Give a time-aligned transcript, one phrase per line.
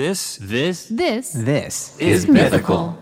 [0.00, 2.96] This This This This is mythical.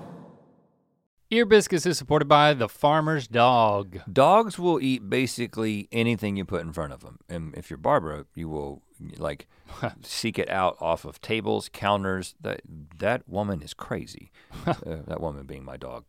[1.30, 4.00] Ear Biscuits is supported by the Farmer's Dog.
[4.12, 7.20] Dogs will eat basically anything you put in front of them.
[7.28, 8.82] And if you're Barbara, you will
[9.16, 9.46] like
[10.02, 12.34] seek it out off of tables, counters.
[12.40, 12.62] That
[12.98, 14.32] that woman is crazy.
[14.66, 14.74] uh,
[15.06, 16.04] that woman being my dog.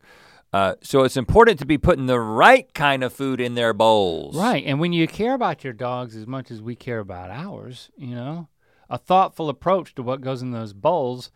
[0.52, 4.36] Uh, so it's important to be putting the right kind of food in their bowls.
[4.36, 7.92] Right, and when you care about your dogs as much as we care about ours,
[7.96, 8.48] you know,
[8.90, 11.32] a thoughtful approach to what goes in those bowls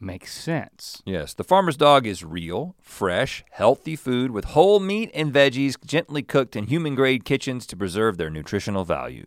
[0.00, 1.02] makes sense.
[1.04, 6.22] Yes, the farmer's dog is real, fresh, healthy food with whole meat and veggies gently
[6.22, 9.26] cooked in human grade kitchens to preserve their nutritional value.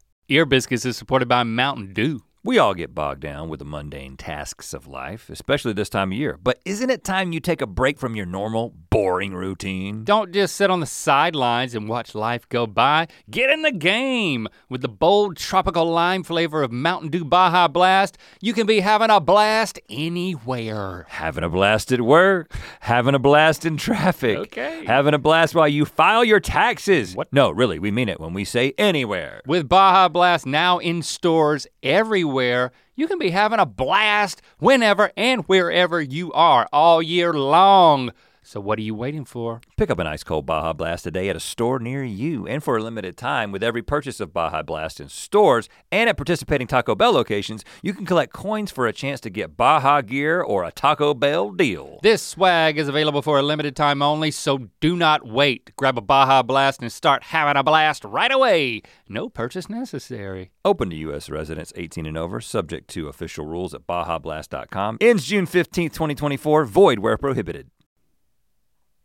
[0.31, 2.21] Ear Biscuits is supported by Mountain Dew.
[2.41, 6.17] We all get bogged down with the mundane tasks of life, especially this time of
[6.17, 6.39] year.
[6.41, 10.03] But isn't it time you take a break from your normal, boring routine?
[10.03, 13.07] Don't just sit on the sidelines and watch life go by.
[13.29, 18.17] Get in the game with the bold tropical lime flavor of Mountain Dew Baja Blast.
[18.41, 21.05] You can be having a blast anywhere.
[21.07, 24.83] Having a blast at work, having a blast in traffic, Okay.
[24.85, 27.15] having a blast while you file your taxes.
[27.15, 27.31] What?
[27.31, 29.41] No, really, we mean it when we say anywhere.
[29.47, 35.43] With Baja Blast now in stores everywhere, you can be having a blast whenever and
[35.45, 38.11] wherever you are all year long.
[38.51, 39.61] So what are you waiting for?
[39.77, 42.75] Pick up an ice cold Baja Blast today at a store near you and for
[42.75, 46.93] a limited time with every purchase of Baja Blast in stores and at participating Taco
[46.93, 50.71] Bell locations, you can collect coins for a chance to get Baja gear or a
[50.73, 51.99] Taco Bell deal.
[52.03, 55.71] This swag is available for a limited time only, so do not wait.
[55.77, 58.81] Grab a Baja Blast and start having a blast right away.
[59.07, 60.51] No purchase necessary.
[60.65, 61.29] Open to U.S.
[61.29, 64.97] residents 18 and over, subject to official rules at BajaBlast.com.
[64.99, 67.69] Ends June 15th, 2024, void where prohibited.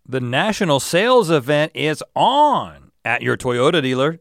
[0.08, 4.20] The national sales event is on at your Toyota dealer,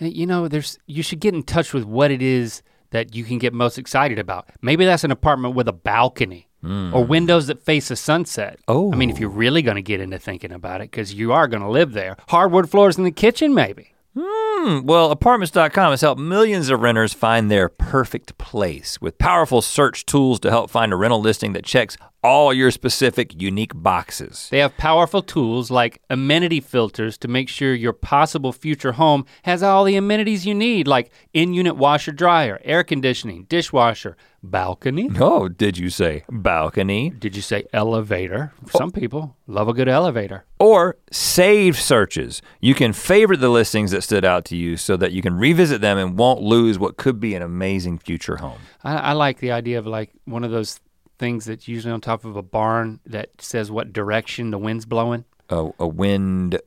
[0.00, 3.38] you know, there's you should get in touch with what it is that you can
[3.38, 4.48] get most excited about.
[4.62, 8.58] Maybe that's an apartment with a balcony or windows that face a sunset.
[8.66, 8.92] Oh.
[8.92, 11.46] I mean, if you're really going to get into thinking about it cuz you are
[11.46, 12.16] going to live there.
[12.28, 13.94] Hardwood floors in the kitchen maybe.
[14.18, 20.04] Hmm, well, apartments.com has helped millions of renters find their perfect place with powerful search
[20.04, 24.48] tools to help find a rental listing that checks all your specific unique boxes.
[24.50, 29.62] They have powerful tools like amenity filters to make sure your possible future home has
[29.62, 35.10] all the amenities you need, like in unit washer dryer, air conditioning, dishwasher, balcony.
[35.18, 37.10] Oh, did you say balcony?
[37.10, 38.52] Did you say elevator?
[38.70, 40.44] Some people love a good elevator.
[40.58, 42.42] Or save searches.
[42.60, 45.80] You can favorite the listings that stood out to you so that you can revisit
[45.80, 48.58] them and won't lose what could be an amazing future home.
[48.82, 50.80] I, I like the idea of like one of those
[51.18, 55.24] things that's usually on top of a barn that says what direction the wind's blowing
[55.50, 56.60] A, a wind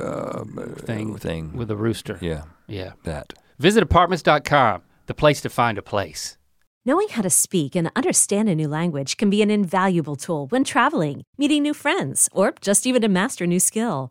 [0.00, 0.44] uh,
[0.78, 1.52] thing thing.
[1.56, 2.18] with a rooster.
[2.20, 2.92] yeah, Yeah.
[3.04, 3.32] that.
[3.58, 6.36] Visit apartments.com, the place to find a place.
[6.84, 10.62] Knowing how to speak and understand a new language can be an invaluable tool when
[10.62, 14.10] traveling, meeting new friends, or just even to master a new skill.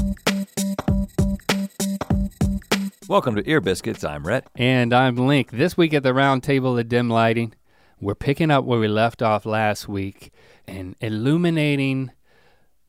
[3.07, 4.03] Welcome to Ear Biscuits.
[4.03, 4.45] I'm Rhett.
[4.55, 5.49] And I'm Link.
[5.49, 7.53] This week at the round table of dim lighting,
[7.99, 10.31] we're picking up where we left off last week
[10.67, 12.11] and illuminating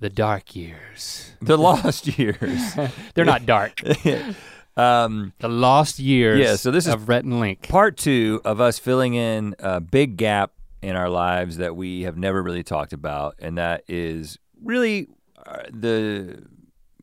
[0.00, 1.30] the dark years.
[1.42, 2.60] The lost years.
[3.14, 3.80] They're not dark.
[4.76, 7.66] um, the lost years Yeah, so this is of Rhett and Link.
[7.68, 12.16] part two of us filling in a big gap in our lives that we have
[12.16, 15.08] never really talked about, and that is really
[15.44, 16.44] uh, the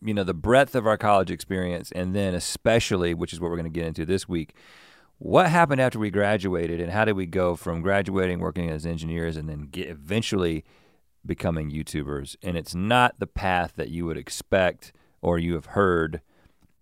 [0.02, 3.58] you know the breadth of our college experience, and then especially, which is what we're
[3.58, 4.54] going to get into this week,
[5.18, 9.36] what happened after we graduated, and how did we go from graduating, working as engineers,
[9.36, 10.64] and then get eventually
[11.26, 12.36] becoming YouTubers?
[12.42, 16.22] And it's not the path that you would expect or you have heard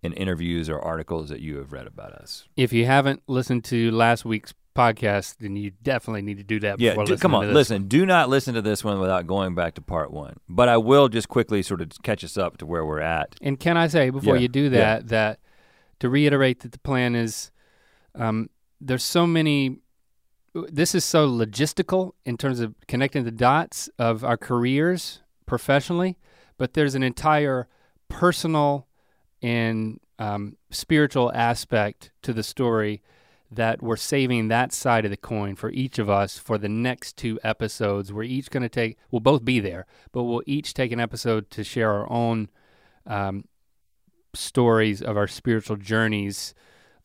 [0.02, 2.46] in interviews or articles that you have read about us.
[2.56, 6.78] If you haven't listened to last week's podcast, then you definitely need to do that
[6.78, 7.88] Yeah, before do- come on, listen.
[7.88, 10.36] Do not listen to this one without going back to part one.
[10.48, 13.34] But I will just quickly sort of catch us up to where we're at.
[13.42, 14.68] And can I say before Yeah, you do yeah.
[14.70, 15.40] that that
[16.00, 17.50] to reiterate that the plan is
[18.14, 19.78] um, there's so many
[20.54, 26.16] this is so logistical in terms of connecting the dots of our careers professionally,
[26.56, 27.68] but there's an entire
[28.08, 28.86] personal
[29.42, 33.02] and um, spiritual aspect to the story
[33.50, 37.16] that we're saving that side of the coin for each of us for the next
[37.16, 38.12] two episodes.
[38.12, 41.50] We're each going to take, we'll both be there, but we'll each take an episode
[41.50, 42.50] to share our own
[43.06, 43.44] um,
[44.34, 46.54] stories of our spiritual journeys,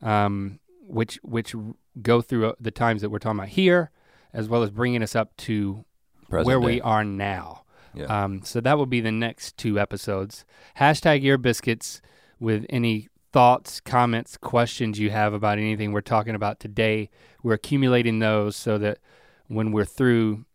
[0.01, 1.56] um, which which
[2.01, 3.92] go through uh, the times that we're talking about here,
[4.34, 5.86] as well as bringing us up to
[6.30, 6.66] Present where day.
[6.66, 7.63] we are now.
[7.94, 8.06] Yeah.
[8.06, 10.46] Um, so that will be the next two episodes.
[10.78, 12.01] Hashtag ear biscuits
[12.39, 17.09] with any thoughts, comments, questions you have about anything we're talking about today.
[17.41, 19.00] We're accumulating those so that
[19.47, 20.45] when we're through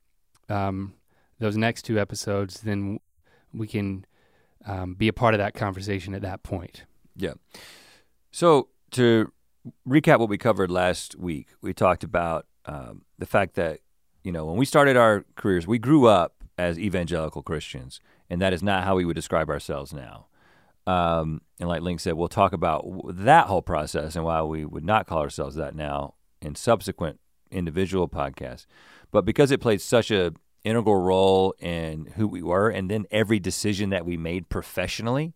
[0.48, 0.94] um,
[1.40, 3.00] those next two episodes, then
[3.52, 4.06] we can
[4.64, 6.84] um, be a part of that conversation at that point.
[7.16, 7.34] Yeah.
[8.30, 9.32] So to
[9.86, 13.80] recap what we covered last week, we talked about um, the fact that
[14.22, 18.00] you know when we started our careers, we grew up as evangelical Christians,
[18.30, 20.26] and that is not how we would describe ourselves now.
[20.88, 24.86] Um, and like Link said, we'll talk about that whole process and why we would
[24.86, 27.20] not call ourselves that now in subsequent
[27.50, 28.64] individual podcasts.
[29.10, 30.32] But because it played such a
[30.64, 35.34] integral role in who we were, and then every decision that we made professionally,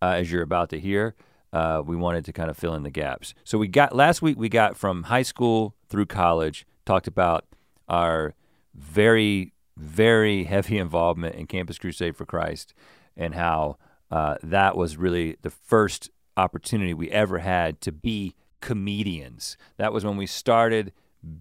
[0.00, 1.14] uh, as you're about to hear,
[1.52, 3.34] uh, we wanted to kind of fill in the gaps.
[3.44, 7.44] So we got last week we got from high school through college, talked about
[7.90, 8.34] our
[8.74, 12.72] very very heavy involvement in Campus Crusade for Christ,
[13.18, 13.76] and how
[14.10, 19.56] uh, that was really the first opportunity we ever had to be comedians.
[19.76, 20.92] That was when we started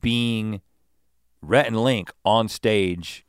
[0.02, 0.62] being
[1.42, 3.25] Rhett and Link on stage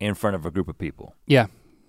[0.00, 1.14] in front of a group of people.
[1.26, 1.46] Yeah,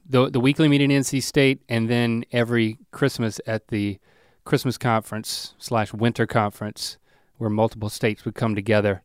[0.07, 3.99] the the weekly meeting in NC State, and then every Christmas at the
[4.45, 6.97] Christmas conference slash winter conference,
[7.37, 9.03] where multiple states would come together,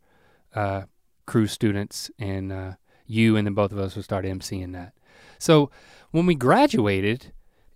[0.54, 0.82] uh,
[1.26, 2.72] Cru students, and uh,
[3.06, 4.94] you, and then both of us would start emceeing that.
[5.38, 5.70] So
[6.10, 7.32] when we graduated,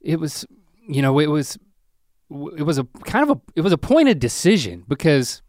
[0.08, 0.46] it was,
[0.88, 1.58] you know, it was,
[2.56, 5.42] it was a kind of a, it was a pointed decision because,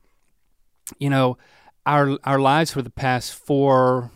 [0.97, 1.37] you know,
[1.85, 4.11] our our lives for the past four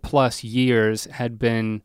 [0.00, 1.82] plus years had been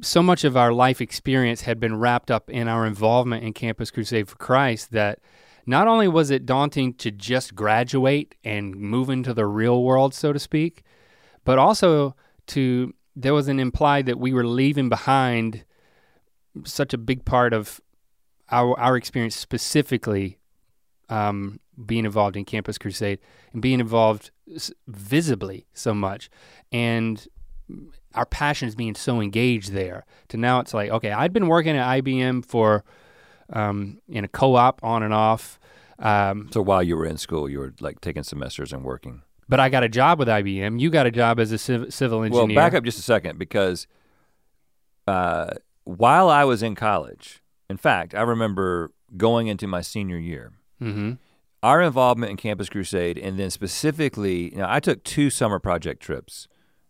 [0.00, 3.92] so much of our life experience had been wrapped up in our involvement in Campus
[3.92, 5.20] Crusade for Christ that
[5.64, 10.32] not only was it daunting to just graduate and move into the real world, so
[10.32, 10.82] to speak,
[11.44, 12.16] but also
[12.48, 15.64] to there was an implied that we were leaving behind
[16.64, 17.80] such a big part of
[18.50, 20.38] our our experience specifically
[21.08, 23.18] um, being involved in Campus Crusade
[23.52, 24.30] and being involved
[24.86, 26.28] visibly so much
[26.70, 27.26] and
[28.14, 32.02] our passions being so engaged there to now it's like okay i'd been working at
[32.02, 32.84] ibm for
[33.50, 35.58] um, in a co-op on and off
[35.98, 39.22] um, So while you were in school, you were like taking semesters and working.
[39.48, 40.80] But I got a job with IBM.
[40.80, 42.46] You got a job as a civ- civil engineer.
[42.46, 43.86] Well, back up just a second because
[45.06, 45.50] uh,
[45.84, 50.52] while I was in college, in fact, I remember going into my senior year.
[50.80, 51.12] Mm-hmm.
[51.62, 56.02] Our involvement in Campus Crusade, and then specifically, you know, I took two summer project
[56.02, 56.48] trips.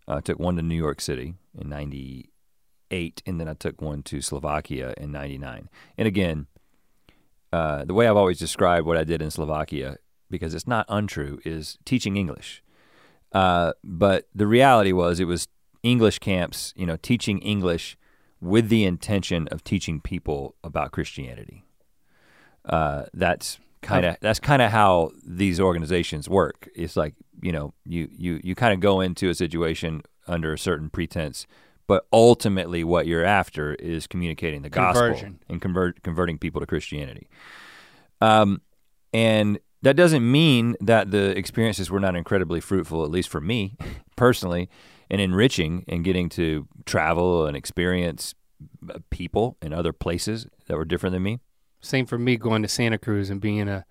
[0.08, 4.22] I took one to New York City in '98, and then I took one to
[4.22, 5.68] Slovakia in '99.
[5.98, 6.46] And again,
[7.52, 9.98] uh, the way I've always described what I did in Slovakia,
[10.30, 12.62] because it's not untrue, is teaching English.
[13.30, 15.48] Uh, but the reality was, it was
[15.82, 17.96] English camps, you know, teaching English
[18.42, 21.64] with the intention of teaching people about Christianity.
[22.64, 26.68] Uh, that's kind of that's kind of how these organizations work.
[26.74, 30.58] It's like you know you you you kind of go into a situation under a
[30.58, 31.46] certain pretense,
[31.86, 35.02] but ultimately what you're after is communicating the gospel
[35.48, 37.28] and convert converting people to Christianity.
[38.20, 38.60] Um,
[39.12, 43.76] and that doesn't mean that the experiences were not incredibly fruitful, at least for me
[44.16, 44.68] personally,
[45.12, 48.34] and enriching and getting to travel and experience
[48.88, 51.38] uh, people in other places that were different than me.
[51.82, 53.84] Same for me going to Santa Cruz and being a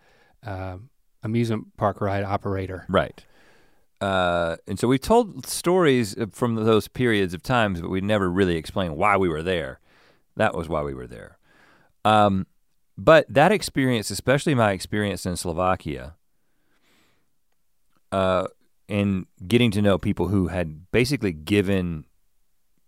[0.43, 0.77] uh,
[1.21, 2.85] amusement park ride operator.
[2.89, 3.23] Right.
[4.01, 8.55] Uh, and so we've told stories from those periods of times, but we never really
[8.55, 9.79] explained why we were there.
[10.37, 11.37] That was why we were there.
[12.03, 12.47] Um,
[12.97, 16.15] but that experience, especially my experience in Slovakia,
[18.11, 18.47] uh,
[18.91, 22.05] and getting to know people who had basically given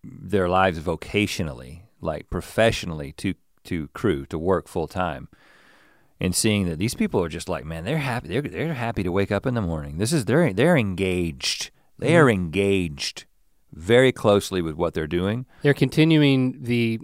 [0.03, 5.29] their lives vocationally, like professionally, to to Cru to work full time,
[6.19, 8.27] and seeing that these people are just like, man, they're happy.
[8.27, 9.97] They're they're happy to wake up in the morning.
[9.97, 11.71] This is they're they're engaged.
[11.97, 12.17] They mm-hmm.
[12.17, 13.25] are engaged
[13.71, 15.45] very closely with what they're doing.
[15.61, 16.99] They're continuing the,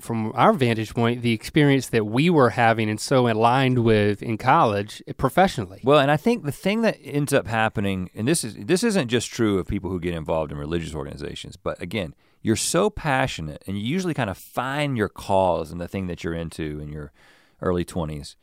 [0.00, 4.38] from our vantage point, the experience that we were having and so aligned with in
[4.38, 5.80] college professionally.
[5.84, 9.08] Well, and I think the thing that ends up happening, and this is this isn't
[9.08, 13.62] just true of people who get involved in religious organizations, but again, you're so passionate,
[13.66, 16.92] and you usually kind of find your cause and the thing that you're into in
[16.92, 17.12] your
[17.60, 18.36] early twenties.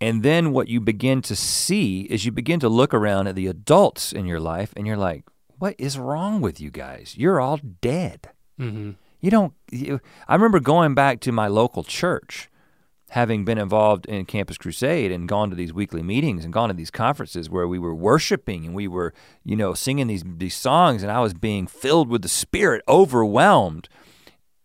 [0.00, 3.46] And then what you begin to see is you begin to look around at the
[3.46, 5.24] adults in your life, and you're like,
[5.58, 7.14] "What is wrong with you guys?
[7.18, 8.92] You're all dead." Mm-hmm.
[9.20, 9.54] You don't.
[9.70, 12.48] You, I remember going back to my local church,
[13.10, 16.74] having been involved in Campus Crusade and gone to these weekly meetings and gone to
[16.74, 19.12] these conferences where we were worshiping and we were,
[19.44, 23.88] you know, singing these these songs, and I was being filled with the Spirit, overwhelmed,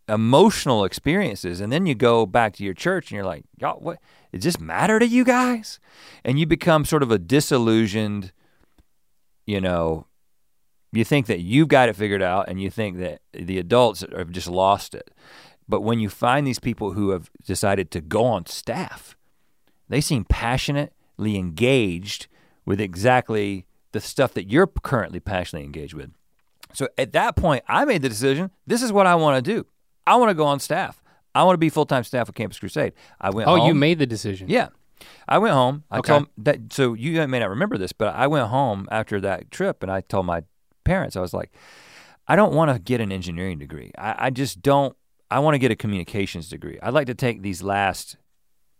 [0.07, 1.59] emotional experiences.
[1.59, 3.99] And then you go back to your church and you're like, y'all, what?
[4.31, 5.79] Does this matter to you guys?
[6.23, 8.31] And you become sort of a disillusioned,
[9.45, 10.07] you know,
[10.95, 14.31] you think that you've got it figured out and you think that the adults have
[14.31, 15.11] just lost it.
[15.67, 19.15] But when you find these people who have decided to go on staff,
[19.89, 22.27] they seem passionately engaged
[22.65, 26.11] with exactly the stuff that you're currently passionately engaged with.
[26.73, 29.65] So at that point, I made the decision this is what I want to do.
[30.05, 31.01] I want to go on staff.
[31.33, 32.93] I want to be full time staff of Campus Crusade.
[33.19, 33.67] I went Oh, home.
[33.67, 34.49] you made the decision.
[34.49, 34.69] Yeah.
[35.27, 35.83] I went home.
[35.91, 36.13] I Okay.
[36.13, 39.81] told that so you may not remember this, but I went home after that trip
[39.83, 40.43] and I told my
[40.85, 41.51] parents, I was like,
[42.27, 43.91] I don't want to get an engineering degree.
[43.97, 44.95] I, I just don't
[45.29, 46.79] I want to get a communications degree.
[46.81, 48.15] I'd like to take these last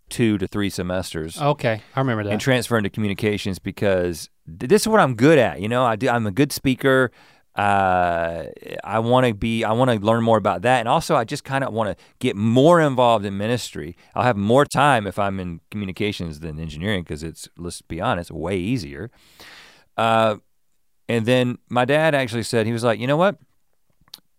[0.09, 2.31] two to three semesters Okay, I remember that.
[2.31, 5.59] and transfer into communications because th- this is what I'm good at.
[5.59, 7.12] You know, I do, I'm a good speaker.
[7.55, 8.47] Uh,
[8.83, 9.63] I want to be.
[9.63, 12.03] I want to learn more about that, and also I just kind of want to
[12.19, 13.95] get more involved in ministry.
[14.13, 18.29] I'll have more time if I'm in communications than engineering because it's let's be honest,
[18.29, 19.09] way easier.
[19.95, 20.35] Uh,
[21.07, 23.38] and then my dad actually said he was like, you know what?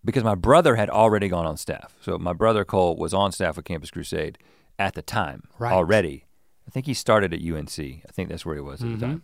[0.05, 3.57] Because my brother had already gone on staff, so my brother Cole was on staff
[3.57, 4.39] with Campus Crusade
[4.79, 5.73] at the time Right.
[5.73, 6.25] already.
[6.67, 7.79] I think he started at UNC.
[8.09, 9.01] I think that's where he was at Mhm.
[9.01, 9.23] the time.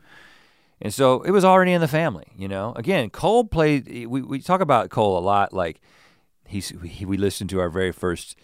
[0.81, 2.73] And so it was already in the family, you know.
[2.75, 3.87] Again, Cole played.
[4.09, 5.53] We, we talk about Cole a lot.
[5.53, 5.81] Like
[6.47, 8.35] he's he, we listened to our very first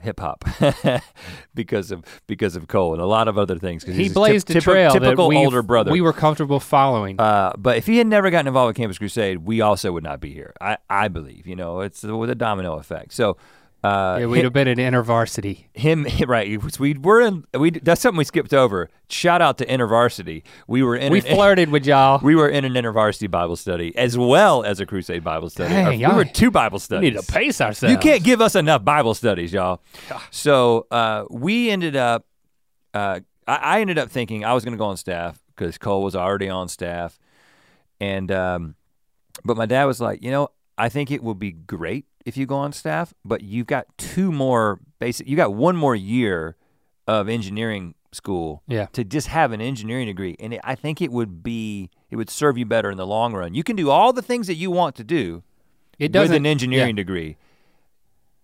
[0.00, 0.44] hip hop
[1.54, 3.84] because of because of Cole and a lot of other things.
[3.84, 5.90] he a blazed a trail typical, typical that older brother.
[5.90, 7.20] We were comfortable following.
[7.20, 10.20] Uh, but if he had never gotten involved with Campus Crusade, we also would not
[10.20, 10.52] be here.
[10.60, 13.12] I, I believe, you know, it's with a domino effect.
[13.12, 13.36] So,
[13.84, 15.66] uh, yeah, we'd have been in InterVarsity.
[15.74, 16.48] him right
[16.78, 18.88] we were in we that's something we skipped over.
[19.10, 20.42] Shout out to intervarsity.
[20.66, 22.18] We were in We an, flirted with y'all.
[22.22, 25.74] we were in an intervarsity bible study as well as a crusade bible study.
[25.74, 27.92] Dang, Our- we were two bible We studies need to pace ourselves.
[27.92, 29.82] you can't give us enough bible studies y'all.
[30.30, 32.24] So uh, we ended up
[32.94, 36.02] uh, I, I ended up thinking i was going to go on staff because cole
[36.02, 37.18] was already on staff.
[38.00, 38.74] And um,
[39.44, 40.48] but my dad was like you know
[40.78, 44.30] i think it will be great if you go on staff but you've got two
[44.32, 46.56] more basic you got one more year
[47.06, 48.86] of engineering school Yeah.
[48.92, 50.36] to just have an engineering degree.
[50.38, 53.34] And it, I think it would be, it would serve you better in the long
[53.34, 53.54] run.
[53.54, 55.42] You can do all the things that you want to do
[55.98, 56.36] It with doesn't.
[56.36, 57.02] an engineering yeah.
[57.02, 57.36] degree,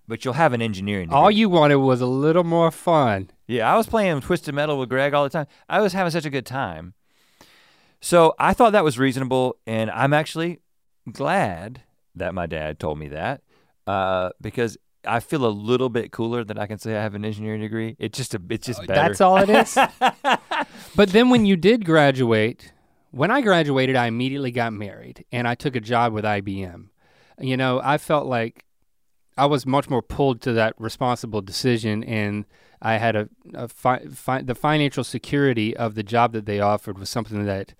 [0.08, 1.16] but you'll have an engineering degree.
[1.20, 3.30] All you wanted was a little more fun.
[3.46, 5.46] Yeah, I was playing Twisted Metal with Greg all the time.
[5.68, 6.94] I was having such a good time.
[8.00, 10.58] So I thought that was reasonable, and I'm actually
[11.12, 11.82] glad
[12.14, 13.42] that my dad told me that
[13.86, 17.24] uh, because I feel a little bit cooler that I can say I have an
[17.24, 17.96] engineering degree.
[17.98, 19.08] It's just a, it's just better.
[19.08, 19.74] That's all it is.
[20.96, 22.72] but then when you did graduate,
[23.10, 26.88] when I graduated, I immediately got married and I took a job with IBM.
[27.40, 28.64] You know, I felt like
[29.38, 32.44] I was much more pulled to that responsible decision and
[32.82, 36.98] I had a, a fi- fi- the financial security of the job that they offered
[36.98, 37.74] was something that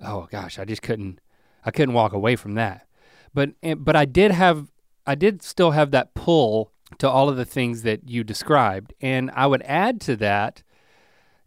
[0.00, 1.20] oh gosh, I just couldn't
[1.64, 2.86] I couldn't walk away from that.
[3.34, 4.68] But eh, but I did have
[5.06, 8.94] I did still have that pull to all of the things that you described.
[9.00, 10.62] And I would add to that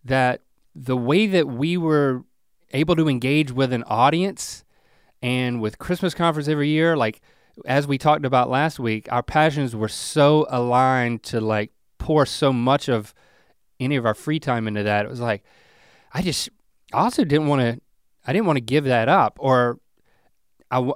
[0.05, 0.41] that
[0.75, 2.23] the way that we were
[2.73, 4.63] able to engage with an audience
[5.21, 7.21] and with Christmas conference every year, like
[7.65, 12.53] as we talked about last week, our passions were so aligned to like pour so
[12.53, 13.13] much of
[13.79, 15.05] any of our free time into that.
[15.05, 15.43] It was like,
[16.13, 16.49] I just
[16.93, 17.81] also didn't want to
[18.25, 19.79] I didn't want to give that up or
[20.69, 20.91] I,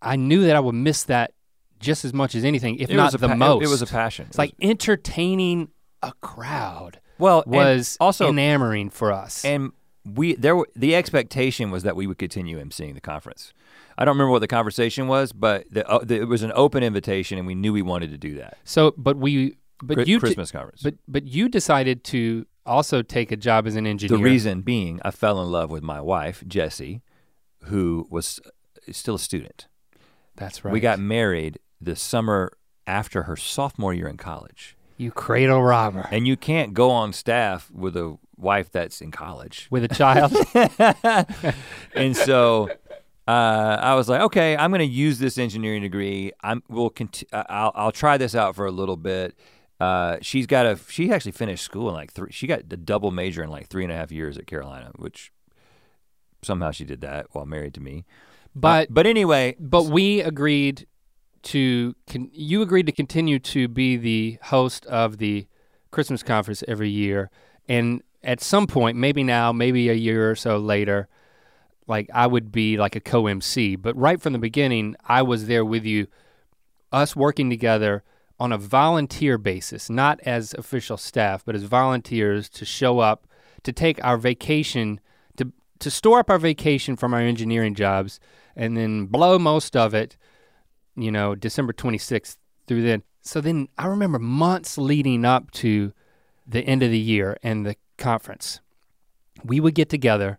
[0.00, 1.32] I knew that I would miss that
[1.80, 3.64] just as much as anything, if It not was the pa- most.
[3.64, 4.26] It was a passion.
[4.28, 5.68] It's like entertaining
[6.02, 9.44] a crowd well, was also enamoring for us.
[9.44, 9.72] and
[10.14, 13.52] we there were the expectation was that we would continue emceeing the conference.
[13.96, 16.84] I don't remember what the conversation was, but the, uh, the, it was an open
[16.84, 18.56] invitation, and we knew we wanted to do that.
[18.62, 20.82] so, but we, but Chri- you, Christmas conference.
[20.82, 24.16] but but you decided to also take a job as an engineer.
[24.16, 27.02] The reason being, I fell in love with my wife, Jessie,
[27.64, 28.40] who was
[28.90, 29.66] still a student.
[30.38, 30.72] That's right.
[30.72, 32.52] We got married the summer
[32.86, 34.76] after her sophomore year in college.
[34.96, 39.68] you cradle robber And you can't go on staff with a wife that's in college.
[39.70, 40.32] with a child.
[41.94, 42.68] and so
[43.26, 46.32] uh, I was like, okay, I'm going to use this engineering degree.
[46.42, 49.38] I'm we'll conti- uh, I'll I'll try this out for a little bit.
[49.80, 52.32] Uh, she's got a she actually finished school in like three.
[52.32, 55.30] She got the double major in like three and a half years at Carolina, which
[56.42, 58.04] somehow she did that while married to me.
[58.54, 60.86] But Uh, but anyway, but we agreed
[61.42, 65.46] to con- you agreed to continue to be the host of the
[65.90, 67.30] Christmas conference every year,
[67.68, 71.08] and at some point, maybe now, maybe a year or so later,
[71.86, 73.76] like I would be like a co-MC.
[73.76, 76.08] But right from the beginning, I was there with you,
[76.92, 78.02] us working together
[78.40, 83.26] on a volunteer basis, not as official staff, but as volunteers to show up
[83.62, 85.00] to take our vacation
[85.80, 88.20] to to store up our vacation from our engineering jobs
[88.56, 90.16] and then blow most of it,
[90.96, 92.36] you know, December 26th
[92.66, 93.02] through then.
[93.22, 95.92] So then I remember months leading up to
[96.46, 98.60] the end of the year and the conference.
[99.44, 100.38] We would get together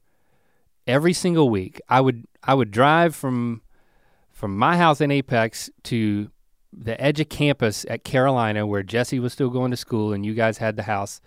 [0.87, 1.79] every single week.
[1.87, 3.61] I would I would drive from
[4.31, 6.31] from my house in Apex to
[6.71, 10.33] the edge of campus at Carolina where Jessie was still going to school and you
[10.33, 11.19] guys had the house.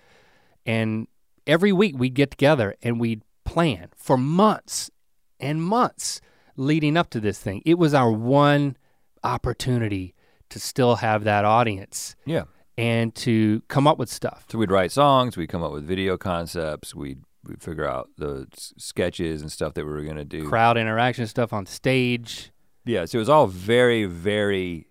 [0.64, 1.08] And
[1.46, 4.90] every week we'd get together and we'd plan for months
[5.38, 6.22] and months
[6.56, 7.62] leading up to this thing.
[7.66, 8.78] It was our one
[9.22, 10.14] opportunity
[10.48, 12.44] to still have that audience yeah.
[12.78, 14.46] and to come up with stuff.
[14.50, 18.46] So we'd write songs, we'd come up with video concepts, we'd, we'd figure out the
[18.54, 20.48] s- sketches and stuff that we were gonna do.
[20.48, 22.52] Crowd interaction stuff on stage.
[22.86, 24.86] Yeah, so it was all very, very,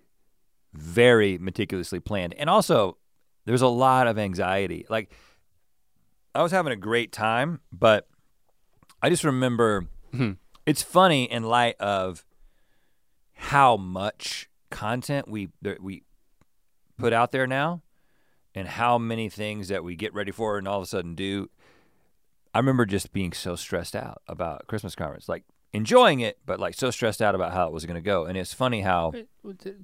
[0.74, 2.36] very meticulously planned.
[2.36, 2.98] And also,
[3.46, 4.86] there's a lot of anxiety.
[4.88, 5.12] Like,
[6.36, 8.08] I was having a great time, but
[9.02, 10.38] I just remember Mhm.
[10.66, 12.26] it's funny in light of
[13.34, 16.04] how much content we that we
[16.98, 17.82] put out there now
[18.54, 21.50] and how many things that we get ready for and all of a sudden do.
[22.54, 26.76] I remember just being so stressed out about Christmas conference, like enjoying it, but like
[26.76, 28.26] so stressed out about how it was going to go.
[28.26, 29.14] And it's funny how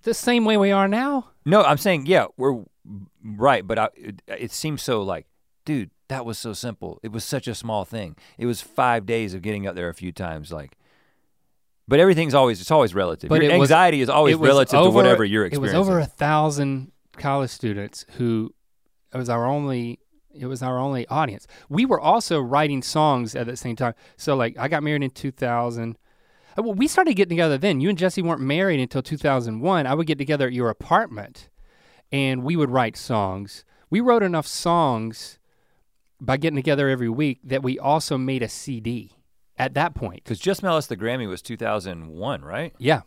[0.04, 1.30] The same way we are now.
[1.46, 2.64] no, I'm saying yeah, we're
[3.24, 5.28] right, but I, it, it seems so like,
[5.66, 7.00] dude, that was so simple.
[7.04, 8.16] It was such a small thing.
[8.38, 10.78] It was five days of getting up there a few times, like.
[11.90, 13.30] But everything's always it's always relative.
[13.30, 15.76] But Your it was- anxiety is always relative to whatever you're experiencing.
[15.76, 18.54] It was over a thousand college students who
[19.14, 20.00] it was our only
[20.34, 21.48] it was our only audience.
[21.70, 23.94] We were also writing songs at the same time.
[24.18, 25.98] So like I got married in 2000.
[26.58, 27.80] Uh, Well, we started getting together then.
[27.82, 29.88] You and Jessie weren't married until 2001.
[29.88, 31.50] I would get together at your apartment
[32.12, 33.64] and we would write songs.
[33.90, 35.40] We wrote enough songs
[36.20, 39.14] by getting together every week that we also made a CD
[39.58, 40.24] at that point.
[40.24, 42.74] Because Just Us the Grammy was 2001, right?
[42.80, 43.02] Yeah.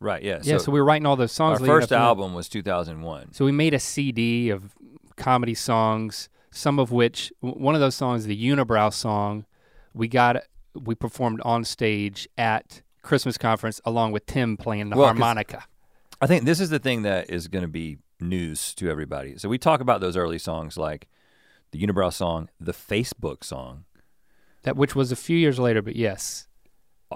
[0.00, 0.22] Right.
[0.22, 0.40] Yeah.
[0.42, 3.32] Yeah, so, we were writing all those songs our up first to album was 2001.
[3.32, 4.74] So we made a CD of
[5.16, 9.44] comedy songs some of which w- one of those songs, the Unibrow song,
[9.92, 10.42] we got
[10.74, 15.64] we performed on stage at Christmas conference along with Tim playing the Well, 'cause- harmonica.
[16.20, 19.36] I think this is the thing that is going to be news to everybody.
[19.38, 21.06] So we talk about those early songs like
[21.70, 23.84] the Unibrow song, the Facebook song,
[24.62, 26.48] That which was a few years later, but yes.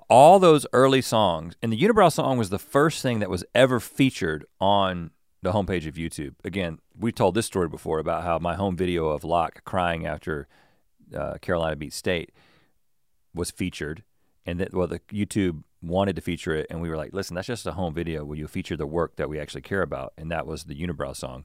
[0.08, 3.80] all those early songs, and the Unibrow song was the first thing that was ever
[3.80, 5.10] featured on
[5.42, 6.34] the homepage of YouTube.
[6.44, 10.46] Again, we told this story before about how my home video of Locke crying after
[11.16, 12.30] uh, Carolina beat State
[13.34, 14.04] was featured,
[14.46, 17.48] and that well, the YouTube wanted to feature it, and we were like, listen, that's
[17.48, 18.24] just a home video.
[18.24, 20.12] Will you feature the work that we actually care about?
[20.16, 21.44] And that was the Unibrow song.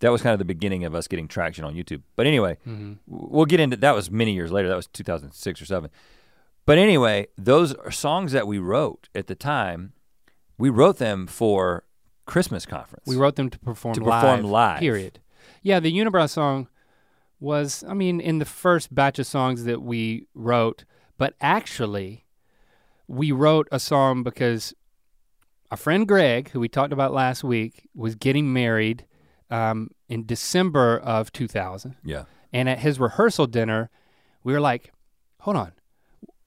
[0.00, 2.02] That was kind of the beginning of us getting traction on YouTube.
[2.16, 2.92] But anyway, Mm-hmm.
[3.06, 3.94] we'll get into that.
[3.94, 4.68] Was many years later.
[4.68, 5.90] That was 2006 or seven.
[6.66, 9.92] But anyway, those are songs that we wrote at the time.
[10.58, 11.84] We wrote them for
[12.26, 13.06] Christmas conference.
[13.06, 14.20] We wrote them to perform To live.
[14.22, 14.80] perform live.
[14.80, 15.20] Period.
[15.62, 16.68] Yeah, the Unibrow song
[17.40, 20.84] was, I mean, in the first batch of songs that we wrote,
[21.16, 22.26] but actually,
[23.06, 24.74] we wrote a song because
[25.70, 29.06] our friend Greg, who we talked about last week, was getting married
[29.50, 31.96] um, in December of 2000.
[32.04, 32.24] Yeah.
[32.52, 33.90] And at his rehearsal dinner,
[34.42, 34.92] we were like,
[35.40, 35.72] hold on.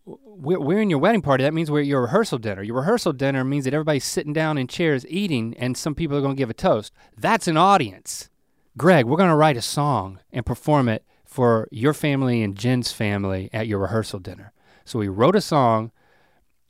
[0.06, 1.44] We're, we're in your wedding party.
[1.44, 2.64] That means we're at your rehearsal dinner.
[2.64, 6.22] Your rehearsal dinner means that everybody's sitting down in chairs eating, and some people are
[6.22, 6.92] going to give a toast.
[7.16, 8.30] That's an audience.
[8.78, 12.92] Greg, we're going to write a song and perform it for your family and Jen's
[12.92, 14.54] family at your rehearsal dinner.
[14.86, 15.92] So we wrote a song,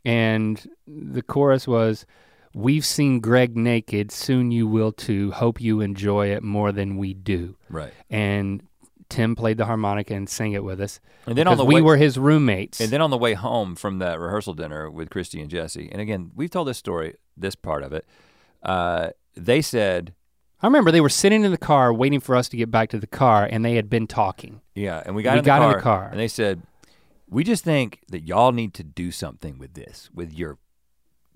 [0.04, 2.06] and the chorus was,
[2.54, 5.32] We've seen Greg naked, soon you will too.
[5.32, 7.94] Hope you enjoy it more than we do Right.
[8.10, 8.64] and
[9.10, 11.02] Tim played the harmonica and sang it with us.
[11.26, 12.80] And then on the we way, were his roommates.
[12.80, 16.00] and then on the way home from that rehearsal dinner with Christy and Jessie, and
[16.02, 18.06] again, we've told this story, this part of it.
[18.64, 20.14] Uh, they said,
[20.62, 23.00] I remember they were sitting in the car waiting for us to get back to
[23.00, 24.62] the car, and they had been talking.
[24.76, 26.08] yeah, and we got, We in, the got in the car.
[26.10, 26.62] and they said,
[27.30, 30.58] we just think that y'all need to do something with this, with your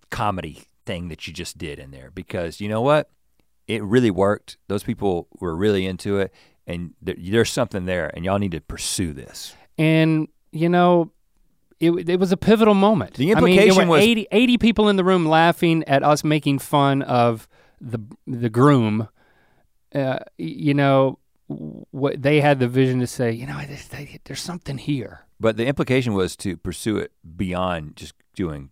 [0.10, 3.10] comedy thing that you just did in there, because you know what,
[3.68, 4.58] it really worked.
[4.68, 6.34] Those people were really into it,
[6.68, 9.56] and there, there's something there, and y'all need to pursue this.
[9.78, 11.12] And you know,
[11.80, 13.16] it, it was a pivotal moment.
[13.16, 16.60] The I mean, implication was- 80, 80 people in the room laughing at us making
[16.60, 17.48] fun of
[17.82, 19.10] the the groom.
[19.94, 23.88] Uh, you know, what they had the vision to say, you know, there's,
[24.26, 25.22] there's something here.
[25.40, 28.72] But the implication was to pursue it beyond just doing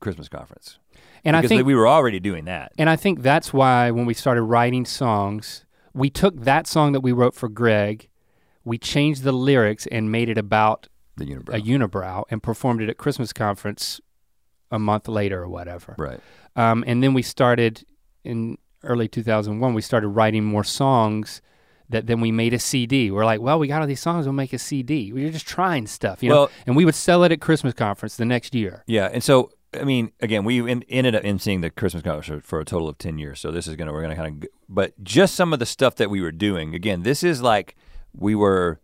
[0.00, 0.78] Christmas conference.
[1.24, 2.72] And I because think we were already doing that.
[2.78, 7.00] And I think that's why when we started writing songs, we took that song that
[7.00, 8.08] we wrote for Greg,
[8.64, 11.54] we changed the lyrics and made it about The unibrow.
[11.54, 14.00] a unibrow and performed it at Christmas conference
[14.70, 15.94] a month later or whatever.
[15.98, 16.20] right.
[16.56, 17.84] Um, and then we started
[18.24, 21.40] in early 2001, we started writing more songs
[21.88, 23.10] that then we made a CD.
[23.10, 25.12] We're like, well, we got all these songs, we'll make a CD.
[25.12, 26.50] We were just trying stuff, you know?
[26.66, 28.84] And we would sell it at Christmas conference the next year.
[28.86, 32.60] Yeah, and so I mean, again, we in, ended up emceeing the Christmas conference for
[32.60, 33.40] a total of ten years.
[33.40, 36.10] So this is gonna we're gonna kind of, but just some of the stuff that
[36.10, 36.74] we were doing.
[36.74, 37.76] Again, this is like
[38.14, 38.80] we were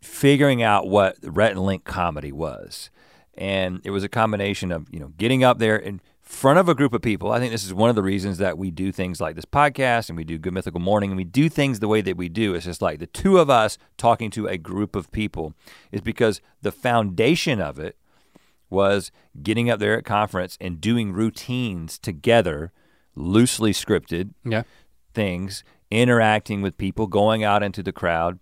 [0.00, 2.90] figuring out what Rhett and Link comedy was,
[3.34, 6.74] and it was a combination of you know getting up there in front of a
[6.74, 7.30] group of people.
[7.30, 10.08] I think this is one of the reasons that we do things like this podcast
[10.08, 12.54] and we do Good Mythical Morning and we do things the way that we do.
[12.54, 15.52] It's just like the two of us talking to a group of people
[15.90, 17.96] is because the foundation of it
[18.72, 22.72] was getting up there at conference and doing routines together,
[23.14, 24.62] loosely scripted Yeah.
[25.14, 28.38] things, interacting with people, going out into the crowd,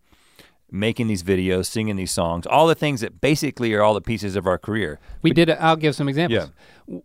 [0.71, 4.37] making these videos, singing these songs, all the things that basically are all the pieces
[4.37, 5.01] of our career.
[5.21, 5.51] We did.
[5.51, 6.51] I'll give some examples.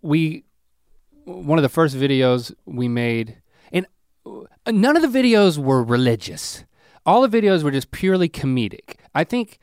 [0.02, 0.44] We
[1.26, 3.38] one of the first videos we made,
[3.72, 3.88] and
[4.28, 6.64] uh, none of the videos were religious.
[7.04, 8.98] All the videos were just purely comedic.
[9.16, 9.58] I think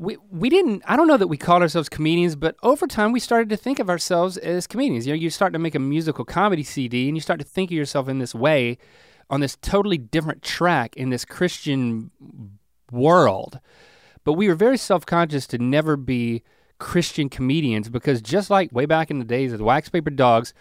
[0.00, 0.82] we we didn't.
[0.86, 3.78] I don't know that we called ourselves comedians, but over time we started to think
[3.78, 5.06] of ourselves as comedians.
[5.06, 7.70] You know, you start to make a musical comedy CD, and you start to think
[7.70, 8.78] of yourself in this way,
[9.28, 12.10] on this totally different track in this Christian
[12.90, 13.60] world
[14.24, 16.42] but we were very self-conscious to never be
[16.78, 20.54] Christian comedians because just like way back in the days of the Wax Paper Dogs,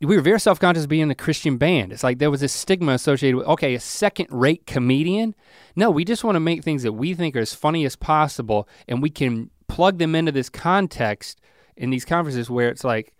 [0.00, 1.92] we were very self-conscious being a Christian band.
[1.92, 5.34] It's like there was this stigma associated with okay, a second-rate comedian.
[5.74, 8.68] No, we just want to make things that we think are as funny as possible,
[8.86, 11.40] and we can plug them into this context
[11.76, 13.14] in these conferences where it's like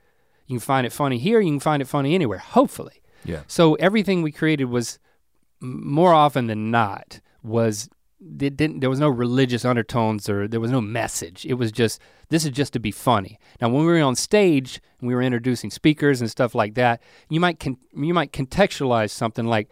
[0.46, 2.38] you can find it funny here, you can find it funny anywhere.
[2.38, 3.02] Hopefully.
[3.24, 3.40] Yeah.
[3.46, 4.98] So everything we created was
[5.60, 7.88] more often than not was
[8.40, 11.46] it didn't there was no religious undertones or there was no message.
[11.46, 13.38] It was just this is just to be funny.
[13.60, 17.02] Now when we were on stage and we were introducing speakers and stuff like that,
[17.28, 19.68] you might con- you might contextualize something like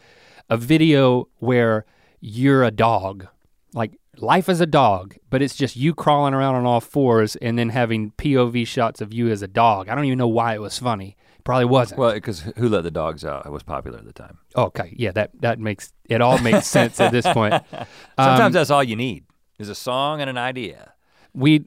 [0.49, 1.85] a video where
[2.21, 3.27] you're a dog.
[3.73, 7.59] Like life as a dog, but it's just you crawling around on all fours and
[7.59, 9.89] then having POV shots of you as a dog.
[9.89, 11.17] I don't even know why it was funny.
[11.45, 12.01] Probably wasn't.
[12.01, 14.39] Well, because Who Let the Dogs Out was popular at the time.
[14.57, 17.55] okay, yeah, that that makes it all makes sense at this point.
[18.19, 19.25] Sometimes Um, that's all you need
[19.59, 20.95] is a song and an idea.
[21.35, 21.65] we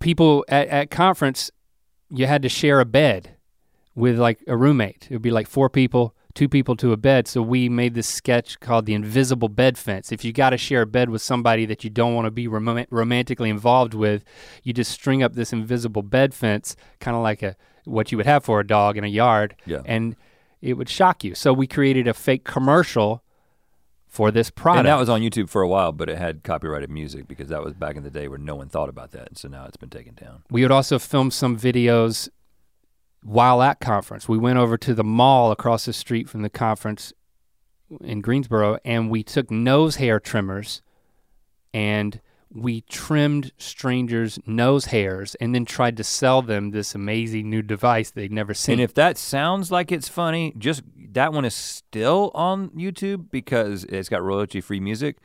[0.00, 1.50] people at, at conference
[2.10, 3.36] you had to share a bed
[3.94, 7.28] with like a roommate it would be like four people two people to a bed
[7.28, 10.82] so we made this sketch called the invisible bed fence if you got to share
[10.82, 14.24] a bed with somebody that you don't want to be rom- romantically involved with
[14.64, 18.26] you just string up this invisible bed fence kind of like a what you would
[18.26, 19.82] have for a dog in a yard Yeah.
[19.84, 20.16] and
[20.60, 23.22] it would shock you so we created a fake commercial
[24.06, 26.90] for this product And that was on YouTube for a while, but it had copyrighted
[26.90, 29.28] music because that was back in the day where no one thought about that.
[29.28, 30.42] And so now it's been taken down.
[30.50, 32.28] We would also film some videos
[33.22, 34.28] while at conference.
[34.28, 37.14] We went over to the mall across the street from the conference
[38.02, 40.82] in Greensboro and we took nose hair trimmers
[41.72, 42.20] and
[42.54, 48.10] we trimmed strangers' nose hairs and then tried to sell them this amazing new device
[48.10, 48.74] they'd never seen.
[48.74, 53.84] And if that sounds like it's funny, just that one is still on YouTube because
[53.84, 55.16] it's got royalty free music.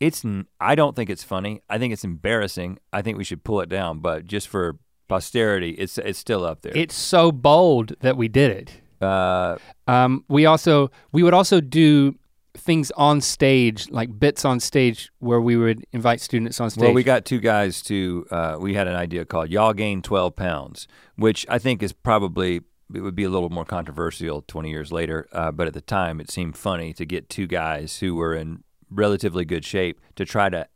[0.00, 0.24] It's
[0.60, 1.62] I don't think it's funny.
[1.68, 2.78] I think it's embarrassing.
[2.92, 4.76] I think we should pull it down, but just for
[5.08, 6.72] posterity, it's it's still up there.
[6.76, 8.80] it's so bold that we did it.
[9.00, 12.16] uh, Um, we also we would also do
[12.54, 16.82] things on stage, like bits on stage, where we would invite students on stage.
[16.82, 18.26] well, we got two guys to.
[18.30, 22.62] Uh, we had an idea called "Y'all Gain 12 Pounds," which I think is probably
[22.94, 25.26] it would be a little more controversial 20 years later.
[25.32, 28.62] Uh, but at the time, it seemed funny to get two guys who were in
[28.90, 30.68] relatively good shape to try to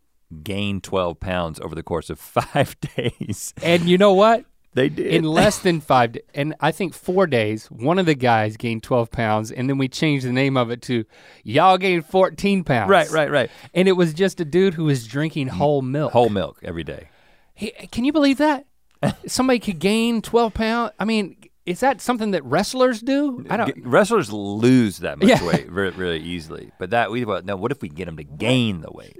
[0.42, 3.54] gain 12 pounds over the course of five days.
[3.62, 4.44] and you know what?
[4.74, 5.06] They did.
[5.06, 9.10] In less than five, and I think four days, one of the guys gained 12
[9.10, 11.04] pounds, and then we changed the name of it to
[11.42, 13.50] "Y'all gained 14 pounds." right, right, right.
[13.74, 16.12] And it was just a dude who was drinking whole milk.
[16.12, 17.08] Whole milk every day.
[17.54, 18.66] He, can you believe that?
[19.26, 20.92] Somebody could gain 12 pounds.
[20.98, 23.44] I mean, is that something that wrestlers do?
[23.50, 23.72] I don't.
[23.84, 25.44] Wrestlers lose that much Yeah.
[25.44, 27.56] weight very, really easily, but that we thought, no.
[27.56, 29.18] What if we get them to gain the weight?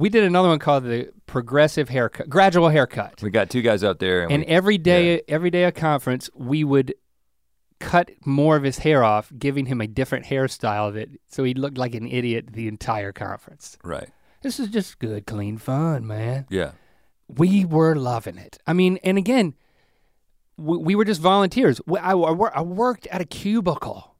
[0.00, 3.22] We did another one called the progressive haircut, gradual haircut.
[3.22, 6.30] We got two guys out there, and, And we, every day, every day at conference,
[6.34, 6.94] we would
[7.80, 11.76] cut more of his hair off, giving him a different hairstyle that so he looked
[11.76, 13.76] like an idiot the entire conference.
[13.84, 14.08] right,
[14.40, 16.46] This is just good, clean fun, man.
[16.48, 16.72] yeah.
[17.28, 18.58] We were loving it.
[18.66, 19.54] I mean, and again,
[20.56, 21.80] we, we were just volunteers.
[21.88, 24.16] I, I I worked at a cubicle.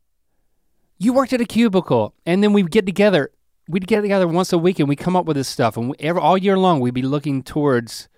[0.98, 3.30] You worked at a cubicle, and then we'd get together.
[3.70, 5.76] We'd get together once a week, and we'd come up with this stuff.
[5.76, 8.08] And we, every, all year long, we'd be looking towards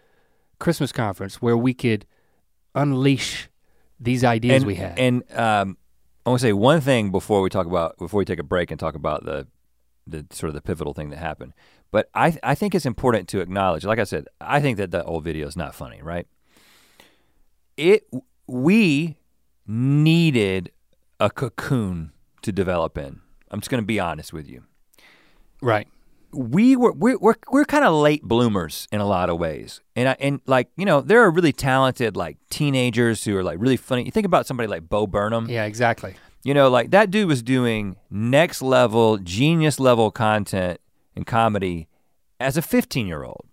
[0.59, 2.07] Christmas conference where we could
[2.75, 3.49] unleash
[4.01, 4.99] these ideas and we had.
[4.99, 5.77] And um,
[6.25, 8.71] I want to say one thing before we talk about before we take a break
[8.71, 9.47] and talk about the
[10.07, 11.53] the sort of the pivotal thing that happened.
[11.91, 13.85] But I I think it's important to acknowledge.
[13.85, 16.27] Like I said, I think that the old video is not funny, right?
[17.77, 18.09] It
[18.47, 19.17] we
[19.67, 20.73] needed
[21.21, 22.13] a cocoon
[22.43, 23.21] to develop in.
[23.51, 24.65] I'm just going to be honest with you.
[25.63, 25.89] Right.
[26.33, 30.09] we were we're we're, we're kind of late bloomers in a lot of ways, and
[30.11, 33.77] I, and like you know there are really talented like teenagers who are like really
[33.79, 34.05] funny.
[34.05, 36.15] You think about somebody like Bo Burnham, Yeah, exactly.
[36.45, 40.81] you know, like that dude was doing next level, genius level content
[41.17, 41.89] and comedy
[42.41, 43.47] as a 15 year old.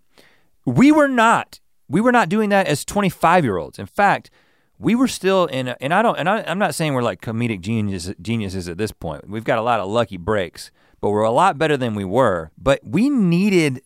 [0.65, 1.59] We were not.
[1.87, 3.79] We were not doing that as 25 year olds.
[3.79, 4.29] In fact,
[4.77, 7.19] we were still in, a, and I don't, and I, I'm not saying we're like
[7.21, 9.27] comedic genius, geniuses at this point.
[9.29, 12.51] We've got a lot of lucky breaks, but we're a lot better than we were.
[12.57, 13.81] But we needed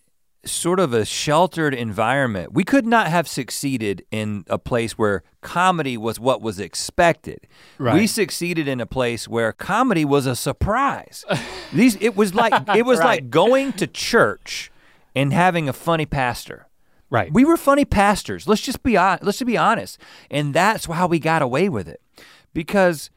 [0.45, 2.53] sort of a sheltered environment.
[2.53, 7.47] We could not have succeeded in a place where comedy was what was expected.
[7.95, 11.23] We succeeded in a place where comedy was a surprise.
[11.73, 14.71] These it was like it was like going to church
[15.15, 16.67] and having a funny pastor.
[17.09, 17.31] Right.
[17.31, 18.47] We were funny pastors.
[18.47, 19.99] Let's just be hon- let's just be honest.
[20.31, 22.01] And that's how we got away with it.
[22.53, 23.11] Because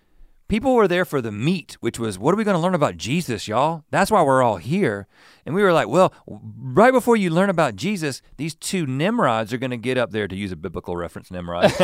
[0.48, 2.96] people were there for the meat, which was what are we going to learn about
[2.96, 3.84] Jesus, y'all?
[3.90, 5.06] That's why we're all here.
[5.44, 9.58] And we were like, well, right before you learn about Jesus, these two Nimrods are
[9.58, 11.72] going to get up there to use a biblical reference, Nimrod.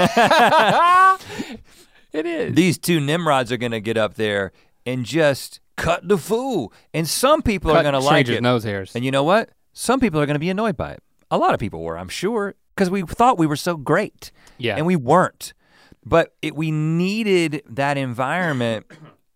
[2.13, 2.55] it is.
[2.55, 4.53] these two Nimrods are going to get up there
[4.85, 6.73] and just cut the fool.
[6.93, 8.43] And some people are going to like strangers' it.
[8.43, 8.95] nose hairs.
[8.95, 9.51] And you know what?
[9.73, 11.03] Some people are going to be annoyed by it.
[11.31, 14.31] A lot of people were, I'm sure, because we thought we were so great.
[14.59, 14.77] Yeah.
[14.77, 15.55] And we weren't.
[16.05, 18.87] But it, we needed that environment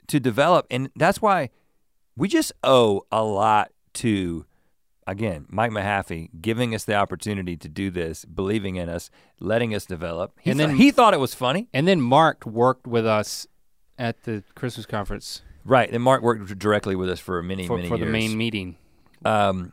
[0.08, 0.66] to develop.
[0.70, 1.50] And that's why
[2.16, 4.44] we just owe a lot to,
[5.06, 9.86] again, Mike Mahaffey giving us the opportunity to do this, believing in us, letting us
[9.86, 10.32] develop.
[10.40, 11.68] He And then- he thought it was funny.
[11.72, 13.46] And then Mark worked with us
[13.98, 15.90] at the Christmas conference Right.
[15.92, 18.02] And Mark worked directly with us for many, for, many for years.
[18.02, 18.76] For the main meeting.
[19.24, 19.72] Um,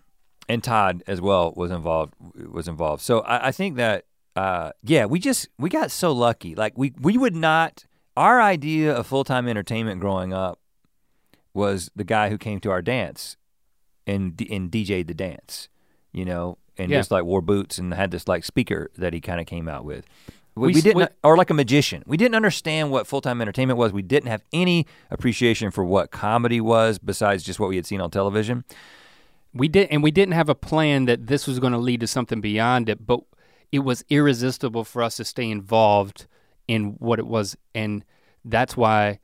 [0.49, 2.15] and Todd as well was involved
[2.51, 3.01] was involved.
[3.01, 6.55] So I, I think that uh, yeah, we just we got so lucky.
[6.55, 7.85] Like we we would not
[8.17, 10.59] our idea of full time entertainment growing up
[11.53, 13.37] was the guy who came to our dance
[14.07, 15.69] and and DJ'd the dance,
[16.11, 16.99] you know, and Yeah.
[16.99, 19.85] just like wore boots and had this like speaker that he kind of came out
[19.85, 20.05] with.
[20.55, 22.03] We, We we didn't, we- or like a magician.
[22.05, 23.91] We didn't understand what full time entertainment was.
[23.91, 28.01] We didn't have any appreciation for what comedy was besides just what we had seen
[28.01, 28.63] on television.
[29.55, 32.07] We did, and we didn't have a plan that this was going to lead to
[32.07, 33.21] something beyond it, but
[33.73, 36.27] it was irresistible for us to stay involved
[36.67, 38.05] in what it was, and
[38.45, 39.19] that's why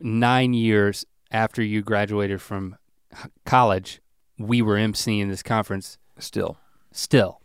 [0.00, 2.76] nine years after you graduated from
[3.44, 4.00] college,
[4.38, 6.56] we were emceeing this conference Still,
[6.92, 7.40] still.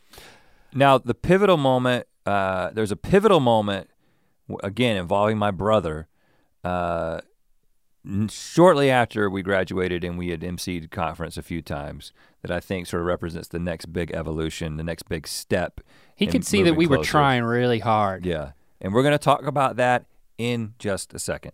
[0.74, 3.90] Now, the pivotal moment, uh, there's a pivotal moment,
[4.64, 6.08] again, involving my brother.
[6.64, 7.20] Uh,
[8.30, 12.88] shortly after we graduated and we had emceed conference a few times, that I think
[12.88, 15.82] sort of represents the next big evolution, the next big step.
[16.16, 18.26] He could see that we were trying really hard.
[18.26, 18.52] Yeah.
[18.80, 20.06] And we're going to talk about that
[20.38, 21.54] in just a second.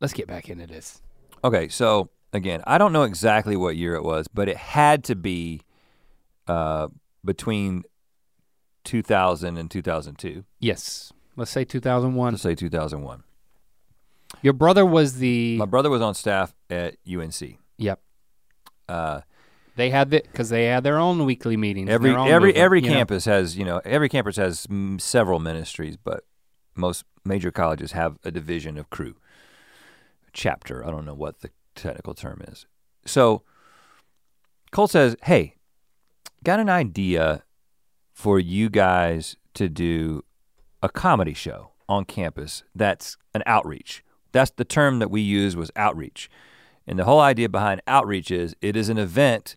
[0.00, 1.00] Let's get back into this.
[1.44, 5.14] Okay, so again, I don't know exactly what year it was, but it had to
[5.16, 5.60] be
[6.46, 6.88] uh,
[7.24, 7.84] between
[8.84, 10.44] 2000 and 2002.
[10.60, 11.12] Yes.
[11.36, 12.32] Let's say 2001.
[12.32, 13.22] Let's say 2001.
[14.42, 15.56] Your brother was the.
[15.56, 17.58] My brother was on staff at UNC.
[17.78, 18.00] Yep.
[18.88, 19.20] Uh,
[19.76, 21.88] They had the because they had their own weekly meetings.
[21.90, 22.94] every every movement, every you know.
[22.96, 24.66] campus has you know every campus has
[24.98, 26.24] several ministries, but
[26.74, 29.16] most major colleges have a division of Cru,
[30.38, 30.86] chapter.
[30.86, 32.66] I don't know what the technical term is.
[33.04, 33.42] So
[34.70, 35.56] Cole says, "Hey,
[36.44, 37.42] got an idea
[38.12, 40.24] for you guys to do
[40.82, 42.62] a comedy show on campus.
[42.74, 44.04] That's an outreach.
[44.30, 46.30] That's the term that we use was outreach."
[46.86, 49.56] And the whole idea behind outreach is it is an event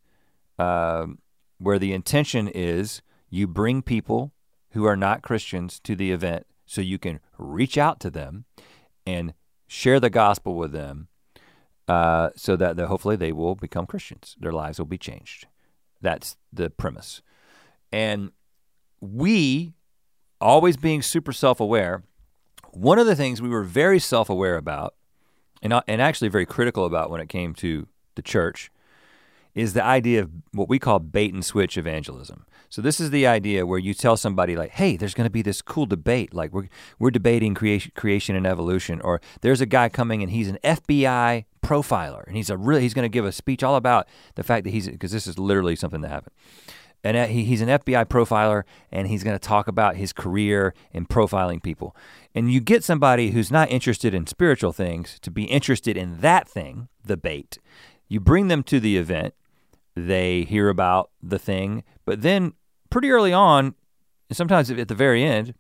[0.58, 1.20] um,
[1.60, 4.34] where the intention is you bring people
[4.72, 8.46] who are not Christians to the event so you can reach out to them
[9.06, 9.34] and
[9.72, 11.08] share the gospel with them
[11.88, 14.36] uh, so that hopefully they will become Christians.
[14.38, 15.48] Their lives will be changed.
[16.02, 17.22] That's the premise.
[17.90, 18.32] And
[19.00, 19.72] we,
[20.42, 22.04] always being super self aware,
[22.72, 24.96] one of the things we were very self aware about
[25.62, 28.72] and, uh, and actually very critical about when it came to the church
[29.54, 32.46] is the idea of what we call bait and switch evangelism.
[32.70, 35.42] So this is the idea where you tell somebody like, "Hey, there's going to be
[35.42, 36.34] this cool debate.
[36.34, 40.48] Like we're we're debating creation, creation and evolution, or there's a guy coming and he's
[40.48, 44.08] an FBI profiler and he's a really he's going to give a speech all about
[44.36, 46.34] the fact that he's because this is literally something that happened."
[47.04, 50.74] And uh, he, he's an FBI profiler, and he's going to talk about his career
[50.92, 51.96] in profiling people.
[52.36, 56.48] And you get somebody who's not interested in spiritual things to be interested in that
[56.48, 57.58] thing, the bait.
[58.08, 59.34] You bring them to the event,
[59.96, 62.54] they hear about the thing, but then
[62.90, 63.76] pretty early on,
[64.30, 65.54] and sometimes at the very end,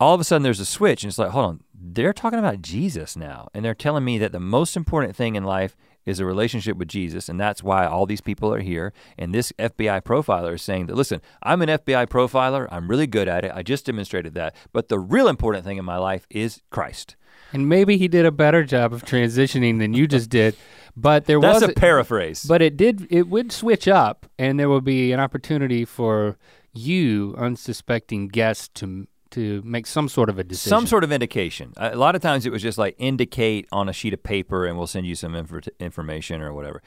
[0.00, 2.62] all of a sudden there's a switch, and it's like, hold on, they're talking about
[2.62, 6.24] Jesus now, and they're telling me that the most important thing in life is a
[6.24, 8.94] relationship with Jesus, and that's why all these people are here.
[9.18, 13.28] And this FBI profiler is saying that, listen, I'm an FBI profiler, I'm really good
[13.28, 16.62] at it, I just demonstrated that, but the real important thing in my life is
[16.70, 17.16] Christ.
[17.52, 20.56] And maybe he did a better job of transitioning than you just did,
[20.96, 22.44] but there That's was a paraphrase.
[22.44, 26.36] But it did it would switch up, and there would be an opportunity for
[26.72, 30.70] you, unsuspecting guests, to to make some sort of a decision.
[30.70, 31.72] Some sort of indication.
[31.76, 34.78] A lot of times it was just like indicate on a sheet of paper and
[34.78, 36.82] we'll send you some infor- information or whatever.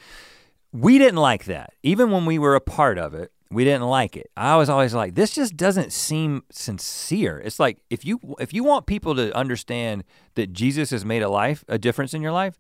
[0.74, 1.74] We didn't like that.
[1.84, 4.32] Even when we were a part of it, we didn't like it.
[4.38, 7.40] I was always like, this just doesn't seem sincere.
[7.40, 11.30] It's like if you if you want people to understand that Jesus has made a
[11.30, 12.58] life, a difference in your life,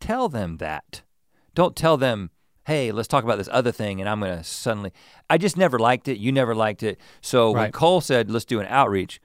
[0.00, 1.02] tell them that.
[1.54, 2.30] Don't tell them,
[2.66, 4.92] hey, let's talk about this other thing and I'm gonna suddenly
[5.28, 6.18] I just never liked it.
[6.18, 6.98] You never liked it.
[7.20, 9.20] So when Cole said, let's do an outreach,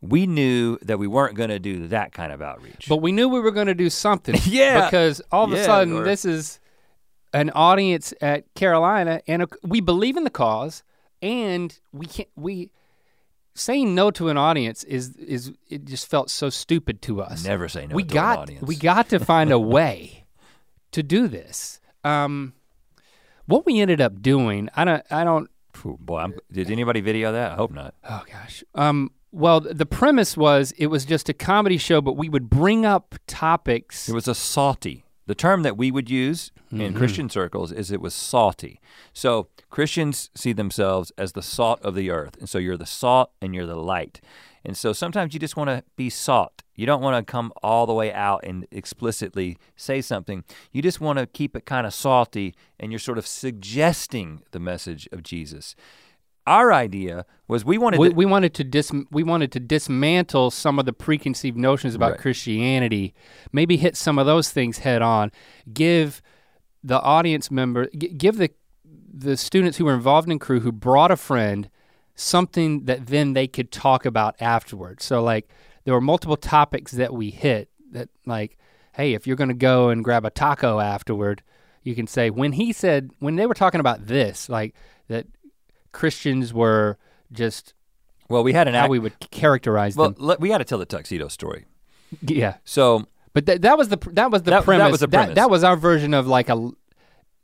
[0.00, 2.86] we knew that we weren't gonna do that kind of outreach.
[2.88, 4.36] But we knew we were going to do something.
[4.46, 4.84] Yeah.
[4.86, 6.60] Because all of Yeah, a sudden, or- this is
[7.34, 10.82] an audience at Carolina, and a, we believe in the cause,
[11.20, 12.28] and we can't.
[12.36, 12.70] We
[13.58, 17.44] saying no to an audience is is it just felt so stupid to us.
[17.44, 18.66] Never say no we to got an audience.
[18.66, 20.24] we got to find a way
[20.92, 21.80] to do this.
[22.04, 22.54] Um,
[23.46, 25.50] what we ended up doing, I don't, I don't.
[25.74, 27.52] Phew, boy, I'm, did anybody video that?
[27.52, 27.94] I hope not.
[28.08, 28.64] Oh gosh.
[28.74, 29.10] Um.
[29.30, 33.14] Well, the premise was it was just a comedy show, but we would bring up
[33.26, 34.08] topics.
[34.08, 35.04] It was a salty.
[35.28, 36.98] The term that we would use in Mm-hmm.
[36.98, 38.80] Christian circles is it was salty.
[39.12, 42.36] So Christians see themselves as the salt of the earth.
[42.38, 44.20] And so you're the salt and you're the light.
[44.64, 46.62] And so sometimes you just want to be salt.
[46.74, 50.44] You don't want to come all the way out and explicitly say something.
[50.72, 54.60] You just want to keep it kind of salty and you're sort of suggesting the
[54.60, 55.74] message of Jesus.
[56.48, 60.50] Our idea was we wanted we, to, we wanted to dis we wanted to dismantle
[60.50, 62.20] some of the preconceived notions about Right.
[62.20, 63.14] Christianity.
[63.52, 65.30] Maybe hit some of those things head on.
[65.72, 66.22] Give
[66.82, 68.50] the audience member, g- give the
[69.12, 71.68] the students who were involved in Cru who brought a friend
[72.14, 75.04] something that then they could talk about afterwards.
[75.04, 75.48] So like
[75.84, 78.56] there were multiple topics that we hit that like,
[78.94, 81.42] hey, if you're gonna go and grab a taco afterward,
[81.82, 84.74] you can say when he said when they were talking about this, like
[85.08, 85.26] that
[85.92, 86.98] Christians were
[87.32, 87.74] just
[88.28, 90.24] well, we had an how act, we would characterize well, them.
[90.24, 91.64] let, we got to tell the tuxedo story.
[92.22, 94.90] Yeah, So but that that was the that was the That- that premise.
[94.90, 95.34] was the That, premise.
[95.36, 96.70] that was our version of like a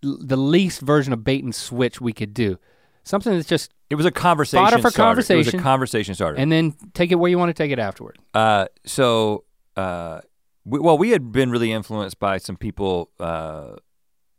[0.02, 2.58] the least version of bait and switch we could do.
[3.04, 5.20] Something that's just it was a conversation for starter.
[5.20, 5.60] It was a conversation.
[5.60, 6.38] conversation starter.
[6.38, 8.18] and then take it where you want to take it afterward.
[8.32, 9.44] Uh, so,
[9.76, 10.20] uh,
[10.64, 13.76] we, well, we had been really influenced by some people uh,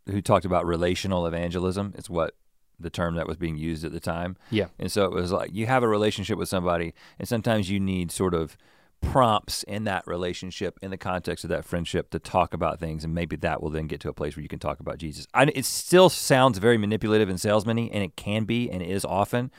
[0.08, 1.94] who talked about relational evangelism.
[1.96, 2.34] It's what
[2.80, 4.38] the term that was being used at the time.
[4.50, 4.68] Yeah.
[4.80, 8.12] And so it was like you have a relationship with somebody, and sometimes you need
[8.12, 8.58] sort of
[9.02, 13.14] prompts in that relationship, in the context of that friendship, to talk about things, and
[13.14, 15.28] maybe that will then get to a place where you can talk about Jesus.
[15.34, 19.52] I, it still sounds very manipulative and salesman-y, and it can be, and is often.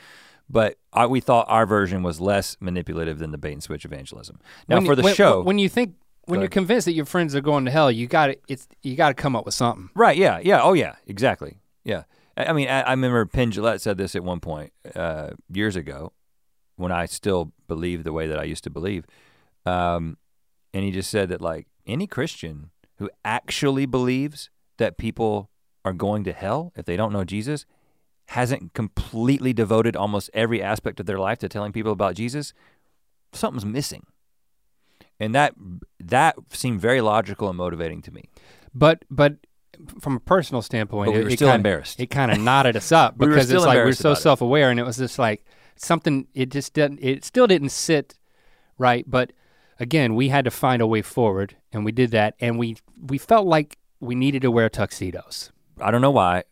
[0.49, 4.39] But I, we thought our version was less manipulative than the bait and switch evangelism.
[4.67, 5.95] Now When for the when, show, when you think
[6.25, 8.95] when you're convinced that your friends are going to hell, you got to it's you
[8.95, 9.89] got to come up with something.
[9.93, 10.17] Right.
[10.17, 10.39] Yeah.
[10.41, 10.61] Yeah.
[10.61, 10.95] Oh, yeah.
[11.05, 11.57] Exactly.
[11.83, 12.03] Yeah.
[12.37, 16.13] I, mean, I, I remember Penn Jillette said this at one point uh, years ago,
[16.75, 19.05] when I still believed the way that I used to believe,
[19.65, 20.17] um,
[20.73, 22.69] and he just said that like any Christian
[22.99, 25.49] who actually believes that people
[25.83, 27.65] are going to hell if they don't know Jesus
[28.27, 32.53] hasn't completely devoted almost every aspect of their life to telling people about Jesus,
[33.31, 34.05] something's missing.
[35.19, 35.55] And that
[35.99, 38.25] that seemed very logical and motivating to me.
[38.73, 39.37] But but
[39.99, 41.99] from a personal standpoint, But we it- were it still kinda- embarrassed.
[41.99, 44.85] It kind of knotted us up We because it's like we're so self-aware, and it
[44.85, 46.27] was just like something.
[46.33, 46.99] It just didn't.
[47.01, 48.15] It still didn't sit
[48.77, 49.03] right.
[49.09, 49.33] But
[49.79, 52.35] again, we had to find a way forward, and we did that.
[52.39, 52.77] And we
[53.09, 55.51] we felt like we needed to wear tuxedos.
[55.81, 56.43] I don't know why,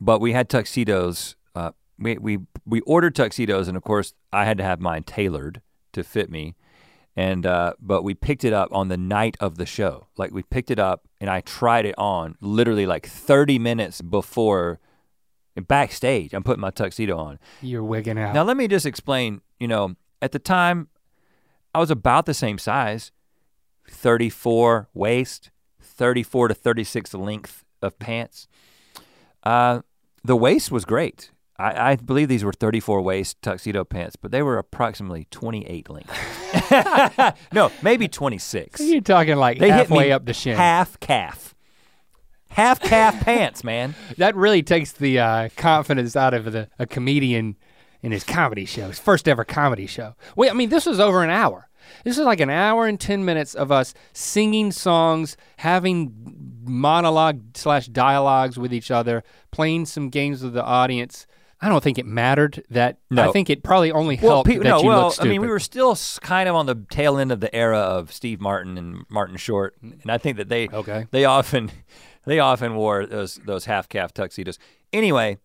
[0.00, 1.36] but we had tuxedos.
[1.54, 5.60] Uh, we we we ordered tuxedos, and of course, I had to have mine tailored
[5.92, 6.54] to fit me.
[7.16, 10.08] And uh, but we picked it up on the night of the show.
[10.16, 14.80] Like we picked it up, and I tried it on literally like 30 minutes before.
[15.68, 17.38] Backstage, I'm putting my tuxedo on.
[17.62, 18.34] You're wigging out.
[18.34, 19.40] Now let me just explain.
[19.60, 20.88] You know, at the time,
[21.72, 23.12] I was about the same size,
[23.88, 25.50] 34 waist,
[25.80, 28.48] 34 to 36 length of pants.
[29.44, 29.82] Uh,
[30.24, 31.30] the waist was great.
[31.58, 37.36] I, I believe these were 34 waist tuxedo pants, but they were approximately 28 length.
[37.52, 38.80] no, maybe 26.
[38.80, 40.56] You're talking like They halfway up the shin.
[40.56, 41.54] half calf.
[42.50, 43.94] Half calf pants, man.
[44.18, 47.56] That really takes the uh, confidence out of the, a comedian
[48.02, 50.14] in his comedy show, his first ever comedy show.
[50.36, 51.68] Wait, I mean, this was over an hour.
[52.04, 56.12] This is like an hour and 10 minutes of us singing songs, having
[56.64, 61.26] monologue slash dialogues with each other, playing some games with the audience.
[61.64, 62.98] I don't think it mattered that.
[63.16, 65.28] I think it probably only helped pe- that no, you well, looked stupid.
[65.28, 68.12] I mean, we were still kind of on the tail end of the era of
[68.12, 71.06] Steve Martin and Martin Short, and I think that they Okay.
[71.10, 71.70] they often
[72.26, 74.58] they often wore those those half calf tuxedos.
[74.92, 75.38] Anyway,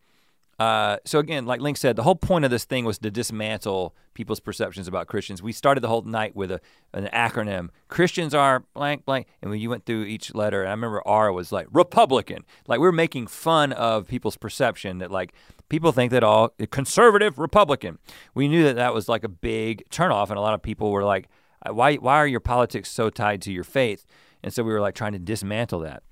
[0.60, 3.96] uh, so again, like Link said, the whole point of this thing was to dismantle
[4.14, 5.42] people's perceptions about Christians.
[5.42, 6.60] We started the whole night with a
[6.94, 10.72] an acronym: Christians are blank blank, and when you went through each letter, and I
[10.74, 12.44] remember R was like Republican.
[12.68, 15.34] Like we were making fun of people's perception that like
[15.70, 18.00] people think that all conservative Republican.
[18.34, 21.04] We knew that that was like a big turnoff, and a lot of people were
[21.04, 21.28] like,
[21.66, 24.06] uh, "Why why are your politics so tied to your faith?"
[24.44, 26.04] And so we were like trying to dismantle that.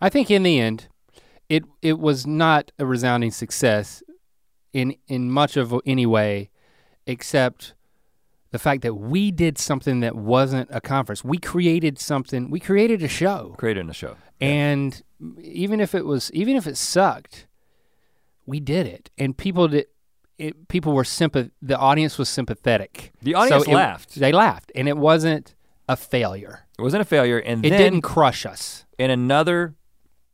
[0.00, 0.88] I think in the end,
[1.48, 4.02] it it was not a resounding success
[4.72, 6.50] in in much of any way,
[7.06, 7.74] except
[8.50, 11.24] the fact that we did something that wasn't a conference.
[11.24, 12.50] We created something.
[12.50, 14.16] We created a show, Created a show.
[14.40, 15.02] and
[15.40, 17.45] even if it was even if it sucked,
[18.46, 19.86] we did it, and people did.
[20.38, 21.50] It, people were sympath.
[21.62, 23.12] The audience was sympathetic.
[23.22, 24.14] The audience it- laughed.
[24.16, 25.54] They laughed, and it wasn't
[25.88, 26.66] a failure.
[26.78, 28.84] It wasn't a failure, and It didn't crush us.
[28.98, 29.76] in another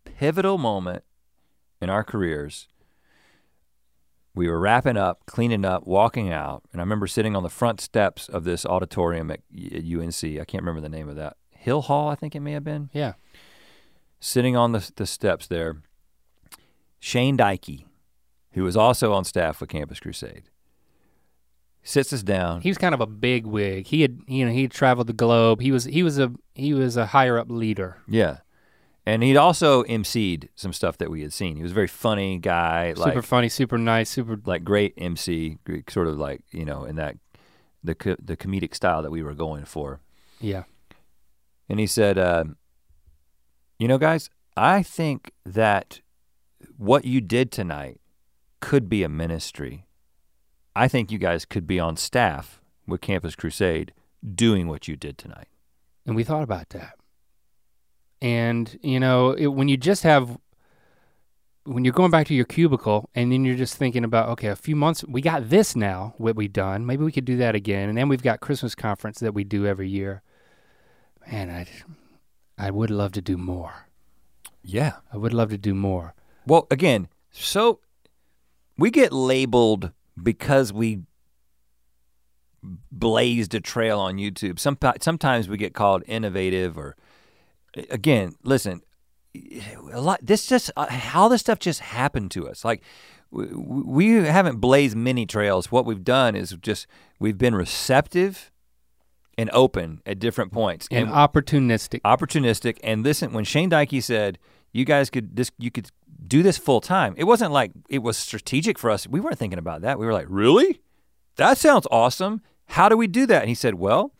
[0.04, 1.04] pivotal moment
[1.80, 2.66] in our careers,
[4.34, 7.80] we were wrapping up, cleaning up, walking out, and I remember sitting on the front
[7.80, 9.40] steps of this auditorium at
[9.72, 10.24] at UNC.
[10.40, 11.36] I can't remember the name of that.
[11.50, 12.90] Hill Hall, I think it may have been.
[12.92, 13.12] Yeah.
[14.20, 15.82] Sitting on the, the steps there,
[16.98, 17.84] Shane Dykey,
[18.52, 20.44] who was also on staff with Campus Crusade,
[21.82, 22.60] sits us down.
[22.60, 23.86] He was kind of a big wig.
[23.86, 25.60] He had you know, he traveled the globe.
[25.60, 27.98] He was he was a he was a higher up leader.
[28.08, 28.38] Yeah.
[29.04, 31.56] And he'd also emceed some stuff that we had seen.
[31.56, 35.58] He was a very funny guy, like super funny, super nice, super like great MC,
[35.88, 37.16] sort of like you know in that
[37.82, 40.00] the co- the comedic style that we were going for.
[40.40, 40.64] yeah.
[41.68, 42.44] And he said, uh,
[43.78, 46.00] "You know, guys, I think that
[46.76, 47.98] what you did tonight
[48.62, 49.84] could be a ministry.
[50.74, 53.92] I think you guys could be on staff with Campus Crusade
[54.34, 55.48] doing what you did tonight."
[56.06, 56.94] And we thought about that.
[58.22, 60.38] And you know, it, when you just have
[61.64, 64.56] when you're going back to your cubicle and then you're just thinking about okay, a
[64.56, 66.86] few months we got this now what we've done.
[66.86, 67.88] Maybe we could do that again.
[67.88, 70.22] And then we've got Christmas conference that we do every year.
[71.30, 71.66] Man, I
[72.58, 73.88] I would love to do more.
[74.62, 74.94] Yeah.
[75.12, 76.14] I would love to do more.
[76.46, 77.80] Well, again, so
[78.78, 79.92] we get labeled
[80.22, 81.00] because we
[82.90, 84.58] blazed a trail on YouTube.
[84.58, 86.96] Some, sometimes we get called innovative or
[87.90, 88.82] again, listen,
[89.92, 92.64] a lot this just uh, how this stuff just happened to us.
[92.64, 92.82] Like
[93.32, 95.72] w- w- we haven't blazed many trails.
[95.72, 96.86] What we've done is just
[97.18, 98.50] we've been receptive
[99.38, 102.02] and open at different points And opportunistic.
[102.02, 104.38] opportunistic and listen when Shane Dykey said
[104.72, 105.88] you guys could this you could
[106.32, 107.14] do this full time.
[107.18, 109.06] It wasn't like it was strategic for us.
[109.06, 109.98] We weren't thinking about that.
[109.98, 110.80] We were like really?
[111.36, 112.40] That sounds awesome.
[112.68, 113.42] How do we do that?
[113.42, 114.14] And he said well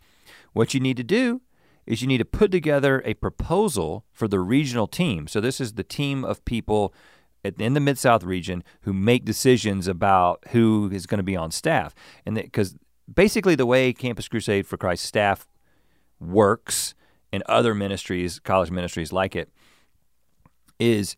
[0.52, 1.40] what you need to do
[1.86, 5.26] is you need to put together a proposal for the regional team.
[5.26, 6.92] So this is the team of people
[7.42, 11.50] in the Mid South region who make decisions about who is going to be on
[11.50, 11.94] staff.
[12.26, 12.76] And because
[13.12, 15.48] basically the way Campus Crusade for Christ staff
[16.20, 16.94] works
[17.32, 19.48] and other ministries, college ministries like it,
[20.78, 21.16] is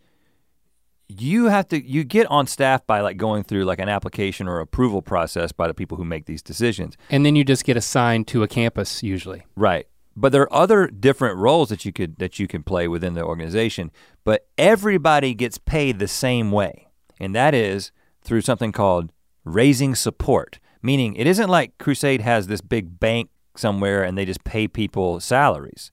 [1.09, 4.61] you have to you get on staff by like going through like an application or
[4.61, 6.96] approval process by the people who make these decisions.
[7.11, 9.44] and then you just get assigned to a campus usually.
[9.57, 9.86] Right.
[10.16, 13.24] But there are other different roles that you could that you can play within the
[13.24, 13.90] organization,
[14.24, 16.88] but everybody gets paid the same way.
[17.20, 17.92] And that is
[18.22, 19.11] through something called
[19.44, 20.59] raising support.
[20.82, 25.20] Meaning it isn't like Crusade has this big bank somewhere and they just pay people
[25.20, 25.90] salaries.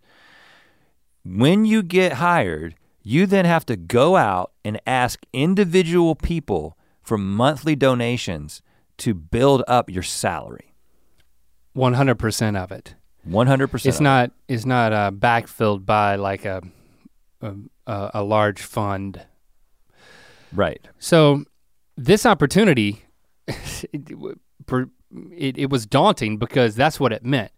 [1.24, 7.18] When you get hired, you then have to go out and ask individual people for
[7.18, 8.62] monthly donations
[8.98, 10.76] to build up your salary.
[11.76, 12.96] 100% of it.
[13.28, 13.86] 100%.
[13.86, 16.62] It's not it's not uh, backfilled by like a,
[17.42, 17.54] a
[17.86, 19.22] a a large fund.
[20.54, 20.88] right.
[21.00, 21.44] So
[21.96, 23.06] this opportunity,
[23.48, 24.12] it,
[25.38, 27.52] it, it was daunting because that's what it meant.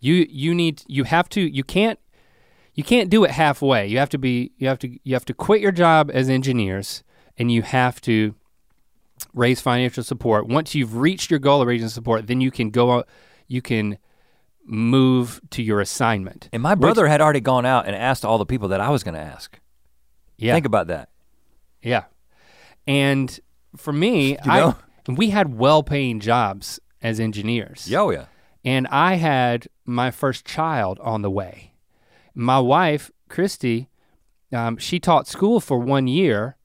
[0.00, 1.98] You you need you have to you can't
[2.74, 3.86] you can't do it halfway.
[3.86, 7.02] You have to be you have to you have to quit your job as engineers
[7.36, 8.34] and you have to
[9.34, 10.48] raise financial support.
[10.48, 13.08] Once you've reached your goal of raising support, then you can go out
[13.46, 13.98] you can
[14.64, 16.48] move to your assignment.
[16.52, 19.02] And my brother had already gone out and asked all the people that I was
[19.02, 19.58] going to ask.
[20.38, 20.54] Yeah.
[20.54, 21.10] Think about that.
[21.82, 22.04] Yeah.
[22.86, 23.38] And
[23.76, 24.76] for me, You know?
[25.08, 27.90] I we had well-paying jobs as engineers.
[27.90, 28.26] Yo, oh yeah.
[28.64, 31.71] And I had my first child on the way.
[32.34, 33.88] My wife, Christy,
[34.52, 36.56] um, she taught school for one year.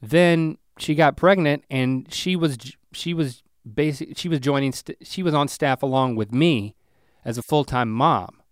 [0.00, 2.58] Then she got pregnant, and she was
[2.92, 3.42] she was
[3.74, 4.16] basic.
[4.16, 4.72] She was joining.
[4.72, 6.74] St- she was on staff along with me
[7.24, 8.42] as a full time mom.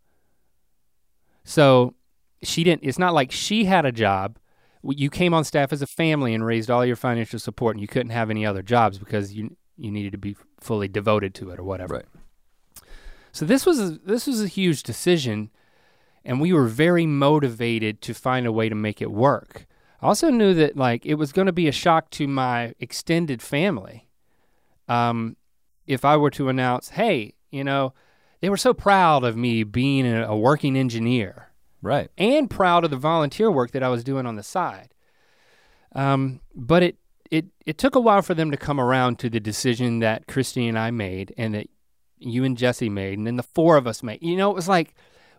[1.45, 1.95] So
[2.43, 2.85] she didn't.
[2.85, 4.39] It's not like she had a job.
[4.83, 7.89] You came on staff as a family and raised all your financial support, and you
[7.89, 11.59] couldn't have any other jobs because you you needed to be fully devoted to it
[11.59, 11.95] or whatever.
[11.95, 12.05] Right.
[13.33, 15.51] So this was a, this was a huge decision,
[16.25, 19.66] and we were very motivated to find a way to make it work.
[20.01, 23.43] I also knew that like it was going to be a shock to my extended
[23.43, 24.09] family,
[24.89, 25.37] um,
[25.87, 27.95] if I were to announce, "Hey, you know,
[28.41, 31.51] they were so proud of me being a, working engineer."
[31.83, 32.09] Right.
[32.16, 34.95] and proud of the volunteer work that I was doing on the side.
[35.95, 36.97] Um, but it
[37.31, 40.66] it it took a while for them to come around to the decision that Christy
[40.66, 41.68] and I made, and that
[42.18, 44.22] you and Jessie made, and then the four of us made.
[44.22, 44.95] You know, it was like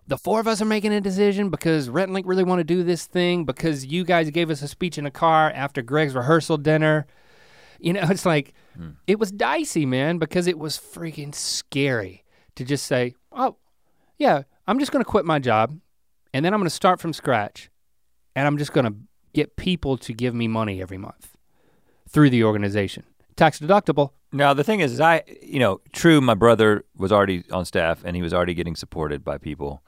[0.07, 2.63] the four of us are making a decision because Rhett and Link really want to
[2.63, 6.15] do this thing because you guys gave us a speech in a car after Greg's
[6.15, 7.07] rehearsal dinner.
[7.79, 8.91] You know, it's like hmm.
[9.07, 12.23] it was dicey, man, because it was freaking scary
[12.55, 13.57] to just say, "Oh,
[14.17, 15.77] yeah, I'm just going to quit my job
[16.33, 17.69] and then I'm going to start from scratch
[18.35, 18.95] and I'm just going to
[19.33, 21.31] get people to give me money every month.
[22.07, 23.03] through the organization.
[23.35, 24.11] Tax deductible.
[24.31, 26.21] Now the thing is, is I, you know, true.
[26.21, 29.83] My brother was already on staff, and he was already getting supported by people.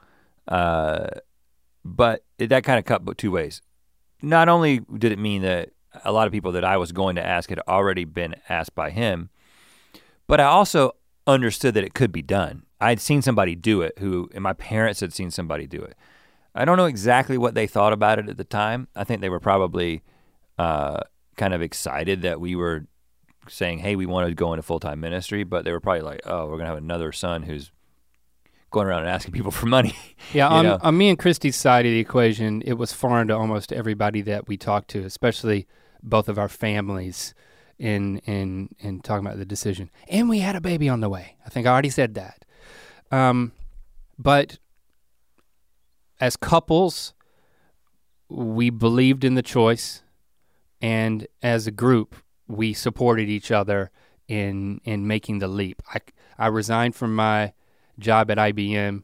[0.48, 1.08] Uh,
[1.84, 3.62] but it, that kind of cut two ways.
[4.22, 5.70] Not only did it mean that
[6.04, 8.90] a lot of people that I was going to ask had already been asked by
[8.90, 9.30] him,
[10.28, 10.96] but I also
[11.26, 12.64] understood that it could be done.
[12.80, 15.96] I had seen somebody do it who, and my parents had seen somebody do it.
[16.54, 18.88] I don't know exactly what they thought about it at the time.
[18.96, 20.04] I think they were probably
[20.58, 21.02] uh,
[21.36, 22.88] kind of excited that we were
[23.48, 26.22] saying, hey, we want to go into full time ministry, but they were probably like,
[26.26, 27.72] oh, we're going to have another son who's
[28.72, 29.96] going around and asking people for money.
[30.34, 33.72] Yeah, on, on, me and Christy's side of the equation, it was foreign to almost
[33.72, 35.68] everybody that we talked to, especially
[36.04, 37.34] both of our families
[37.80, 39.90] in in in talking about the decision.
[40.10, 41.38] And we had a baby on the way.
[41.46, 42.44] I think I already said that.
[43.10, 43.54] Um,
[44.20, 44.58] but
[46.20, 47.14] as couples,
[48.28, 50.04] we believed in the choice,
[50.82, 52.16] and as a group,
[52.48, 53.92] we supported each other
[54.28, 55.82] in in making the leap.
[55.94, 56.00] I
[56.38, 57.54] I resigned from my
[58.00, 59.04] job at IBM.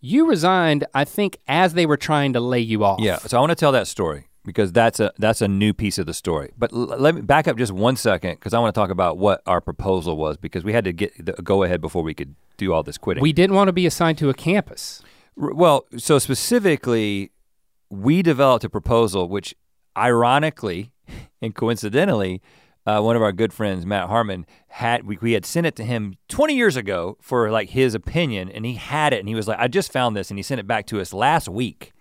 [0.00, 3.00] You resigned, I think, as they were trying to lay you off.
[3.00, 3.16] Yeah.
[3.18, 6.06] So I want to tell that story because that's a that's a new piece of
[6.06, 6.52] the story.
[6.58, 9.16] But l- let me back up just one second because I want to talk about
[9.16, 12.34] what our proposal was because we had to get the go ahead before we could
[12.58, 13.22] do all this quitting.
[13.22, 15.02] We didn't want to be assigned to a campus.
[15.40, 17.32] R- well, so specifically,
[17.88, 19.54] we developed a proposal which,
[19.96, 20.92] ironically
[21.42, 22.42] and coincidentally,
[22.86, 25.84] uh, one of our good friends, Matt Harmon, had we, we had sent it to
[25.84, 29.48] him 20 years ago for like his opinion, and he had it, and he was
[29.48, 31.92] like, "I just found this," and he sent it back to us last week.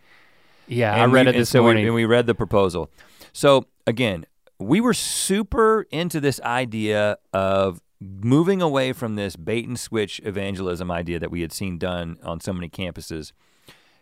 [0.67, 2.89] Yeah, and I read we, it this so morning, we, and we read the proposal.
[3.31, 4.25] So again,
[4.59, 10.91] we were super into this idea of moving away from this bait and switch evangelism
[10.91, 13.31] idea that we had seen done on so many campuses,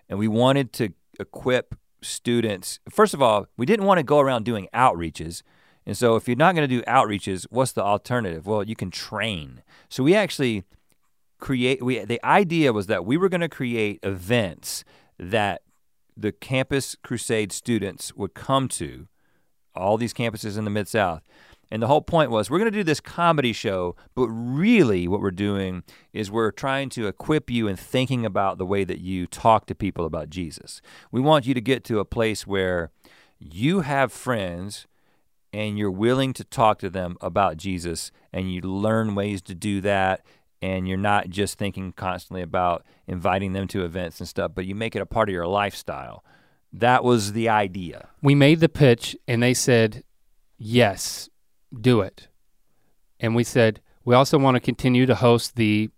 [0.09, 2.79] and we wanted to equip students.
[2.89, 5.43] First of all, we didn't want to go around doing outreaches
[5.85, 8.45] and so if you're not going to do outreaches, what's the alternative?
[8.45, 9.63] Well, you can train.
[9.89, 10.63] So we actually
[11.41, 14.83] create we the idea was that we were going to create events
[15.17, 15.63] that
[16.15, 19.07] the campus crusade students would come to
[19.75, 21.23] all these campuses in the mid south
[21.71, 25.19] and the whole point was we're going to do this comedy show but really what
[25.19, 29.25] we're doing is we're trying to equip you in thinking about the way that you
[29.25, 30.79] talk to people about jesus
[31.11, 32.91] we want you to get to a place where
[33.39, 34.85] you have friends
[35.53, 39.81] and you're willing to talk to them about Jesus and you learn ways to do
[39.81, 40.25] that
[40.61, 44.75] and you're not just thinking constantly about inviting them to events and stuff, but you
[44.75, 46.23] make it a part of your lifestyle.
[46.71, 48.09] That was the idea.
[48.21, 50.03] We made the pitch and they said,
[50.57, 51.29] yes,
[51.79, 52.27] do it.
[53.19, 55.89] And we said, we also want to continue to host the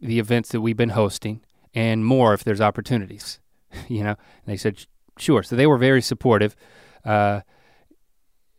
[0.00, 1.40] the events that we've been hosting
[1.74, 3.40] and more if there's opportunities.
[3.88, 4.84] you know, and they said,
[5.18, 5.42] sure.
[5.42, 6.54] So they were very supportive.
[7.04, 7.40] Uh,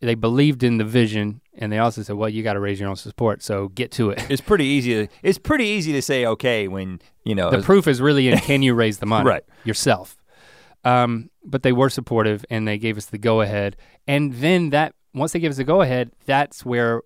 [0.02, 2.89] they believed in the vision and they also said, well, you got to raise your
[2.89, 4.26] own support, so get to it.
[4.30, 4.93] It's pretty easy.
[4.93, 8.39] To, it's pretty easy to say okay when you know the proof is really in
[8.39, 9.43] can you raise the money right.
[9.66, 10.16] yourself.
[10.86, 13.76] Um, but they were supportive and they gave us the go ahead.
[14.08, 17.02] And then that once they gave us the go ahead, that's where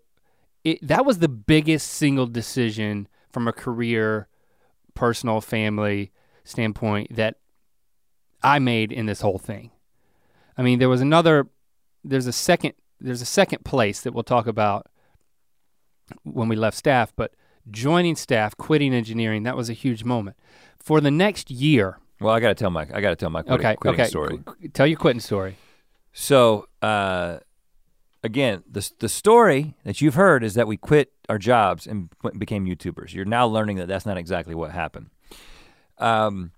[0.63, 4.27] it that was the biggest single decision from a career,
[4.93, 6.11] personal, family
[6.43, 7.37] standpoint that
[8.43, 9.71] I made in this whole thing.
[10.57, 11.47] I mean, there was another
[12.03, 14.87] there's a second there's a second place that we'll talk about
[16.23, 17.33] when we left staff, but
[17.69, 20.37] joining staff, quitting engineering, that was a huge moment.
[20.79, 21.99] For the next year.
[22.19, 24.09] Well, I got to tell my I got to tell my quitting, okay, quitting okay.
[24.09, 24.39] story.
[24.43, 25.57] Qu- tell your quitting story.
[26.11, 27.39] So, uh,
[28.23, 32.65] again, the the story that you've heard is that we quit our jobs and became
[32.65, 33.13] YouTubers.
[33.13, 35.09] You're now learning that that's not exactly what happened.
[35.97, 36.51] Um,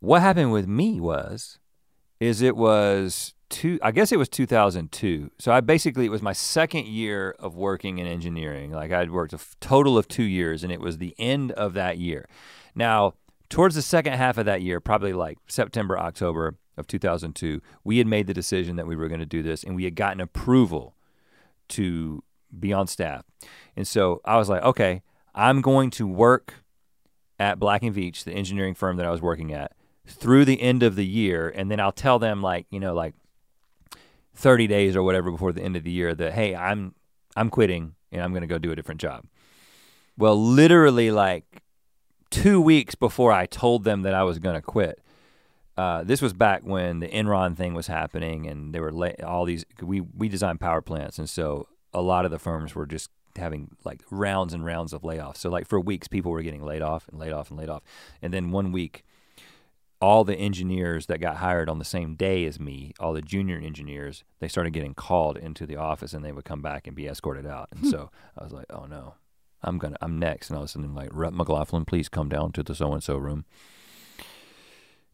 [0.00, 1.58] what happened with me was,
[2.18, 5.30] is it was two, I guess it was 2002.
[5.38, 8.70] So I basically, it was my second year of working in engineering.
[8.70, 11.74] Like I'd worked a f- total of two years and it was the end of
[11.74, 12.26] that year.
[12.74, 13.14] Now,
[13.50, 18.06] towards the second half of that year, probably like September, October of 2002, we had
[18.06, 20.94] made the decision that we were going to do this and we had gotten approval
[21.68, 22.22] to
[22.58, 23.24] be on staff.
[23.76, 25.02] And so I was like, okay,
[25.34, 26.54] I'm going to work
[27.38, 29.72] at Black and Veatch, the engineering firm that I was working at,
[30.06, 31.48] through the end of the year.
[31.48, 33.14] And then I'll tell them like, you know, like
[34.40, 36.94] 30 days or whatever before the end of the year that hey, I'm
[37.36, 39.24] I'm quitting and I'm going to go do a different job.
[40.18, 41.62] Well, literally like
[42.30, 45.00] 2 weeks before I told them that I was going to quit.
[45.76, 49.64] Uh, this was back when the Enron thing was happening, and there were all these.
[49.80, 53.70] We we designed power plants, and so a lot of the firms were just having
[53.84, 55.38] like rounds and rounds of layoffs.
[55.38, 57.82] So like for weeks, people were getting laid off and laid off and laid off,
[58.20, 59.04] and then one week,
[60.00, 63.58] all the engineers that got hired on the same day as me, all the junior
[63.58, 67.06] engineers, they started getting called into the office and they would come back and be
[67.06, 67.68] escorted out.
[67.70, 67.90] And hmm.
[67.90, 69.14] so I was like, oh no,
[69.62, 70.48] I'm gonna, I'm next.
[70.48, 73.02] And all of a sudden, like, Rhett McLaughlin, please come down to the so and
[73.02, 73.44] so room.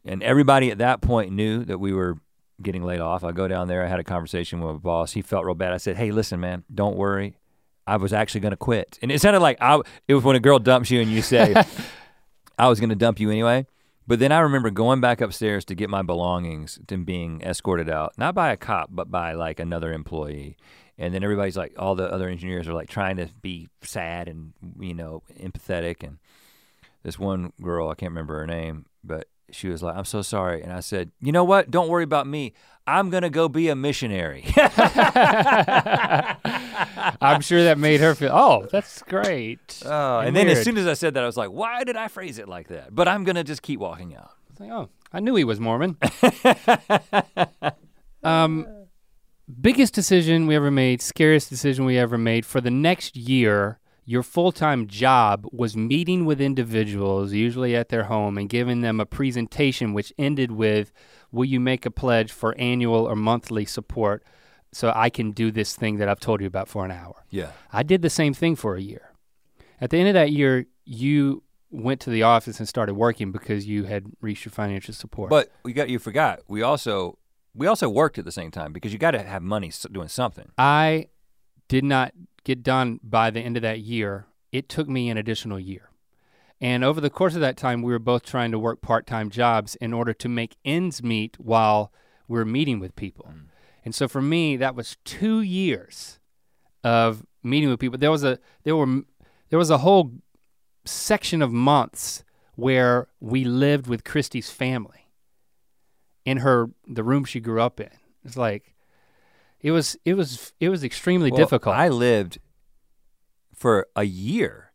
[0.05, 2.17] And everybody at that point knew that we were
[2.61, 3.25] getting laid off.
[3.25, 5.11] I go down there, I had a conversation with my boss.
[5.11, 5.73] He felt real bad.
[5.73, 7.37] I said, hey, listen, man, don't worry.
[7.85, 8.97] I was actually gonna quit.
[9.01, 11.55] And it sounded like I, it was when a girl dumps you and you say,
[12.57, 13.65] I was gonna dump you anyway.
[14.07, 18.13] But then I remember going back upstairs to get my belongings and being escorted out,
[18.17, 20.55] not by a cop, but by like another employee.
[20.97, 24.53] And then everybody's like, all the other engineers are like trying to be sad and,
[24.79, 26.03] you know, empathetic.
[26.03, 26.19] And
[27.03, 30.63] this one girl, I can't remember her name, but she was like, I'm so sorry.
[30.63, 31.69] And I said, you know what?
[31.69, 32.53] Don't worry about me.
[32.87, 34.45] I'm gonna go be a missionary.
[37.21, 39.83] I'm sure that made her feel, oh, that's great.
[39.85, 42.07] Oh, and, then as soon as I said that, I was like, why did I
[42.07, 42.95] phrase it like that?
[42.95, 44.31] But I'm gonna just keep walking out.
[44.49, 45.97] It's like, oh, I knew he was Mormon.
[48.23, 48.67] um,
[49.59, 53.79] biggest decision we ever made, scariest decision we ever made for the next year.
[54.05, 59.01] Your full time job was meeting with individuals, usually at their home, and giving them
[59.01, 60.93] a presentation which ended with,
[61.31, 64.23] Will you make a pledge for annual or monthly support
[64.71, 67.23] so I can do this thing that I've told you about for an hour?
[67.29, 67.51] Yeah.
[67.71, 69.13] I did the same thing for a year.
[69.79, 73.67] At the end of that year, you went to the office and started working because
[73.67, 75.29] you had reached your financial support.
[75.29, 76.39] But we got you forgot.
[76.47, 77.17] We also
[77.53, 80.51] we also worked at the same time because you got to have money doing something.
[80.57, 81.07] I
[81.67, 82.13] did not
[82.43, 84.27] get done by the end of that year.
[84.51, 85.86] It took me an additional year.
[86.59, 89.29] And over the course of that time, we were both trying to work part time
[89.29, 91.91] jobs in order to make ends meet while
[92.27, 93.29] we were meeting with people.
[93.31, 93.43] Mm.
[93.85, 96.19] And so for me, that was two years
[96.83, 97.97] of meeting with people.
[97.97, 99.01] There was a there were
[99.49, 100.11] there was a whole
[100.83, 102.23] section of months
[102.55, 105.11] where we lived with Christy's family
[106.25, 107.91] in her the room she grew up in.
[108.25, 108.75] It's like
[109.61, 111.75] it was it was it was extremely Well, difficult.
[111.75, 112.39] I lived
[113.53, 114.66] for a year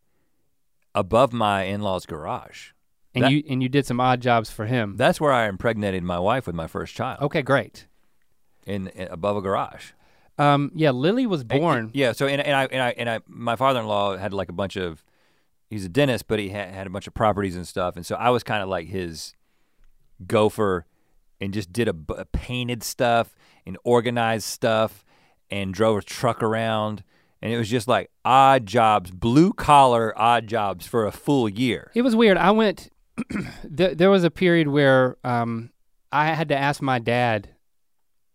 [0.95, 2.71] above my in-laws' garage.
[3.15, 4.97] and that- you and you did some odd jobs for him.
[4.97, 7.21] That's where I impregnated my wife with my first child.
[7.23, 7.87] okay, great.
[8.67, 9.93] In, in above a garage.
[10.39, 11.91] Um, yeah, Lily was And- born.
[11.95, 12.13] yeah.
[12.13, 15.05] So and, and I and I and I my father-in-law had like a bunch of.
[15.69, 18.15] He's a dentist, but he had, had a bunch of properties and stuff, and so
[18.17, 19.35] I was kind of like his
[20.27, 20.87] gopher,
[21.41, 23.35] and just did a, bu- painted stuff
[23.67, 25.05] and organized stuff,
[25.51, 27.03] and drove a truck around,
[27.43, 31.91] and it was just like odd jobs, blue collar odd jobs for a full year.
[31.95, 32.39] It was weird.
[32.39, 32.89] I went.
[33.65, 35.71] there, there was a period where um,
[36.11, 37.51] I had to ask my dad.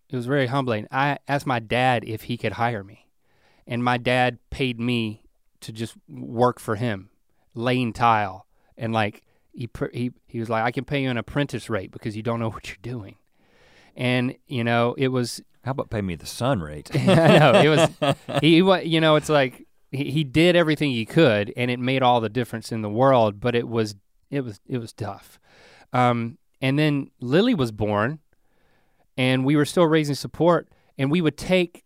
[0.10, 0.88] It was very humbling.
[0.92, 3.08] I asked my dad if he could hire me,
[3.66, 5.24] and my dad paid me
[5.62, 7.10] to just work for him,
[7.56, 8.46] laying tile,
[8.78, 11.92] and like he pr- he he was like, I can pay you an apprentice rate
[11.92, 13.16] because you don't know what you're doing,
[13.98, 16.90] and you know it was How about pay me the sun rate?
[16.96, 21.52] I know it was he, you know it's like he, he did everything he could
[21.58, 23.96] and it made all the difference in the world but it was
[24.30, 25.40] it was it was tough
[25.94, 28.20] um, and then Lily was born
[29.18, 31.84] and we were still raising support and we would take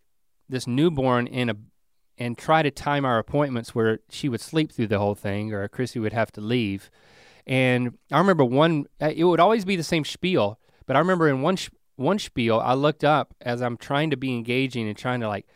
[0.48, 1.56] this newborn in a
[2.18, 5.66] and try to time our appointments where she would sleep through the whole thing or
[5.66, 6.90] Chrissy would have to leave
[7.46, 11.40] and I remember one it would always be the same spiel but I remember in
[11.40, 11.56] one
[11.96, 15.46] one spiel I looked up as I'm trying to be engaging and trying to like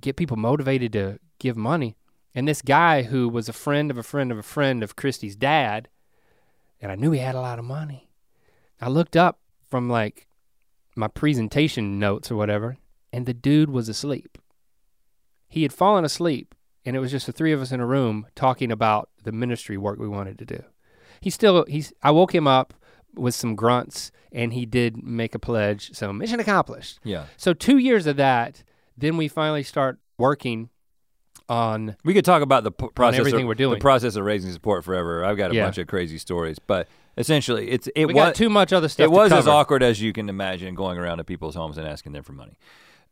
[0.00, 1.96] get people motivated to give money.
[2.34, 5.36] And this guy who was a friend of a friend of a friend of Christy's
[5.36, 5.88] dad,
[6.80, 8.10] and I knew he had a lot of money.
[8.80, 10.28] I looked up from like
[10.94, 12.76] my presentation notes or whatever,
[13.12, 14.38] and the dude was asleep.
[15.48, 16.54] He had fallen asleep,
[16.84, 19.76] and it was just the three of us in a room talking about the ministry
[19.76, 20.62] work we wanted to do.
[21.20, 22.74] He still he's I woke him up
[23.18, 25.90] with some grunts and he did make a pledge.
[25.94, 26.98] So mission accomplished.
[27.04, 27.24] yeah.
[27.36, 28.62] So two years of that,
[28.96, 30.70] then we finally start working
[31.48, 33.74] on We could talk about the p- process everything of, we're doing.
[33.78, 35.24] The process of raising support forever.
[35.24, 35.64] I've got a Yeah.
[35.64, 39.04] bunch of crazy stories, but essentially, it's it we was got too much other stuff.
[39.04, 42.12] it was as awkward as you can imagine going around to people's homes and asking
[42.12, 42.58] them for money.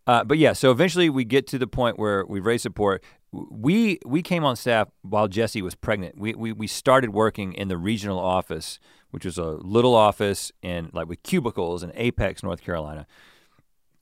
[0.06, 3.02] Uh, but yeah, so eventually we get to the point where we've raised support.
[3.32, 6.18] We we came on staff while Jessie was pregnant.
[6.18, 8.78] We we we started working in the regional office,
[9.16, 13.06] which was a little office in like with cubicles in Apex, North Carolina.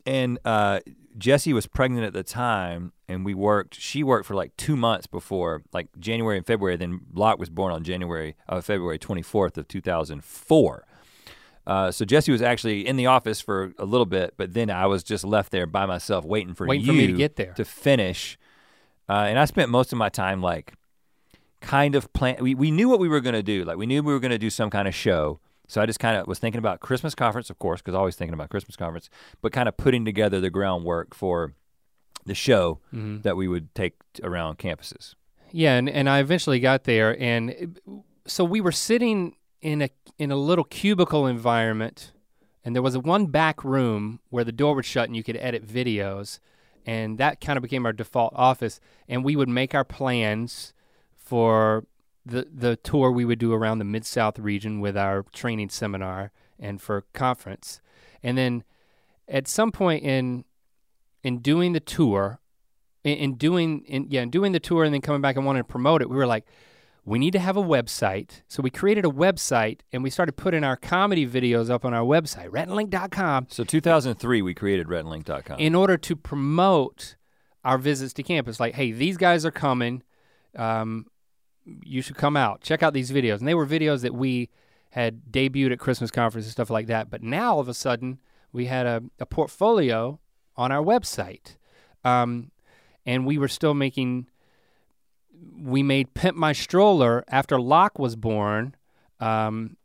[0.05, 0.81] And uh,
[1.17, 3.79] Jessie was pregnant at the time, and we worked.
[3.81, 6.75] She worked for like two months before, like January and February.
[6.75, 10.85] Then Locke was born on January, uh, February twenty fourth of two thousand four.
[11.65, 14.87] Uh, so Jessie was actually in the office for a little bit, but then I
[14.87, 17.53] was just left there by myself, waiting for Waiting you for me to get there.
[17.53, 18.37] to finish.
[19.09, 20.75] Uh, and I spent most of my time like
[21.65, 22.37] kind of plan.
[22.41, 23.65] We we knew what we were gonna do.
[23.65, 26.17] Like we knew we were gonna do some kind of show So I just kind
[26.19, 29.09] of was thinking about Christmas conference, of course, because always thinking about Christmas conference,
[29.41, 31.55] but kind of putting together the groundwork for
[32.27, 33.23] the show Mhm.
[33.23, 35.15] that we would take around campuses.
[35.51, 37.79] Yeah, and, and I eventually got there, and it-
[38.27, 39.89] so we were sitting in a
[40.19, 42.13] in a little cubicle environment,
[42.63, 45.39] and there was a one back room where the door was shut and you could
[45.39, 46.41] edit videos,
[46.85, 48.81] and that kind of became our default office.
[49.09, 50.74] And we would make our plans
[51.25, 51.87] for
[52.25, 56.31] the the tour we would do around the Mid South region with our training seminar
[56.59, 57.81] and for conference,
[58.23, 58.65] and then
[59.29, 60.45] at some point in
[61.23, 62.41] in doing the tour,
[63.03, 65.63] in, in doing in yeah in doing the tour and then coming back and wanting
[65.63, 66.45] to promote it, we were like,
[67.05, 68.43] we need to have a website.
[68.49, 72.05] So we created a website and we started putting our comedy videos up on our
[72.05, 75.59] website, rhettandlink.com, So 2003, we created rhettandlink.com.
[75.59, 77.17] in order to promote
[77.65, 78.61] our visits to campus.
[78.61, 80.03] Like, hey, these guys are coming.
[80.57, 81.07] Um,
[81.83, 82.61] you should come out.
[82.61, 83.39] Check out these videos.
[83.39, 84.51] And they were videos that we
[84.91, 87.11] had debuted at Christmas conferences, and stuff like that.
[87.11, 88.21] But now all of a sudden,
[88.53, 90.21] we had a, a portfolio
[90.57, 91.57] on our website.
[92.05, 92.51] Um,
[93.05, 94.29] and we were still making,
[95.59, 98.77] we made Pimp My Stroller after Locke was born.
[99.19, 99.77] Um,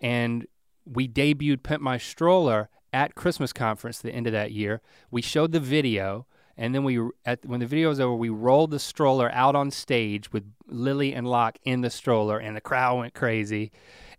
[0.00, 0.46] and
[0.84, 4.80] we debuted Pimp My Stroller at Christmas conference the end of that year.
[5.10, 8.70] We showed the video, and then we at when the video was over, we rolled
[8.70, 12.98] the stroller out on stage with Lily and Locke in the stroller, and the crowd
[12.98, 13.72] went crazy.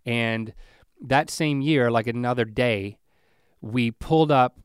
[0.04, 0.52] And
[1.00, 2.98] that same year, like another day,
[3.60, 4.58] we pulled up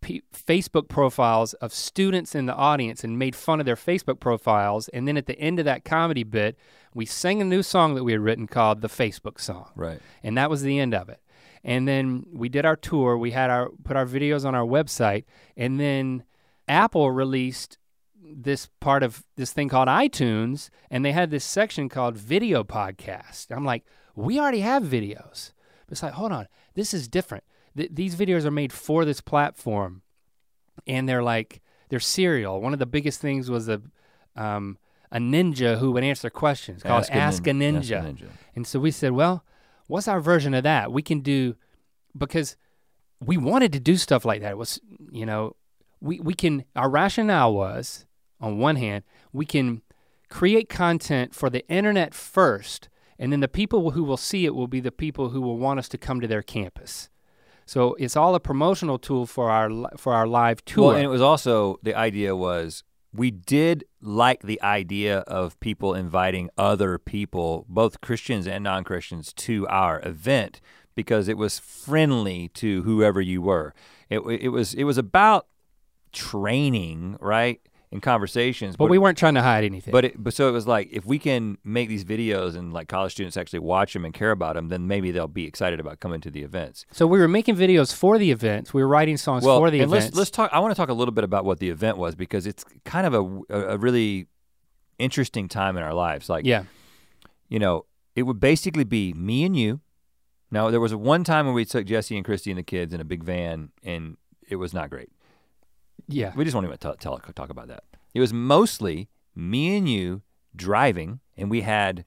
[0.00, 4.88] P- Facebook profiles of students in the audience and made fun of their Facebook profiles.
[4.88, 6.58] And then at the end of that comedy bit,
[6.92, 10.00] we sang a new song that we had written called the Facebook song right.
[10.22, 11.20] and that was the end of it.
[11.64, 13.16] And then we did our tour.
[13.16, 15.24] We had our put our videos on our website,
[15.56, 16.24] and then
[16.68, 17.78] Apple released
[18.22, 23.54] this part of this thing called iTunes, and they had this section called Video Podcast.
[23.54, 23.84] I'm like,
[24.14, 25.52] we already have videos.
[25.86, 27.44] But it's like, hold on, this is different.
[27.76, 30.02] Th- these videos are made for this platform,
[30.86, 32.60] and they're like they're serial.
[32.60, 33.82] One of the biggest things was a
[34.36, 34.78] um,
[35.12, 37.98] a ninja who would answer questions called Ask a, Nin- Ninja.
[37.98, 38.28] Ask a Ninja.
[38.56, 39.44] And so we said, well,
[39.86, 40.90] what's our version of that?
[40.90, 41.56] We can do
[42.16, 42.56] because
[43.20, 44.52] we wanted to do stuff like that.
[44.52, 45.56] It was, you know,
[46.04, 48.06] we, we can our rationale was
[48.40, 49.82] on one hand, we can
[50.28, 52.88] create content for the internet first,
[53.18, 55.78] and then the people who will see it will be the people who will want
[55.78, 57.08] us to come to their campus.
[57.64, 60.88] So it's all a promotional tool for our for our live tour.
[60.88, 65.94] Well, and it was also the idea was we did like the idea of people
[65.94, 70.60] inviting other people, both Christians and non-Christians, to our event
[70.94, 73.72] because it was friendly to whoever you were.
[74.10, 75.46] It, it was it was about
[76.14, 77.60] training, right,
[77.94, 78.76] in conversations.
[78.76, 79.92] but we weren't trying to hide anything.
[79.92, 82.88] But it, but so it was like if we can make these videos and like
[82.88, 86.00] college students actually watch them and care about them, then maybe they'll be excited about
[86.00, 86.86] coming to the events.
[86.90, 88.74] so we were making videos for the events.
[88.74, 90.06] We were writing songs well, for the and events.
[90.06, 90.50] let's let's talk.
[90.52, 93.06] I want to talk a little bit about what the event was because it's kind
[93.06, 94.26] of a a, a really
[94.98, 96.28] interesting time in our lives.
[96.28, 96.64] Like yeah.
[97.48, 97.86] you know,
[98.16, 99.80] it would basically be me and you.
[100.50, 102.92] Now there was a one time when we took Jessie and Christy and the kids
[102.92, 104.16] in a big van, and
[104.48, 105.10] it was not great.
[106.08, 106.32] Yeah.
[106.36, 107.84] We just won't even tell talk about that.
[108.12, 110.22] It was mostly me and you
[110.54, 112.04] driving, and we had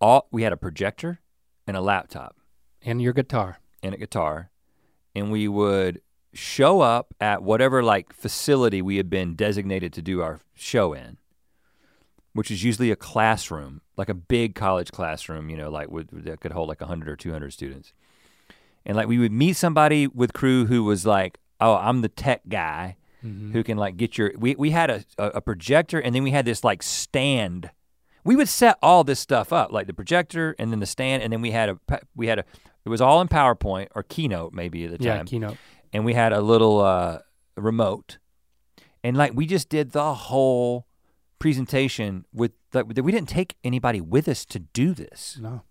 [0.00, 1.20] all we had a projector
[1.66, 2.36] and a laptop
[2.82, 3.58] And your guitar.
[3.82, 4.50] and a guitar,
[5.14, 6.00] and we would
[6.32, 11.16] show up at whatever like facility we had been designated to do our show in,
[12.32, 16.40] which is usually a classroom, like a big college classroom, you know, like with, that
[16.40, 17.92] could hold like 100 or 200 students.
[18.86, 22.42] And like we would meet somebody with Cru who was like, "Oh, I'm the tech
[22.48, 26.30] guy." Who can like get your we, we had a, a, projector and then we
[26.30, 27.70] had this like stand
[28.24, 31.32] we would set all this stuff up like the projector and then the stand and
[31.32, 31.78] then we had a
[32.14, 32.44] we had a
[32.84, 35.06] it was all in powerpoint or keynote maybe at the time.
[35.06, 35.56] Yeah, keynote.
[35.92, 37.18] and we had a little uh
[37.56, 38.18] remote
[39.04, 40.86] and like we just did the whole
[41.38, 45.62] presentation with like we didn't take anybody with us to do this No.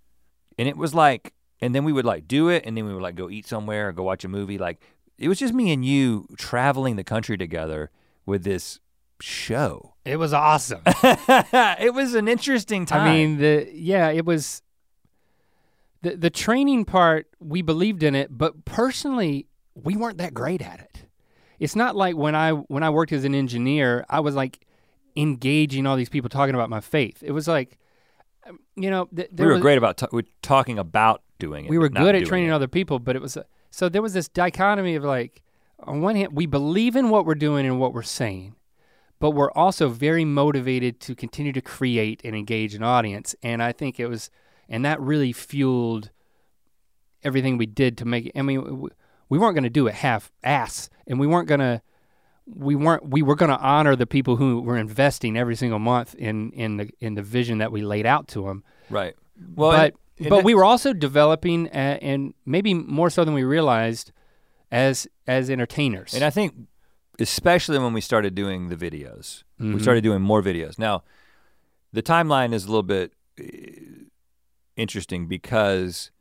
[0.58, 3.04] and it was like and then we would like do it and then we would
[3.04, 4.82] like go eat somewhere or go watch a movie like
[5.20, 7.92] it was just me and you traveling the country together
[8.26, 8.80] with this
[9.22, 10.82] show It was awesome.
[10.86, 14.62] it was an interesting time I mean, the yeah, it was
[16.02, 17.28] the the training part.
[17.40, 21.06] We believed in it, but personally, we weren't that great at it.
[21.60, 24.66] It's not like when I when I worked as an engineer, I was like
[25.16, 27.22] engaging all these people talking about my faith.
[27.22, 27.78] It was like,
[28.48, 31.70] um, you know, th- we were was- great about ta- we- talking about doing it
[31.70, 32.54] we were good at training it.
[32.54, 33.38] other people, but it was
[33.72, 35.42] so there was this dichotomy of like,
[35.80, 38.56] on one hand, we believe in what we're doing and what we're saying,
[39.20, 43.36] but we're also very motivated to continue to create and engage an audience.
[43.44, 44.30] And I think it was,
[44.68, 46.12] and that really fueled
[47.24, 48.34] everything we did to make it.
[48.36, 48.88] I mean,
[49.30, 51.82] we weren't going to do it half ass, and we weren't going to.
[52.46, 53.08] We weren't.
[53.08, 56.78] We were going to honor the people who were investing every single month in in
[56.78, 58.64] the in the vision that we laid out to them.
[58.90, 59.16] Right.
[59.56, 63.44] Well, but but that- we were also developing, uh, and maybe more so than we
[63.44, 64.12] realized,
[64.72, 66.14] as as entertainers.
[66.14, 66.54] And I think,
[67.20, 69.82] especially when we started doing the videos, we Mhm.
[69.82, 70.78] started doing more videos.
[70.80, 71.04] Now,
[71.94, 73.44] the timeline is a little bit uh,
[74.76, 76.12] interesting because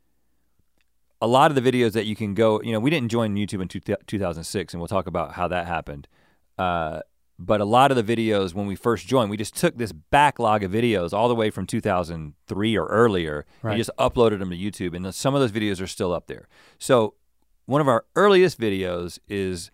[1.21, 3.61] a lot of the videos that you can go, you know, we didn't join YouTube
[3.61, 6.07] in two, 2006, and we'll talk about how that happened.
[6.57, 7.01] Uh,
[7.41, 10.61] but a lot of the videos when we first joined, we just took this backlog
[10.61, 13.71] of videos all the way from 2003 or earlier Right.
[13.71, 14.93] and just uploaded them to YouTube.
[14.93, 16.49] And some of those videos are still up there.
[16.77, 17.13] So
[17.65, 19.71] one of our earliest videos is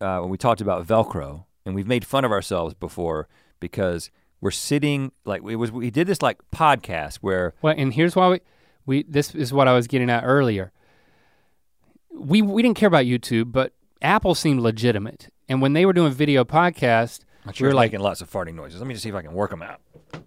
[0.00, 3.28] uh, when we talked about Velcro, and we've made fun of ourselves before
[3.60, 4.10] because
[4.40, 5.70] we're sitting like it was.
[5.72, 8.40] We did this like podcast where Well, and here's why we,
[8.84, 10.72] we this is what I was getting at earlier.
[12.12, 15.28] We we didn't care about YouTube, but Apple seemed legitimate.
[15.48, 18.54] And when they were doing video podcast, we we were like, making lots of farting
[18.54, 18.80] noises.
[18.80, 19.80] Let me just see if I can work them out.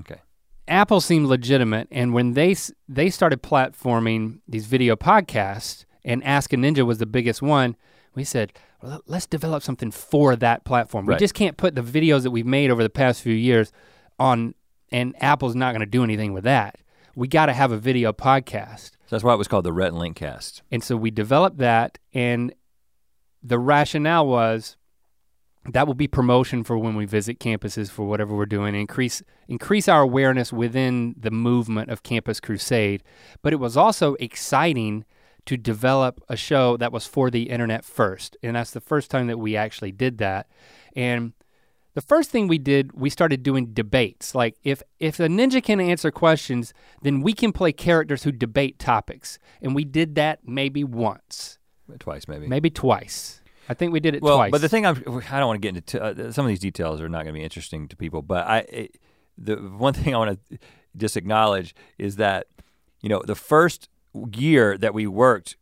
[0.00, 0.20] Okay.
[0.66, 1.86] Apple seemed legitimate.
[1.90, 2.56] And when they
[2.88, 7.76] they started platforming these video podcasts, and Ask a Ninja was the biggest one,
[8.14, 8.52] we said,
[8.82, 11.06] well, let's develop something for that platform.
[11.06, 13.72] We just can't put the videos that we've made over the past few years
[14.18, 14.54] on,
[14.90, 16.78] and Apple's not going to do anything with that.
[17.14, 18.92] We got to have a video podcast.
[19.12, 20.62] That's why it was called the Rhett and Link Cast.
[20.70, 22.54] And so we developed that, and
[23.42, 24.78] the rationale was
[25.68, 29.86] that will be promotion for when we visit campuses for whatever we're doing, increase increase
[29.86, 33.02] our awareness within the movement of Campus Crusade.
[33.42, 35.04] But it was also exciting
[35.44, 39.26] to develop a show that was for the internet first, and that's the first time
[39.26, 40.48] that we actually did that.
[40.96, 41.34] And
[41.94, 44.34] the first thing we did, we started doing debates.
[44.34, 46.72] Like if if a ninja can answer questions,
[47.02, 49.38] then we can play characters who debate topics.
[49.60, 51.58] And we did that maybe once,
[51.98, 52.46] Twice, maybe.
[52.46, 53.40] maybe twice.
[53.68, 54.50] I think we did it well, twice.
[54.50, 54.96] but the thing I'm,
[55.30, 57.38] I don't want to get into uh, some of these details are not going to
[57.38, 58.22] be interesting to people.
[58.22, 58.98] But I, it,
[59.38, 60.58] the one thing I want to
[60.96, 62.46] just acknowledge is that
[63.02, 63.88] you know the first
[64.34, 65.56] year that we worked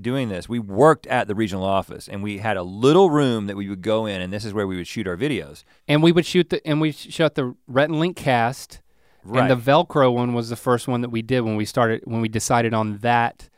[0.00, 3.56] doing this, we worked at the regional office, and we had a little room that
[3.56, 5.64] we would go in, and this is where we would shoot our videos.
[5.88, 8.80] and we would shoot the and we shot the Rhett and Link cast.
[9.24, 12.20] And the Velcro one was the first one that we did when we started when
[12.20, 13.48] we decided on that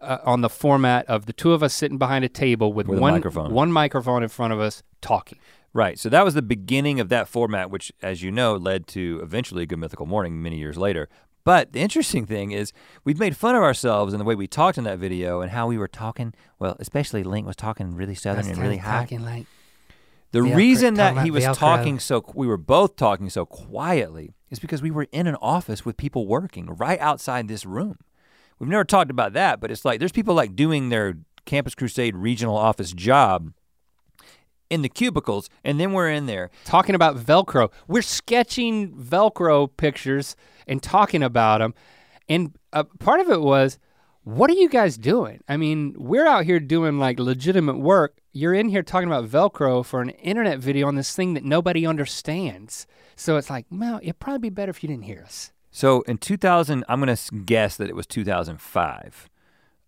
[0.00, 2.98] uh, on the format of the two of us sitting behind a table with, With
[2.98, 3.52] one microphone.
[3.52, 5.38] one microphone in front of us talking.
[5.74, 5.98] Right.
[5.98, 9.66] So that was the beginning of that format, which, as you know, led to eventually
[9.66, 11.10] Good Mythical Morning many years later.
[11.46, 12.72] But the interesting thing is,
[13.04, 15.68] we've made fun of ourselves in the way we talked in that video and how
[15.68, 16.34] we were talking.
[16.58, 19.02] Well, especially Link was talking really southern and really high.
[19.02, 19.46] Talking like
[20.32, 24.82] The reason that he was talking so, we were both talking so quietly, is because
[24.82, 27.98] we were in an office with people working right outside this room.
[28.58, 32.16] We've never talked about that, but it's like there's people like doing their Campus Crusade
[32.16, 33.52] regional office job
[34.70, 37.70] in the cubicles, and then we're in there talking about Velcro.
[37.86, 40.36] We're sketching Velcro pictures
[40.66, 41.74] and talking about them.
[42.28, 43.78] And uh, part of it was,
[44.24, 45.42] what are you guys doing?
[45.48, 48.18] I mean, we're out here doing like legitimate work.
[48.32, 51.86] You're in here talking about Velcro for an internet video on this thing that nobody
[51.86, 52.88] understands.
[53.14, 55.52] So it's like, well, it'd probably be better if you didn't hear us.
[55.70, 59.30] So in 2000, I'm going to guess that it was 2005.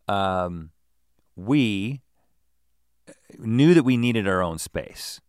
[0.07, 0.71] Um,
[1.35, 2.03] we
[3.39, 5.21] knew that we needed our own space.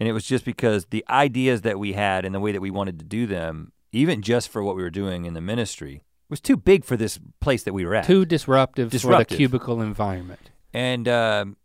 [0.00, 2.70] And it was just because the ideas that we had and the way that we
[2.70, 6.40] wanted to do them, even just for what we were doing in the ministry, was
[6.40, 8.06] too big for this place that we were at.
[8.06, 9.28] Too disruptive, for Disruptive.
[9.28, 10.50] the cubicle environment.
[10.72, 11.56] And um,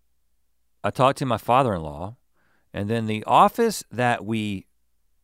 [0.83, 2.15] I talked to my father-in-law,
[2.73, 4.65] and then the office that we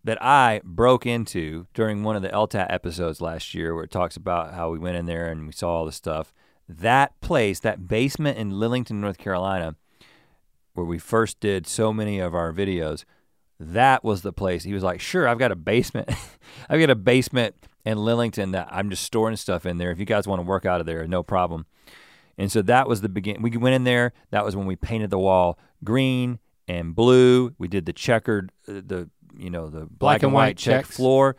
[0.04, 4.16] that I broke into during one of the LTAT episodes last year, where it talks
[4.16, 6.34] about how we went in there and we saw all the stuff.
[6.70, 9.76] That place, that basement in Lillington, North Carolina,
[10.80, 13.04] where we first did so many of our videos,
[13.60, 14.64] that was the place.
[14.64, 16.10] He was like, "Sure, I've got a basement.
[16.70, 17.56] I've got a basement
[17.86, 19.92] in Lillington that I'm just storing stuff in there.
[19.92, 21.66] If you guys want to work out of there, no problem."
[22.38, 23.42] And so that was the beginning.
[23.42, 24.14] We went in there.
[24.32, 27.54] That was when we painted the wall green and blue.
[27.58, 30.96] We did the checkered, uh, the you know the black, and white check checks.
[30.96, 31.36] floor.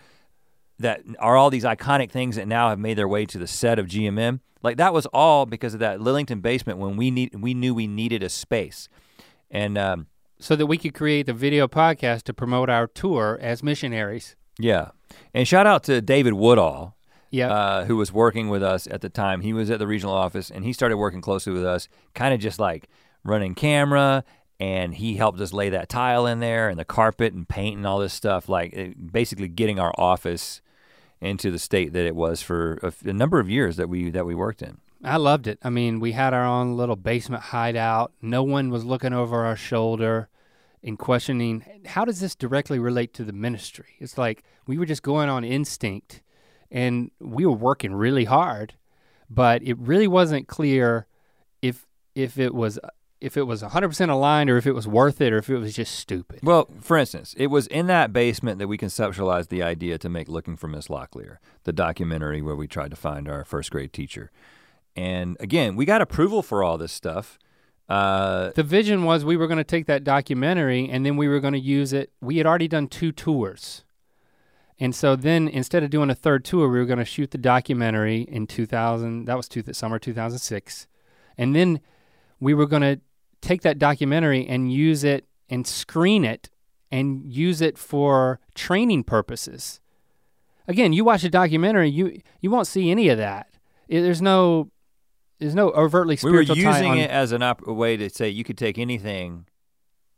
[0.78, 3.78] That are all these iconic things that now have made their way to the set
[3.78, 4.40] of GMM.
[4.62, 7.86] Like that was all because of that Lillington basement when we need we knew we
[7.86, 8.88] needed a space,
[9.50, 10.06] and um,
[10.38, 14.36] So that we could create the video podcast to promote our tour as missionaries.
[14.58, 14.90] yeah.
[15.34, 16.94] And shout out to David Woodall,
[17.32, 17.50] Yeah.
[17.52, 19.40] uh, who was working with us at the time.
[19.40, 22.38] He was at the regional office and he started working closely with us, kind of
[22.38, 22.88] just like
[23.24, 24.22] running camera.
[24.60, 27.86] And he helped us lay that tile in there and the carpet and paint and
[27.86, 30.60] all this stuff, like it- basically getting our office
[31.20, 34.10] into the state that it was for a, f- a number of years that we
[34.10, 34.78] that we worked in.
[35.02, 35.58] I loved it.
[35.62, 38.12] I mean, we had our own little basement hideout.
[38.20, 40.28] No one was looking over our shoulder
[40.82, 43.96] and questioning how does this directly relate to the ministry?
[43.98, 46.22] It's like we were just going on instinct
[46.70, 48.74] and we were working really hard,
[49.28, 51.06] but it really wasn't clear
[51.62, 52.78] if if it was
[53.20, 55.74] if it was 100% aligned or if it was worth it or if it was
[55.74, 56.40] just stupid.
[56.42, 60.26] Well, for instance, it was in that basement that we conceptualized the idea to make
[60.26, 64.30] Looking for Miss Locklear, the documentary where we tried to find our first grade teacher.
[65.00, 67.38] And again, we got approval for all this stuff.
[67.88, 71.40] Uh, The vision was we were going to take that documentary and then we were
[71.40, 72.12] going to use it.
[72.20, 73.82] We had already done two tours.
[74.78, 77.38] And so then instead of doing a third tour, we were going to shoot the
[77.38, 79.24] documentary in 2000.
[79.24, 80.86] That was two, summer 2006.
[81.38, 81.80] And then
[82.38, 83.00] we were going to
[83.40, 86.50] take that documentary and use it and screen it
[86.90, 89.80] and use it for training purposes.
[90.68, 93.48] Again, you watch a documentary, you you won't see any of that.
[93.88, 94.70] There's no
[95.40, 96.54] there's no overtly spiritual.
[96.54, 99.46] we were using it as an op- a way to say you could take anything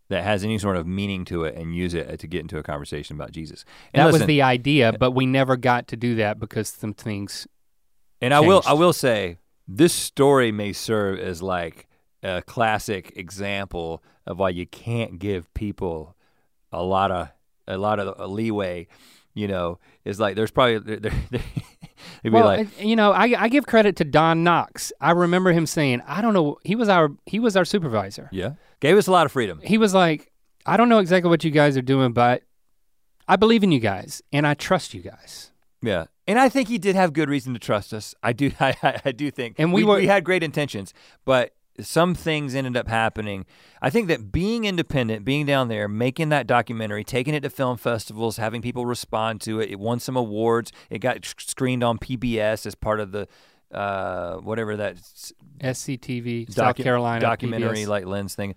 [0.08, 2.58] that has any sort of meaning to it and use it uh, to get into
[2.58, 3.64] a conversation about Jesus.
[3.94, 6.92] And That was the idea, uh, but we never got to do that because some
[6.92, 7.46] things.
[8.20, 11.88] And I will I will say this story may serve as like
[12.22, 16.14] a classic example of why you can't give people
[16.70, 17.28] a lot of
[17.66, 18.88] a lot of leeway.
[19.34, 21.40] You know, is like there's probably there, there,
[22.22, 24.92] be Well, like, you know, I, I give credit to Don Knox.
[25.00, 28.28] I remember him saying, "I don't know." He was our he was our supervisor.
[28.32, 29.60] yeah, gave us a lot of freedom.
[29.62, 30.30] He was like,
[30.66, 32.42] "I don't know exactly what you guys are doing, but
[33.28, 35.50] I believe in you guys and I trust you guys."
[35.82, 38.14] Yeah, and I think he did have good reason to trust us.
[38.22, 40.94] I do, I, I, I do think, And we we, were- we had great intentions,
[41.24, 43.46] but some things ended up happening.
[43.80, 47.76] I think that being independent, being down there, making that documentary, taking it to film
[47.76, 50.70] festivals, having people respond to it, it won some awards.
[50.90, 53.26] It got screened on PBS as part of the
[53.72, 54.96] uh, whatever that
[55.60, 57.88] SCTV, South Carolina documentary PBS.
[57.88, 58.54] like lens thing.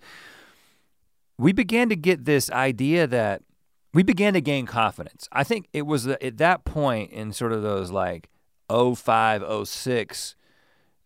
[1.38, 3.42] We began to get this idea that
[3.94, 5.28] we began to gain confidence.
[5.32, 8.28] I think it was at that point in sort of those like
[8.68, 10.36] 05, 06,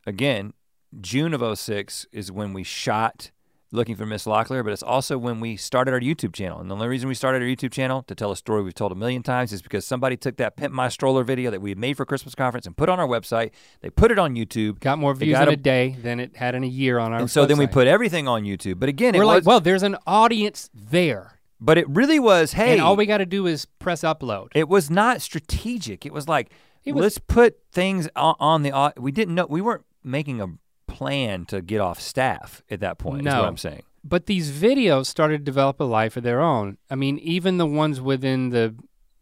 [0.07, 0.53] again,
[1.01, 3.31] June of 06 is when we shot
[3.73, 6.59] looking for Miss Locklear, but it's also when we started our YouTube channel.
[6.59, 8.91] And the only reason we started our YouTube channel to tell a story we've told
[8.91, 11.79] a million times is because somebody took that Pimp My Stroller video that we had
[11.79, 13.53] made for Christmas conference and put on our website.
[13.81, 14.81] They put it on YouTube.
[14.81, 16.99] got more They views got in a- a day than it had in a year
[16.99, 17.21] on our.
[17.21, 17.73] and so then we website.
[17.73, 18.81] put everything on YouTube.
[18.81, 22.73] But again, We're was, like, well, there's an audience there, but it really was, hey,
[22.73, 24.49] and all we got to do is press upload.
[24.57, 26.05] it was not strategic.
[26.05, 26.51] It was like,
[26.85, 30.41] It was- let's put things on, on the, au- we didn't know, we weren't making
[30.41, 30.49] a
[31.01, 33.41] plan to get off staff at that point, is No.
[33.41, 33.83] what I'm saying.
[34.05, 36.77] But these videos started to develop a life of their own.
[36.91, 38.75] I mean, even the ones within the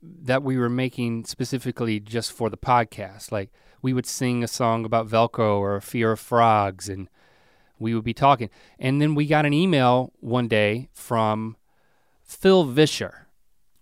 [0.03, 3.51] that we were making specifically just for the podcast, like
[3.83, 7.09] we would sing a song about Velcro or fear of frogs, and
[7.79, 8.51] we would be talking.
[8.79, 11.57] And then we got an email one day from
[12.25, 13.27] Phil Vischer,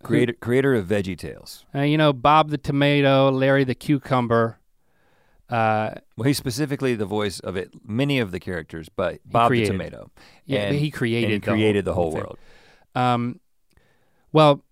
[0.03, 1.65] Creator, creator of Veggie Tales.
[1.75, 4.59] uh, you know, Bob the tomato, Larry the cucumber.
[5.49, 9.65] Uh, Well, he's specifically the voice of it, many of the characters, but Bob the.
[9.67, 10.11] Tomato.
[10.45, 12.39] yeah, And- he created he the whole- created the whole world.
[12.95, 13.41] Um,
[14.33, 14.65] well,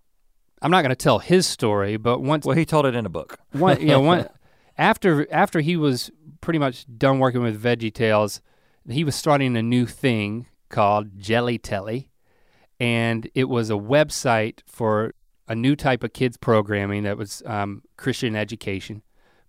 [0.61, 3.09] I'm not going to tell his story, but once Well, he told it in a
[3.09, 3.39] book.
[3.51, 4.27] one, you know, one
[4.77, 6.11] after after he was
[6.41, 8.41] pretty much done working with Veggie Tales,
[8.89, 12.09] he was starting a new thing called Jelly Telly,
[12.79, 15.13] and it was a website for
[15.47, 19.03] a new type of kids programming that was um, Christian education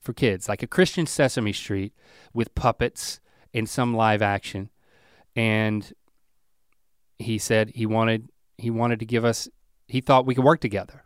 [0.07, 1.93] for kids, like a Christian Sesame Street
[2.33, 3.21] with puppets
[3.53, 4.71] and some live action,
[5.35, 5.93] and
[7.19, 9.49] he said he wanted he wanted to give us
[9.89, 11.05] he thought we could work together,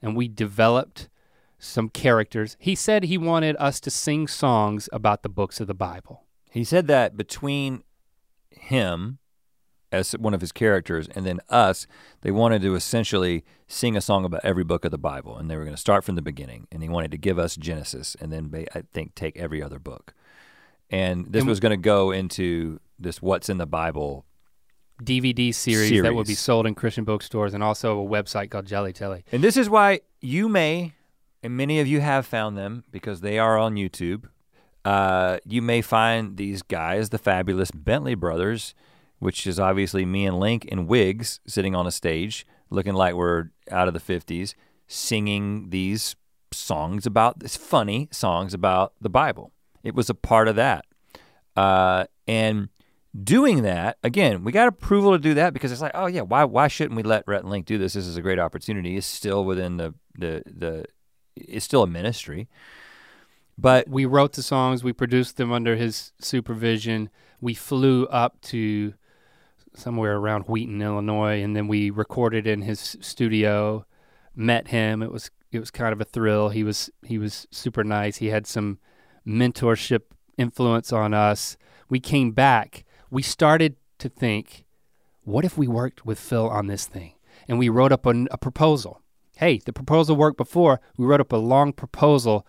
[0.00, 1.10] and we developed
[1.58, 2.56] some characters.
[2.58, 6.24] He said he wanted us to sing songs about the books of the Bible.
[6.50, 7.82] He said that between
[8.50, 9.18] him
[9.92, 11.86] as one of his characters and then us,
[12.22, 15.36] they wanted to essentially sing a song about every book of the Bible.
[15.36, 16.66] And they were going to start from the beginning.
[16.72, 20.14] And he wanted to give us Genesis and then, I think, take every other book.
[20.90, 24.24] And this And- was going to go into this What's in the Bible.
[25.02, 28.94] DVD series, that would be sold in Christian bookstores and also a website called Jelly
[28.94, 29.24] Telly.
[29.30, 30.94] And this is why you may,
[31.42, 34.24] and many of you have found them because they are on YouTube.
[34.86, 38.74] Uh, you may find these guys, the fabulous Bentley brothers,
[39.18, 43.50] which is obviously me and Link in wigs sitting on a stage looking like we're
[43.70, 44.54] out of the 50s,
[44.86, 46.16] singing these
[46.52, 49.52] songs about this funny songs about the Bible.
[49.82, 50.84] It was a part of that.
[51.54, 52.68] Uh, and
[53.22, 56.44] doing that, again, we got approval to do that because it's like, oh yeah, why
[56.44, 57.94] why shouldn't we let Rhett and Link do this?
[57.94, 58.96] This is a great opportunity.
[58.96, 60.84] It's still within the the the
[61.36, 62.48] it's still a ministry.
[63.58, 67.08] But we wrote the songs, we produced them under his supervision.
[67.40, 68.92] We flew up to
[69.76, 73.86] somewhere around Wheaton, Illinois, and then we recorded in his studio.
[74.34, 75.02] Met him.
[75.02, 76.50] It was it was kind of a thrill.
[76.50, 78.18] He was he was super nice.
[78.18, 78.78] He had some
[79.26, 80.02] mentorship
[80.36, 81.56] influence on us.
[81.88, 82.84] We came back.
[83.10, 84.66] We started to think,
[85.22, 87.14] what if we worked with Phil on this thing?
[87.48, 89.00] And we wrote up a, a proposal.
[89.36, 90.80] Hey, the proposal worked before.
[90.96, 92.46] We wrote up a long proposal,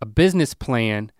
[0.00, 1.10] a business plan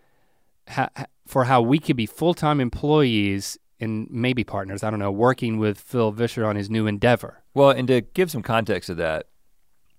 [0.69, 0.89] ha,
[1.27, 5.79] for how we could be full-time employees and maybe partners, I don't know, working with
[5.79, 7.43] Phil Vischer on his new endeavor.
[7.55, 9.27] well, and to give some context to that,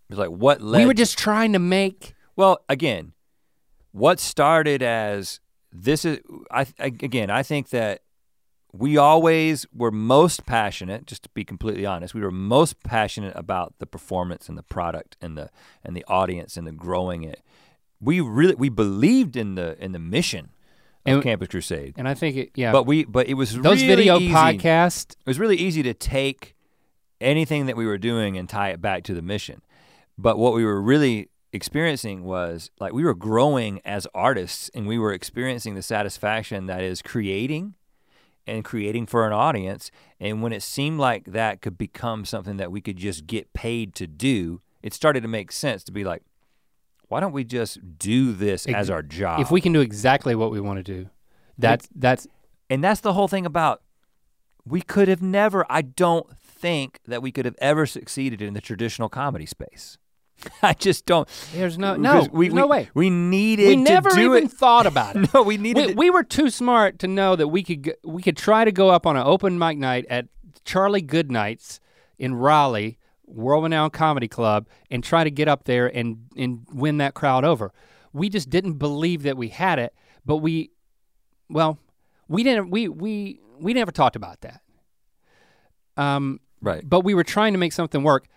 [0.10, 3.14] it's like what led we were just trying to make Well, again,
[3.92, 5.40] what started as
[5.72, 6.20] this is
[6.52, 8.02] I I- again, I think that
[8.76, 13.76] we always were most passionate, just to be completely honest, we were most passionate about
[13.78, 15.50] the performance and the product and the
[15.84, 17.42] and the audience and the growing it.
[18.02, 20.50] We really we believed in the in the mission
[21.06, 21.96] And- Campus Crusade.
[21.98, 22.72] and I think it yeah.
[22.72, 24.34] But we but it was those really video easy.
[24.34, 26.56] podcasts It was really easy to take
[27.20, 29.62] anything that we were doing and tie it back to the mission.
[30.18, 34.98] But what we were really experiencing was like we were growing as artists and we
[34.98, 37.76] were experiencing the satisfaction that is creating
[38.46, 39.92] and creating for an audience.
[40.20, 43.96] And when it seemed like that could become something that we could just get paid
[43.96, 46.24] to do, it started to make sense to be like,
[47.14, 49.40] why don't we just do this as our job?
[49.40, 51.10] if we can do exactly what we want to do
[51.58, 52.28] that's that's
[52.70, 53.82] And that's the whole thing about
[54.66, 58.62] we could have never, I don't think that we could have ever succeeded in the
[58.62, 59.98] traditional comedy space.
[60.64, 61.28] I just don't.
[61.54, 64.52] there's no no we, there's no way We needed we to never even it.
[64.52, 65.98] thought about it No, we needed we, it.
[65.98, 69.06] we were too smart to know that we could we could try to go up
[69.06, 70.26] on an open mic night at
[70.66, 71.80] Charlie Goodnight's
[72.18, 72.98] in Raleigh,
[73.34, 77.44] world renowned comedy club, and try to get up there and and win that crowd
[77.44, 77.74] over.
[78.14, 79.94] We just didn't believe that we had it,
[80.26, 80.72] but we,
[81.50, 81.80] well,
[82.28, 82.70] we didn't.
[82.70, 84.62] We we we never talked about that.
[85.96, 86.88] Um, right.
[86.88, 88.28] but we were trying to make something work.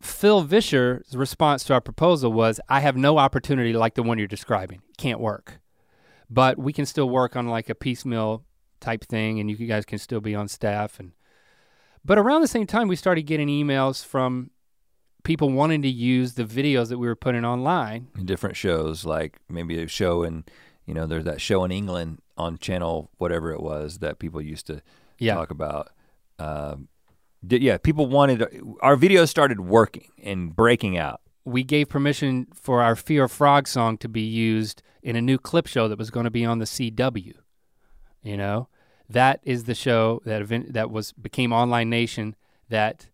[0.00, 4.26] Phil Vischer's response to our proposal was, I have no opportunity like the one you're
[4.26, 4.82] describing.
[4.98, 5.60] Can't work.
[6.28, 8.44] But we can still work on like a piecemeal
[8.80, 11.12] type thing and you guys can still be on staff and
[12.04, 14.50] but around the same time we started getting emails from
[15.22, 18.08] people wanting to use the videos that we were putting online.
[18.24, 20.44] Different shows, like maybe a show in,
[20.86, 24.66] you know, there's that show in England on channel, whatever it was that people used
[24.66, 24.82] to
[25.18, 25.34] Yeah.
[25.34, 25.88] talk about.
[26.38, 26.88] Um,
[27.46, 28.42] di- yeah, people wanted,
[28.82, 31.20] our videos started working and breaking out.
[31.46, 35.36] we gave permission for our Fear of Frog song to be used in a new
[35.36, 37.34] clip show that was going to be on the CW.
[38.22, 38.68] You know,
[39.08, 42.36] that is the show that event that was became Online Nation.
[42.68, 43.08] That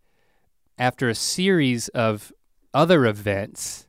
[0.78, 2.32] after a series of
[2.72, 3.88] other events,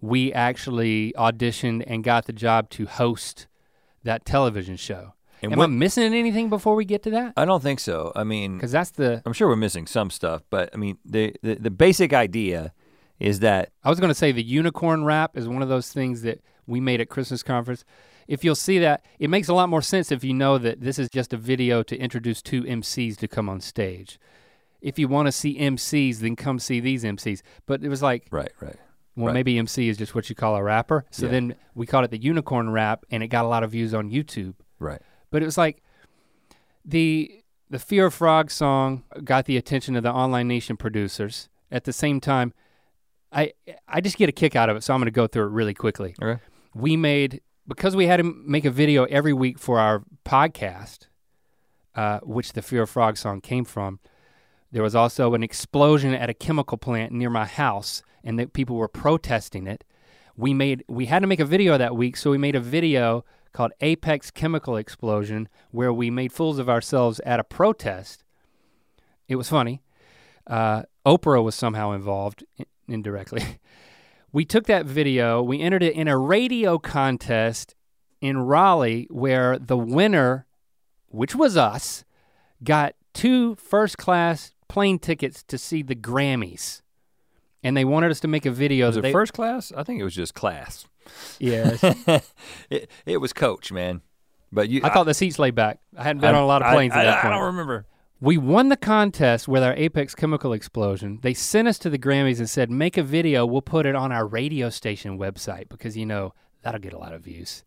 [0.00, 3.46] we actually auditioned and got the job to host
[4.04, 5.14] that television show.
[5.40, 7.32] And Am I missing anything before we get to that?
[7.36, 8.12] I don't think so.
[8.16, 11.34] I mean, Because that's the I'm sure we're missing some stuff, but I mean, the,
[11.42, 12.72] the, the basic idea
[13.20, 16.22] is that I was going to say the unicorn rap is one of those things
[16.22, 17.84] that we made at Christmas conference.
[18.28, 20.98] If you'll see that, it makes a lot more sense if you know that this
[20.98, 24.20] is just a video to introduce two MCs to come on stage.
[24.82, 27.40] If you want to see MCs, then come see these MCs.
[27.66, 28.76] But it was like, right, right.
[29.16, 29.32] well, Right.
[29.34, 31.04] maybe MC is just what you call a rapper.
[31.10, 31.32] So Yeah.
[31.32, 34.10] then we called it the unicorn rap, and it got a lot of views on
[34.10, 34.54] YouTube.
[34.78, 35.00] Right.
[35.30, 35.82] But it was like
[36.84, 37.32] the
[37.70, 41.48] the Fear of Frog song got the attention of the Online Nation producers.
[41.70, 42.52] At the same time,
[43.32, 43.52] I
[43.88, 45.50] I just get a kick out of it, so I'm going to go through it
[45.50, 46.14] really quickly.
[46.22, 46.40] Okay.
[46.74, 51.06] We made because we had to make a video every week for our podcast,
[51.94, 54.00] uh, which the Fear of Frog song came from.
[54.72, 58.76] There was also an explosion at a chemical plant near my house, and that people
[58.76, 59.84] were protesting it.
[60.36, 63.24] We made we had to make a video that week, so we made a video
[63.52, 68.24] called Apex Chemical Explosion, where we made fools of ourselves at a protest.
[69.26, 69.82] It was funny.
[70.46, 73.42] Uh, Oprah was somehow involved i- indirectly.
[74.32, 77.74] we took that video, we entered it in a radio contest
[78.20, 80.46] in Raleigh, where the winner,
[81.08, 82.04] which was us,
[82.62, 86.82] got two first class plane tickets to see the Grammys.
[87.62, 88.86] And they wanted us to make a video.
[88.86, 89.72] Was that it they, first class?
[89.76, 90.86] I think it was just class.
[91.38, 91.82] Yes.
[92.70, 94.02] it, it was coach, man.
[94.52, 95.80] But you I thought the seats lay back.
[95.96, 97.34] I hadn't been on a lot of planes I, at that I, point.
[97.34, 97.86] I don't remember.
[98.20, 101.20] We won the contest with our Apex Chemical Explosion.
[101.22, 104.10] They sent us to the Grammys and said, make a video, we'll put it on
[104.10, 107.62] our radio station website because, you know, that'll get a lot of views.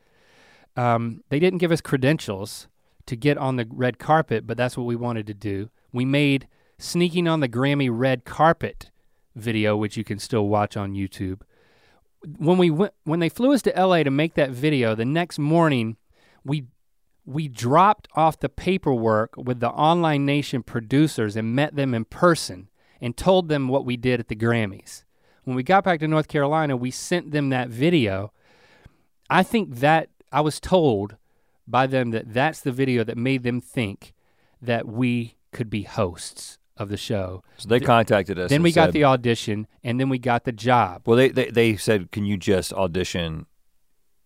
[0.75, 2.67] Um, they didn't give us credentials
[3.05, 5.69] to get on the red carpet, but that's what we wanted to do.
[5.93, 6.47] We made
[6.81, 8.89] Sneaking on the Grammy Red Carpet
[9.35, 11.41] video, which you can still watch on YouTube.
[12.39, 15.37] when we went when they flew us to LA to make that video, the next
[15.37, 15.97] morning
[16.43, 16.65] we
[17.25, 22.69] we dropped off the paperwork with the Online Nation producers and met them in person
[22.99, 25.03] and told them what we did at the Grammys.
[25.43, 28.31] When we got back to North Carolina, we sent them that video.
[29.29, 31.17] I think that I was told
[31.67, 34.13] by them that that's the video that made them think
[34.61, 37.43] that we could be hosts of the show.
[37.57, 38.49] So they contacted us.
[38.49, 41.03] Then we got the audition and then we got the job.
[41.05, 43.45] Well, they, they they said, can you just audition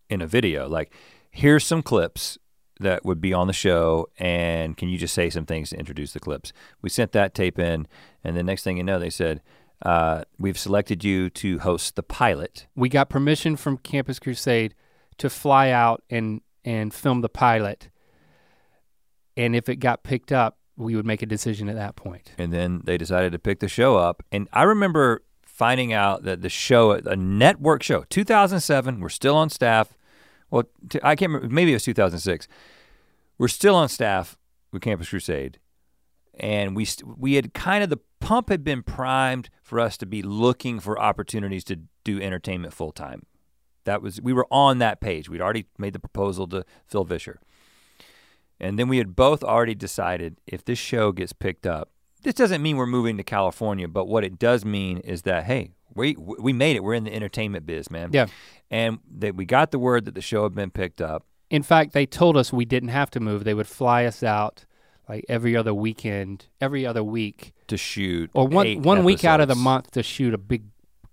[0.09, 0.67] in a video?
[0.67, 0.93] Like,
[1.31, 2.37] here's some clips
[2.79, 6.13] that would be on the show, and can you just say some things to introduce
[6.13, 6.51] the clips?
[6.81, 7.87] We sent that tape in,
[8.23, 9.41] and the next thing you know, they said,
[9.81, 12.67] uh, we've selected you to host the pilot.
[12.75, 14.73] We got permission from Campus Crusade
[15.17, 17.89] to fly out and and film the pilot.
[19.37, 22.33] And if it got picked up, we would make a decision at that point.
[22.37, 24.23] And then they decided to pick the show up.
[24.31, 29.49] And I remember finding out that the show, a network show, 2007, we're still on
[29.49, 29.95] staff.
[30.55, 30.63] Well,
[31.03, 32.47] I can't remember, maybe it was 2006.
[33.37, 34.37] We're still on staff
[34.71, 35.59] with Campus Crusade.
[36.39, 40.05] And we, st- we had kind of, the pump had been primed for us to
[40.05, 43.25] be looking for opportunities to do entertainment full time.
[43.83, 45.27] That was, we were on that page.
[45.27, 47.41] We'd already made the proposal to Phil Vischer.
[48.57, 51.89] And then we had both already decided if this show gets picked up,
[52.23, 55.73] this doesn't mean we're moving to California, but what it does mean is that hey,
[55.95, 56.83] we we made it.
[56.83, 58.09] We're in the entertainment biz, man.
[58.11, 58.27] Yeah.
[58.71, 61.25] And that we got the word that the show had been picked up.
[61.49, 63.43] In fact, they told us we didn't have to move.
[63.43, 64.65] They would fly us out
[65.07, 69.47] like every other weekend, every other week, to shoot or one one week out of
[69.47, 70.63] the month to shoot a big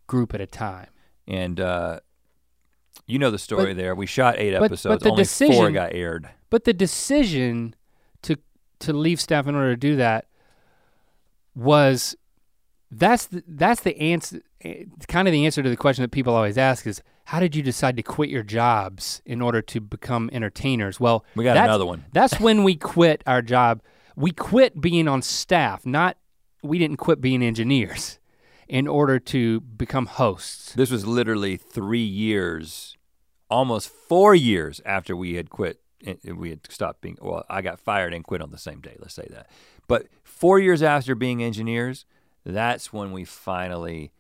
[0.07, 0.89] group at a time.
[1.29, 2.01] And uh,
[3.07, 3.95] you know the story But- there.
[3.95, 6.29] We shot eight but- but the Only four decision- got aired.
[6.49, 7.75] But the decision
[8.23, 8.37] to
[8.81, 10.27] to leave staff in order to do that
[11.55, 12.17] was
[12.91, 14.41] that's the, that's the answer
[15.09, 17.63] kind of the answer to the question that people always ask is how did you
[17.63, 20.99] decide to quit your jobs in order to become entertainers?
[21.01, 22.05] Well, We got that's- another one.
[22.13, 23.81] That's when we quit our job.
[24.17, 26.17] We quit being on staff, not
[26.63, 28.19] we didn't quit being engineers
[28.69, 30.75] in order to become hosts.
[30.75, 32.97] This was literally three years,
[33.51, 35.81] almost four years after we had quit.
[36.25, 37.17] We had stopped being.
[37.21, 38.97] Well, I got fired and quit on the same day.
[38.99, 39.49] Let's say that.
[39.87, 42.05] But four years after being engineers,
[42.45, 44.13] that's when we finally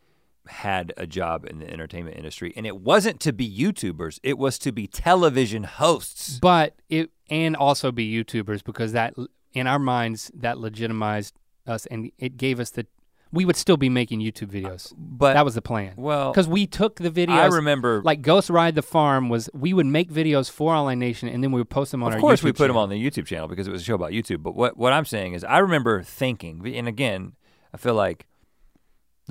[0.48, 4.18] had a job in the entertainment industry, and it wasn't to be YouTubers.
[4.22, 6.38] It was to be television hosts.
[6.40, 9.14] But it and also be YouTubers because that
[9.52, 11.34] in our minds that legitimized
[11.66, 12.86] us and it gave us the
[13.32, 14.92] we would still be making YouTube videos.
[14.96, 15.94] But that was the plan.
[15.96, 17.30] well, Because we took the videos.
[17.30, 18.02] I remember.
[18.02, 21.50] like Ghost Ride the Farm was we would make videos for Online Nation and then
[21.50, 23.24] we would post them on our of course, YouTube we put them on the YouTube
[23.26, 24.42] channel because it was a show about YouTube.
[24.42, 27.32] But what what I'm saying is, I remember thinking, and again,
[27.72, 28.26] I feel like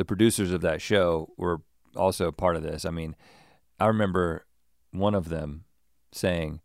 [0.02, 1.62] the producers of that show were
[1.96, 2.86] also part of this.
[2.86, 3.16] I mean,
[3.80, 4.48] I remember
[4.92, 5.66] one of them
[6.12, 6.60] saying,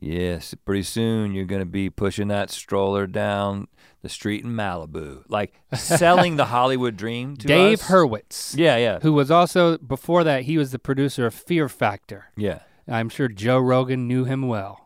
[0.00, 3.68] "Yes, pretty soon you're going to be pushing that stroller down
[4.00, 7.88] the street in Malibu, like selling the Hollywood dream." To Dave us.
[7.88, 12.26] Hurwitz, Yeah, yeah, who was also before that he was the producer of Fear Factor.
[12.36, 12.60] yeah.
[12.88, 14.81] I'm sure Joe Rogan knew him well.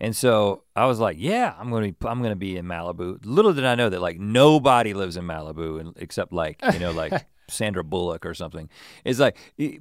[0.00, 3.52] And so I was like, "Yeah, I'm gonna be, I'm gonna be in Malibu." Little
[3.54, 7.26] did I know that like nobody lives in Malibu, and except like you know like
[7.48, 8.68] Sandra Bullock or something.
[9.04, 9.80] It's like, it-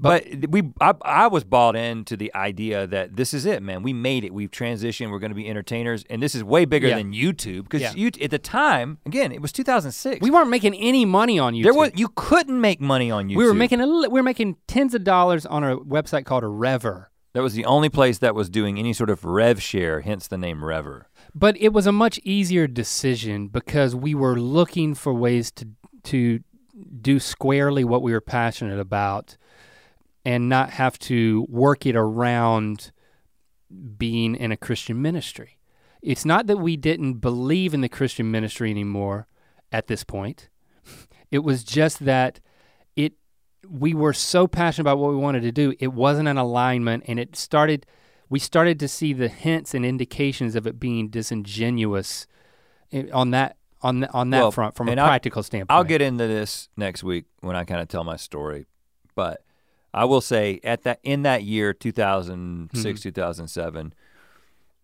[0.00, 3.82] but we I, I was bought into the idea that this is it, man.
[3.82, 4.32] We made it.
[4.32, 5.10] We've transitioned.
[5.10, 6.98] We're gonna be entertainers, and this is way bigger Yeah.
[6.98, 7.94] than YouTube because Yeah.
[7.96, 10.20] you at the time again it was 2006.
[10.22, 11.62] We weren't making any money on YouTube.
[11.64, 13.36] there was you couldn't make money on YouTube.
[13.38, 16.48] we were making a we were making tens of dollars on a website called a
[16.48, 17.06] Revver.
[17.34, 20.38] That was the only place that was doing any sort of rev share, hence the
[20.38, 21.04] name Revver.
[21.34, 25.68] But it was a much easier decision because we were looking for ways to
[26.04, 26.40] to
[27.00, 29.36] do squarely what we were passionate about
[30.24, 32.92] and not have to work it around
[33.96, 35.58] being in a Christian ministry.
[36.02, 39.26] It's not that we didn't believe in the Christian ministry anymore
[39.72, 40.48] at this point.
[41.30, 42.40] It was just that
[43.70, 47.18] we were so passionate about what we wanted to do, it wasn't an alignment and
[47.20, 47.86] it started
[48.30, 52.26] we started to see the hints and indications of it being disingenuous
[53.12, 55.70] on that on the, on that Well, front from a and I'll- practical standpoint.
[55.76, 58.66] I'll get into this next week when I kind of tell my story,
[59.14, 59.42] but
[59.94, 63.02] I will say at that in that year 2006 Mm-hmm.
[63.08, 63.94] 2007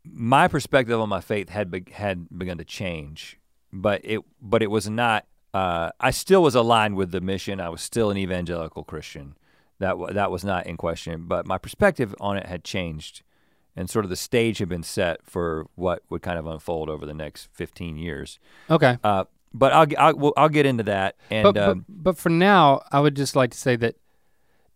[0.06, 3.38] my perspective on my faith had be, had begun to change
[3.72, 7.68] but it but it was not uh, I still was aligned with the mission I
[7.70, 9.36] was still an evangelical Christian
[9.78, 13.22] that wa- that was not in question but my perspective on it had changed
[13.76, 17.06] and sort of the stage had been set for what would kind of unfold over
[17.06, 18.38] the next 15 years
[18.70, 18.98] Okay.
[19.04, 21.14] uh, but I'll, I'll, we'll- I'll get into that.
[21.30, 23.94] And but, um, but but for now, I would just like to say that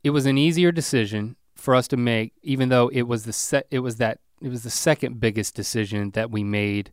[0.05, 3.65] it was an easier decision for us to make, even though it was the se-
[3.73, 6.93] it was that it was the second biggest decision that we made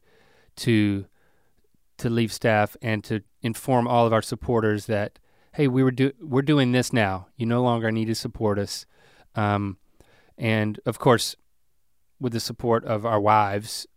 [0.57, 1.06] to
[1.98, 5.20] to leave staff and to inform all of our supporters that
[5.54, 7.28] hey, we were do we're doing this now.
[7.38, 8.86] You no longer need to support us,
[9.36, 9.78] um,
[10.38, 11.36] and of course,
[12.20, 13.88] with the support of our wives,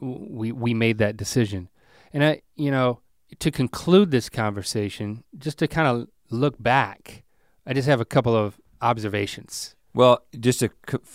[0.00, 1.68] we we made that decision.
[2.12, 3.00] And I, you know,
[3.38, 7.22] to conclude this conversation, just to kind of look back,
[7.66, 9.76] I just have a couple of observations.
[9.94, 10.70] Well, just to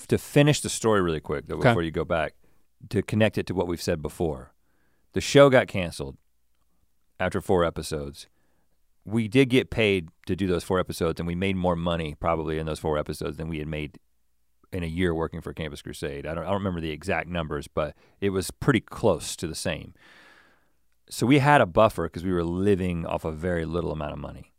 [0.08, 1.70] to finish the story really quick though, Okay.
[1.70, 2.36] before you go back,
[2.90, 4.54] to connect it to what we've said before,
[5.18, 6.16] the show got canceled
[7.20, 8.28] after four episodes.
[9.04, 12.60] We did get paid to do those four episodes, and we made more money probably
[12.60, 13.98] in those four episodes than we had made
[14.72, 16.28] in a year working for Campus Crusade.
[16.28, 19.56] I don't, I don't remember the exact numbers, but it was pretty close to the
[19.56, 19.96] same.
[21.10, 24.20] So we had a buffer because we were living off a very little amount of
[24.20, 24.54] money.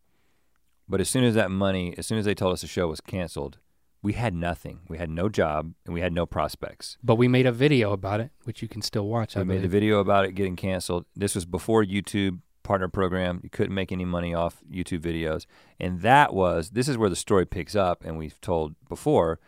[0.88, 3.00] But as soon as that money, as soon as they told us the show was
[3.00, 3.58] canceled,
[4.02, 4.80] we had nothing.
[4.88, 6.96] We had no job and we had no prospects.
[7.02, 9.36] But we made a video about it, which you can still watch.
[9.36, 11.04] I We made a video about it getting canceled.
[11.16, 13.40] This was before YouTube partner program.
[13.42, 15.46] You couldn't make any money off YouTube videos.
[15.80, 19.40] And that was, this is where the story picks up, and we've told before,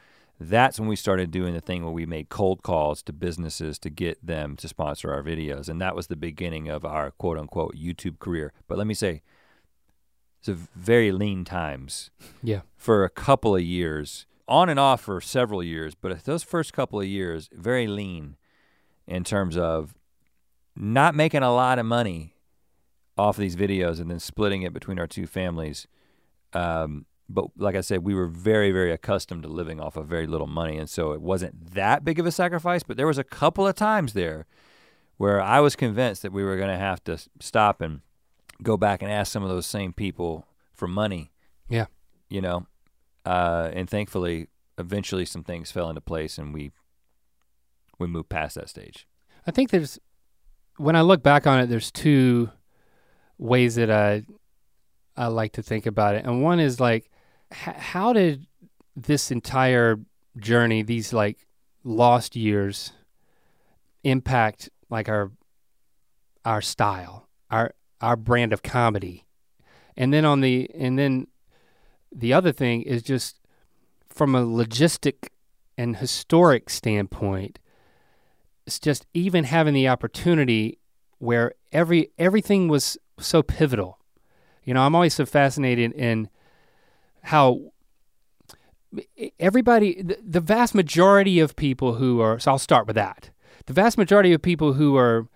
[0.42, 3.90] that's when we started doing the thing where we made cold calls to businesses to
[3.90, 5.68] get them to sponsor our videos.
[5.68, 8.54] And that was the beginning of our quote unquote YouTube career.
[8.66, 9.20] But let me say,
[10.38, 12.10] it's a very lean times
[12.42, 12.62] Yeah.
[12.78, 17.00] for a couple of years, on and off for several years, but those first couple
[17.00, 18.36] of years, very lean
[19.06, 19.94] in terms of
[20.76, 22.34] not making a lot of money
[23.16, 25.86] off these videos and then splitting it between our two families.
[26.52, 30.26] Um, but like I said, we were very, very accustomed to living off of very
[30.26, 30.76] little money.
[30.78, 33.74] And so it wasn't that big of a sacrifice, but there was a couple of
[33.76, 34.46] times there
[35.16, 38.00] where I was convinced that we were going to have to stop and
[38.62, 41.30] go back and ask some of those same people for money
[41.68, 41.86] Yeah.
[42.28, 42.66] you know
[43.24, 44.48] uh, and thankfully
[44.78, 46.70] eventually some things fell into place and we
[47.98, 49.06] we moved past that stage.
[49.46, 49.98] I think there's
[50.76, 52.50] when I look back on it, there's two
[53.38, 54.24] ways that I
[55.16, 57.10] I like to think about it, and one is like,
[57.52, 58.46] h- how did
[58.96, 59.98] this entire
[60.38, 61.46] journey, these like
[61.84, 62.92] lost years,
[64.02, 65.30] impact like our
[66.44, 69.26] our style, our our brand of comedy,
[69.96, 71.26] and then on the and then
[72.12, 73.38] the other thing is just
[74.08, 75.28] from a logistic
[75.78, 77.58] and historic standpoint
[78.70, 80.78] it's just even having the opportunity
[81.18, 83.98] where every everything was so pivotal.
[84.64, 86.28] You know, I'm always so fascinated in
[87.22, 87.72] how
[89.40, 93.30] everybody the, the vast majority of people who are so I'll start with that.
[93.66, 95.26] The vast majority of people who are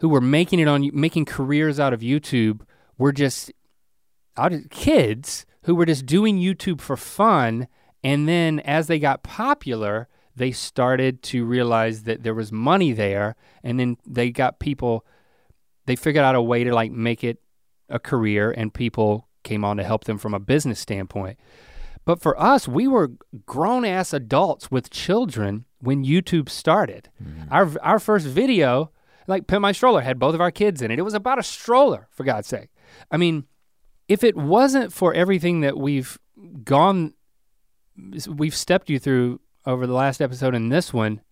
[0.00, 2.62] who were making it on making careers out of YouTube
[2.98, 3.52] were just
[4.36, 7.68] of kids who were just doing YouTube for fun
[8.04, 13.36] and then as they got popular they started to realize that there was money there
[13.62, 15.04] and then they got people
[15.86, 17.38] they figured out a way to like make it
[17.88, 21.38] a career and people came on to help them from a business standpoint.
[22.04, 23.12] But for us we were
[23.46, 27.08] grown ass adults with children when youtube started.
[27.22, 27.52] Mm-hmm.
[27.52, 28.90] Our our first video
[29.28, 30.98] like pimp my stroller had both of our kids in it.
[30.98, 32.70] It was about a stroller for god's sake.
[33.10, 33.44] I mean
[34.12, 36.18] if it wasn't for everything that we've
[36.64, 37.14] gone
[38.28, 41.22] we've stepped you through over the last episode and this one,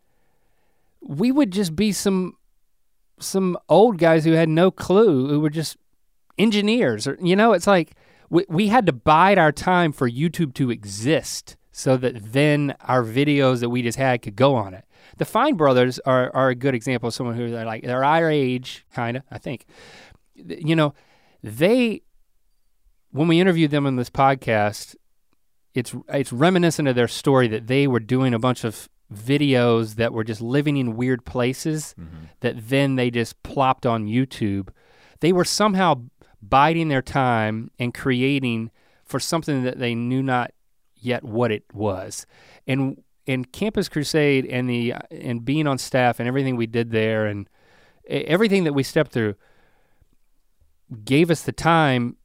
[1.03, 2.39] we would just be some
[3.19, 5.77] some old guys who had no clue, who were just
[6.39, 7.93] engineers or you know, it's like
[8.31, 13.05] we, we had to bide our time for YouTube to exist so that then our
[13.05, 14.87] videos that we just had could go on it.
[15.19, 18.31] The Fine Brothers are are a good example of someone who they're like they're our
[18.31, 19.67] age, kind of, I think.
[20.35, 20.95] You know,
[21.43, 22.01] they
[23.11, 24.97] when we interviewed them on this podcast,
[25.75, 30.13] it's it's reminiscent of their story that they were doing a bunch of videos that
[30.13, 32.25] were just living in weird places mm-hmm.
[32.41, 34.69] that then they just plopped on YouTube.
[35.21, 36.03] They were somehow
[36.41, 38.71] biding their time and creating
[39.05, 40.53] for something that they knew not
[40.97, 42.27] yet what it was.
[42.67, 47.27] And and Campus Crusade and the and being on staff and everything we did there
[47.27, 47.49] and
[48.09, 49.35] everything that we stepped through
[51.05, 52.17] gave us the time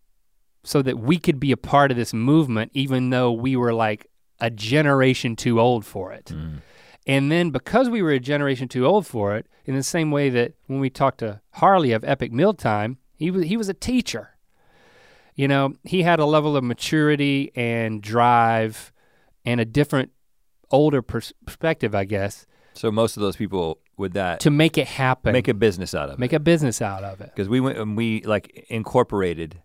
[0.66, 4.08] so that we could be a part of this movement even though we were like
[4.42, 6.26] a generation too old for it.
[6.26, 6.62] Mm.
[7.08, 10.30] And then because we were a generation too old for it, in the same way
[10.32, 14.32] that when we talked to Harley of Epic Mealtime, he was he was a teacher.
[15.36, 18.92] You know, he had a level of maturity and drive
[19.46, 20.12] and a different
[20.72, 24.88] older pers- perspective, I guess, so most of those people with that to make it
[24.88, 25.32] happen.
[25.32, 27.32] make a business out of make it Make a business out of it.
[27.34, 29.62] because we went and we like incorporated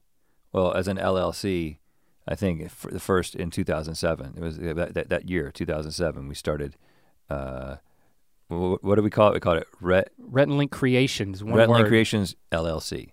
[0.52, 1.78] well as an llc
[2.30, 4.34] I think for the first in 2007.
[4.36, 6.28] It was that, that, that year, 2007.
[6.28, 6.76] We started.
[7.28, 7.76] Uh,
[8.48, 9.34] what, what do we call it?
[9.34, 11.42] We called it Ret Rhett and Link Creations.
[11.42, 11.68] One.
[11.68, 13.10] Link Creations LLC.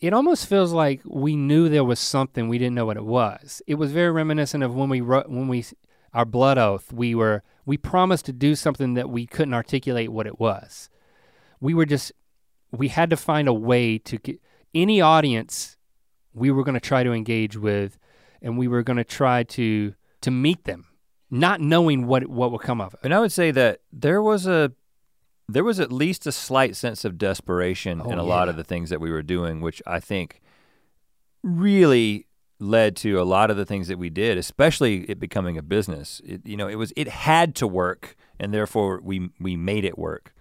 [0.00, 3.62] it almost feels like we knew there was something we didn't know what it was.
[3.66, 5.64] It was very reminiscent of when we wrote when we
[6.12, 6.92] our blood oath.
[6.92, 10.90] We were we promised to do something that we couldn't articulate what it was.
[11.60, 12.12] We were just
[12.70, 14.40] we had to find a way to get
[14.74, 15.77] any audience
[16.34, 17.98] we were going to try to engage with,
[18.42, 20.86] and we were going to try to to meet them,
[21.30, 23.00] not knowing what what would come of it.
[23.02, 24.72] And I would say that there was a
[25.48, 28.64] there was at least a slight sense of desperation Oh, in a lot of the
[28.64, 30.42] things that we were doing, which I think
[31.42, 32.26] really
[32.60, 36.20] led to a lot of the things that we did, especially it becoming a business.
[36.24, 39.98] It, you know, it was it had to work, and therefore we we made it
[39.98, 40.34] work.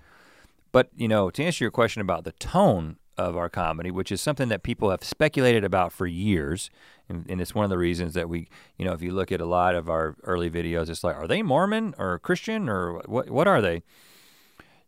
[0.72, 4.22] But you know, to answer your question about the tone of our comedy, which is
[4.22, 6.70] something that people have speculated about for years,
[7.10, 9.42] and, and it's one of the reasons that we, you know, if you look at
[9.42, 13.30] a lot of our early videos, it's like, are they Mormon or Christian or what?
[13.30, 13.84] What are they?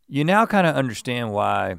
[0.07, 1.75] You now kind of understand why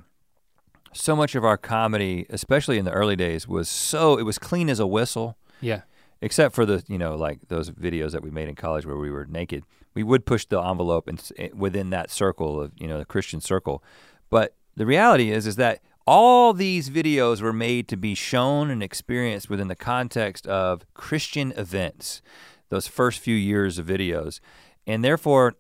[0.93, 4.69] so much of our comedy, especially in the early days, was so it was clean
[4.69, 5.83] as a whistle Yeah,
[6.21, 9.11] except for the you know like those videos that we made in college where we
[9.11, 9.65] were naked
[9.95, 13.41] we would push the envelope and eh, within that circle of you know the christian
[13.41, 13.83] circle
[14.29, 18.83] but the reality is is that all these videos were made to be shown and
[18.83, 22.23] experienced within the context of christian events
[22.69, 24.41] those first few years of videos
[24.87, 25.55] and therefore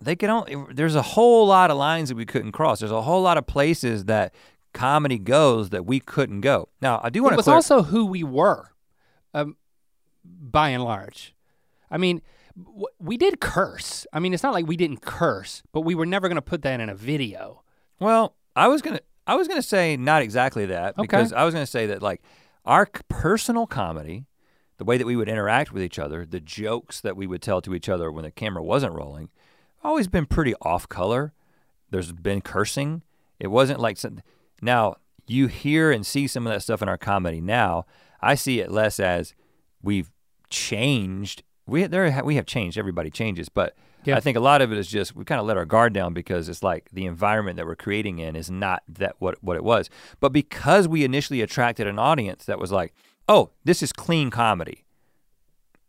[0.00, 3.02] they can only there's a whole lot of lines that we couldn't cross there's a
[3.02, 4.34] whole lot of places that
[4.74, 7.82] comedy goes that we couldn't go now i do want it to was clear also
[7.82, 8.70] who we were,
[9.34, 9.56] um,
[10.24, 11.34] by and large.
[11.90, 12.22] I mean,
[12.56, 14.06] w- we did curse.
[14.12, 16.62] I mean, it's not like we didn't curse, but we were never going to put
[16.62, 17.62] that in a video.
[17.98, 21.02] Well, I was gonna I was gonna say not exactly that Okay.
[21.02, 22.22] because I was gonna say that like
[22.64, 24.26] our personal comedy,
[24.78, 27.60] the way that we would interact with each other, the jokes that we would tell
[27.62, 29.28] to each other when the camera wasn't rolling,
[29.84, 31.32] always been pretty off color.
[31.90, 33.02] There's been cursing.
[33.38, 34.20] It wasn't like some,
[34.60, 34.96] now
[35.26, 37.86] you hear and see some of that stuff in our comedy now.
[38.20, 39.34] I see it less as
[39.82, 40.10] we've
[40.50, 41.42] changed.
[41.68, 42.78] We there we have changed.
[42.78, 44.16] Everybody changes, but Yeah.
[44.16, 46.14] I think a lot of it is just we kind of let our guard down
[46.14, 49.64] because it's like the environment that we're creating in is not that what what it
[49.64, 49.90] was.
[50.18, 52.94] But because we initially attracted an audience that was like,
[53.28, 54.84] "Oh, this is clean comedy."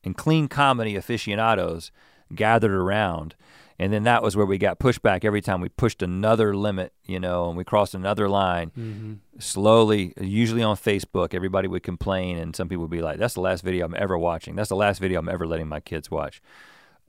[0.03, 1.91] And clean comedy aficionados
[2.33, 3.35] gathered around.
[3.81, 7.17] And then that was where we got pushback every time we pushed another limit, you
[7.17, 9.21] know, and we crossed another line.
[9.39, 13.41] Slowly, usually on Facebook, everybody would complain, and some people would be like, "That's the
[13.41, 14.55] last video I'm ever watching.
[14.55, 16.41] That's the last video I'm ever letting my kids watch."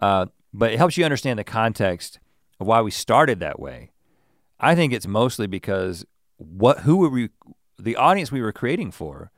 [0.01, 2.21] Uh, but it helps you understand the context
[2.61, 3.91] of why we started that way.
[4.61, 6.05] I think it's mostly because
[6.37, 7.31] what who were we,
[7.79, 9.33] the audience we were creating for,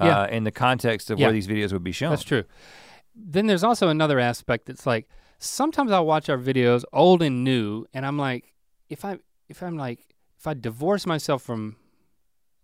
[0.00, 0.22] Yeah.
[0.22, 1.26] uh, in the context of Yeah.
[1.26, 2.10] where these videos would be shown.
[2.10, 2.44] That's true.
[3.14, 7.86] Then there's also another aspect that's like sometimes I'll watch our videos, old and new,
[7.92, 8.52] and I'm like,
[8.88, 9.18] if I
[9.48, 10.00] if I'm like
[10.38, 11.76] if I divorce myself from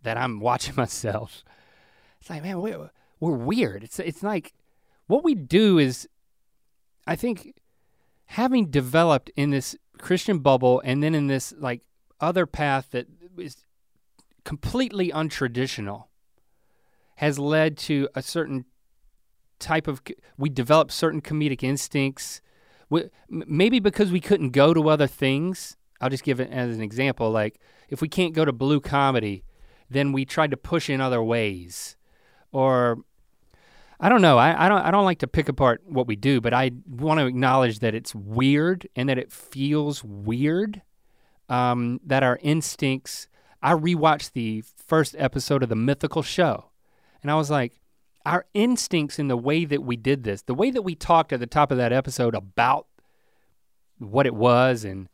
[0.03, 1.45] that I'm watching myself,
[2.21, 2.91] it's like man, we're,
[3.21, 3.85] we're weird.
[3.85, 4.53] It's it's like
[5.07, 6.09] what we do is,
[7.07, 7.55] I think,
[8.27, 11.83] having developed in this Christian bubble and then in this like
[12.21, 13.65] other path that is
[14.45, 16.07] completely untraditional
[17.17, 18.65] has led to a certain
[19.59, 20.03] type of
[20.37, 22.41] we develop certain comedic instincts
[22.93, 26.83] we, maybe because we couldn't go to other things i'll just give it as an
[26.83, 27.59] example like
[27.89, 29.45] if we can't go to blue comedy
[29.89, 31.97] then we tried to push in other ways.
[32.51, 32.99] Or
[34.01, 36.41] i don't know I, I don't i don't like to pick apart what we do
[36.41, 40.83] but i want to acknowledge that it's weird and that it feels weird
[41.49, 43.29] um, that our instincts
[43.63, 46.71] i rewatched the first episode of the mythical show
[47.23, 47.75] and i was like
[48.25, 51.41] our instincts in the way that we did this, the way that we talked at
[51.41, 52.87] the top of that episode about
[53.99, 55.09] what it was, and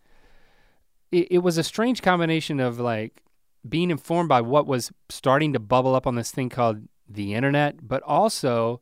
[1.11, 3.23] it, it was a strange combination of like
[3.69, 7.87] being informed by what was starting to bubble up on this thing called the internet,
[7.87, 8.81] but also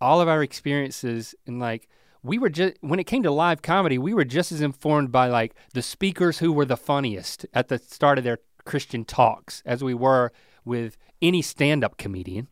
[0.00, 1.88] all of our experiences and like
[2.22, 5.28] we were just when it came to live comedy, we were just as informed by
[5.28, 9.82] like the speakers who were the funniest at the start of their Christian talks as
[9.82, 10.32] we were
[10.64, 12.48] with any stand-up comedian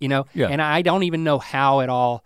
[0.00, 0.48] you know Yeah.
[0.48, 2.24] and i don't even know how it all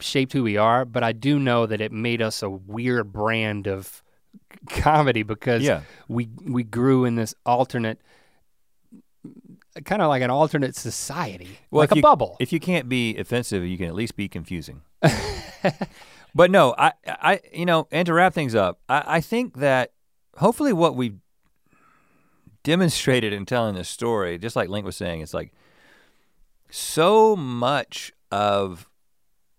[0.00, 3.66] shaped who we are but i do know that it made us a weird brand
[3.66, 4.02] of
[4.68, 5.82] comedy because Yeah.
[6.08, 8.00] we we grew in this alternate
[9.84, 13.64] kind of like an alternate society like a you, bubble If you can't be offensive,
[13.64, 14.82] you can at least be confusing.
[16.34, 19.92] but no, I, I, you know, and to wrap things up, I, I think that
[20.38, 21.18] hopefully what we've
[22.64, 25.52] demonstrated in telling this story, just like Link was saying, it's like
[26.70, 28.88] so much of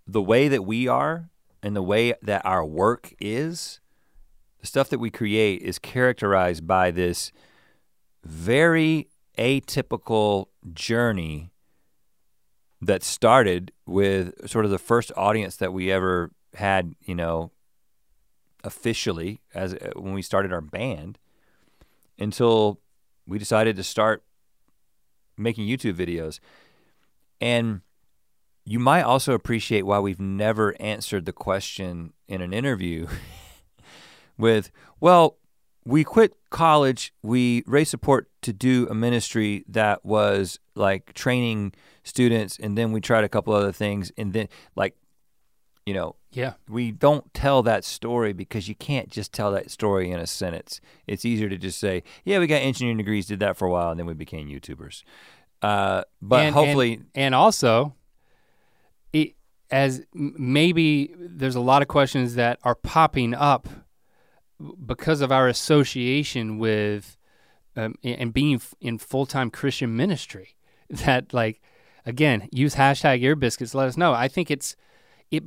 [0.07, 1.29] the way that we are
[1.63, 3.79] and the way that our work is,
[4.59, 7.31] the stuff that we create is characterized by this
[8.23, 9.07] very
[9.37, 11.51] atypical journey
[12.81, 17.51] that started with sort of the first audience that we ever had, you know,
[18.63, 21.17] officially as uh, when we started our band
[22.19, 22.79] until
[23.27, 24.23] we decided to start
[25.37, 26.39] making YouTube videos.
[27.41, 27.81] And
[28.63, 33.07] you might also appreciate why we've never answered the question in an interview
[34.37, 35.37] with, well,
[35.83, 41.73] we quit college, we raised support to do a ministry that was like training
[42.03, 44.95] students, and then we tried a couple other things, and then like,
[45.87, 46.53] you know, Yeah.
[46.69, 50.79] we don't tell that story because you can't just tell that story in a sentence.
[51.07, 53.89] It's easier to just say, yeah, we got engineering degrees, did that for a while,
[53.89, 55.03] and then we became YouTubers.
[55.61, 57.95] Uh, but And- hopefully, and, and also,
[59.13, 59.35] it,
[59.69, 63.67] as maybe there's a lot of questions that are popping up
[64.85, 67.17] because of our association with
[67.75, 70.55] um, and being in full time Christian ministry.
[71.05, 71.61] That like,
[72.05, 73.73] again, use hashtag ear biscuits.
[73.73, 74.11] Let us know.
[74.11, 74.75] I think it's
[75.29, 75.41] it.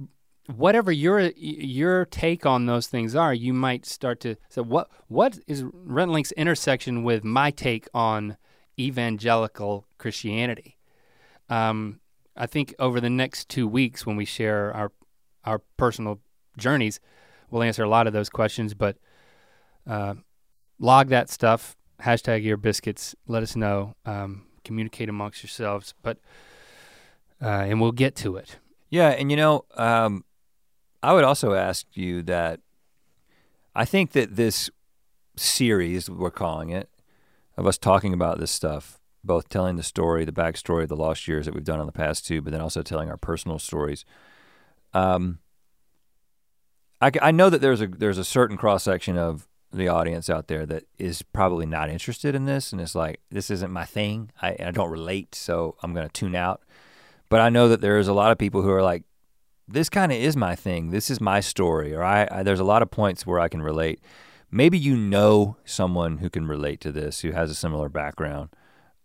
[0.46, 5.38] Whatever your your take on those things are, you might start to say, what what
[5.46, 8.38] is Rhett and Link's intersection with my take on
[8.80, 10.76] evangelical Christianity?
[11.48, 11.98] Um,
[12.36, 14.92] I think over the next two weeks, when we share our
[15.44, 16.20] our personal
[16.58, 17.00] journeys,
[17.50, 18.74] we'll answer a lot of those questions.
[18.74, 18.98] But
[19.86, 20.16] uh,
[20.78, 21.74] log that stuff.
[22.02, 23.14] Hashtag ear biscuits.
[23.26, 23.94] Let us know.
[24.04, 25.94] Um, communicate amongst yourselves.
[26.02, 26.18] But
[27.40, 28.58] uh, and we'll get to it.
[28.90, 30.26] Yeah, and you know, um,
[31.02, 32.60] I would also ask you that
[33.74, 34.68] I think that this
[35.34, 36.90] series, we're calling it,
[37.56, 41.26] of us talking about this stuff, both telling the story, the backstory of the lost
[41.26, 44.04] years that we've done in the past two, but then also telling our personal stories.
[44.92, 45.38] Um,
[47.00, 50.48] I, I know that there's a there's a certain cross section of the audience out
[50.48, 54.30] there that is probably not interested in this, and it's like this isn't my thing.
[54.40, 56.62] I, I don't relate, so I'm going to tune out.
[57.28, 59.02] But I know that there's a lot of people who are like,
[59.66, 60.90] this kind of is my thing.
[60.90, 61.94] This is my story.
[61.94, 64.00] Or I, I there's a lot of points where I can relate.
[64.50, 68.50] Maybe you know someone who can relate to this, who has a similar background.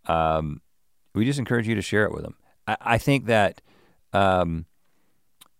[0.09, 0.61] Um,
[1.13, 2.35] we just encourage you to share it with them.
[2.67, 3.61] I, I think that
[4.11, 4.65] um,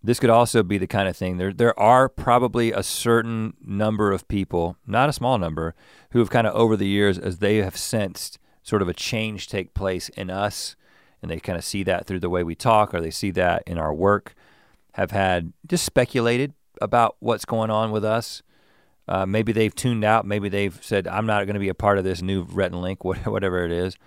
[0.01, 1.37] this could also be the kind of thing.
[1.37, 5.75] There, there are probably a certain number of people, not a small number,
[6.11, 9.47] who have kind of over the years, as they have sensed sort of a change
[9.47, 10.75] take place in us,
[11.21, 13.63] and they kind of see that through the way we talk, or they see that
[13.67, 14.33] in our work,
[14.93, 18.41] have had just speculated about what's going on with us.
[19.07, 20.25] Uh, maybe they've tuned out.
[20.25, 22.81] Maybe they've said, "I'm not going to be a part of this new Rhett and
[22.81, 23.97] Link, whatever it is."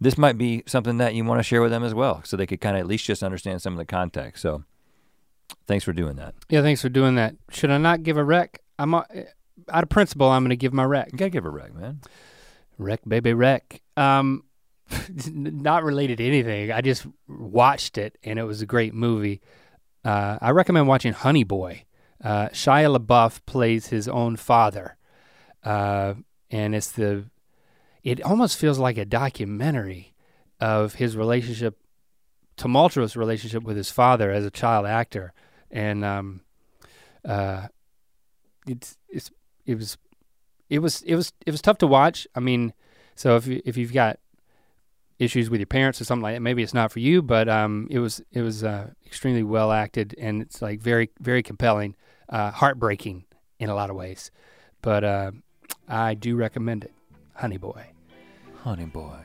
[0.00, 2.46] This might be something that you want to share with them as well, so they
[2.46, 4.42] could kind of at least just understand some of the context.
[4.42, 4.64] So,
[5.66, 6.34] thanks for doing that.
[6.48, 7.34] Yeah, thanks for doing that.
[7.50, 8.60] Should I not give a rec?
[8.78, 9.06] I'm out
[9.68, 10.28] of principle.
[10.28, 11.12] I'm going to give my rec.
[11.12, 12.00] You gotta give a rec, man.
[12.78, 13.82] Wreck, baby, wreck.
[13.96, 14.44] Um,
[15.32, 16.72] not related to anything.
[16.72, 19.40] I just watched it and it was a great movie.
[20.04, 21.84] Uh, I recommend watching Honey Boy.
[22.22, 24.96] Uh, Shia LaBeouf plays his own father,
[25.64, 26.14] uh,
[26.50, 27.26] and it's the.
[28.02, 30.14] It almost feels like a documentary
[30.60, 31.78] of his relationship,
[32.56, 35.32] tumultuous relationship with his father as a child actor,
[35.70, 36.40] and um,
[37.24, 37.68] uh,
[38.66, 39.30] it's it's
[39.66, 39.98] it was
[40.68, 42.26] it was it was it was tough to watch.
[42.34, 42.72] I mean,
[43.14, 44.18] so if you, if you've got
[45.18, 47.22] issues with your parents or something like that, maybe it's not for you.
[47.22, 51.42] But um, it was it was uh, extremely well acted and it's like very very
[51.42, 51.96] compelling,
[52.28, 53.24] uh, heartbreaking
[53.58, 54.30] in a lot of ways.
[54.82, 55.32] But uh,
[55.88, 56.92] I do recommend it,
[57.38, 57.86] Honey Boy.
[58.64, 59.20] Honey boy.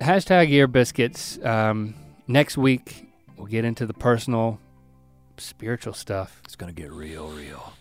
[0.00, 1.38] Hashtag ear biscuits.
[1.44, 1.94] Um,
[2.26, 3.06] next week
[3.36, 4.58] we'll get into the personal,
[5.36, 6.40] spiritual stuff.
[6.46, 7.74] It's gonna get real, real.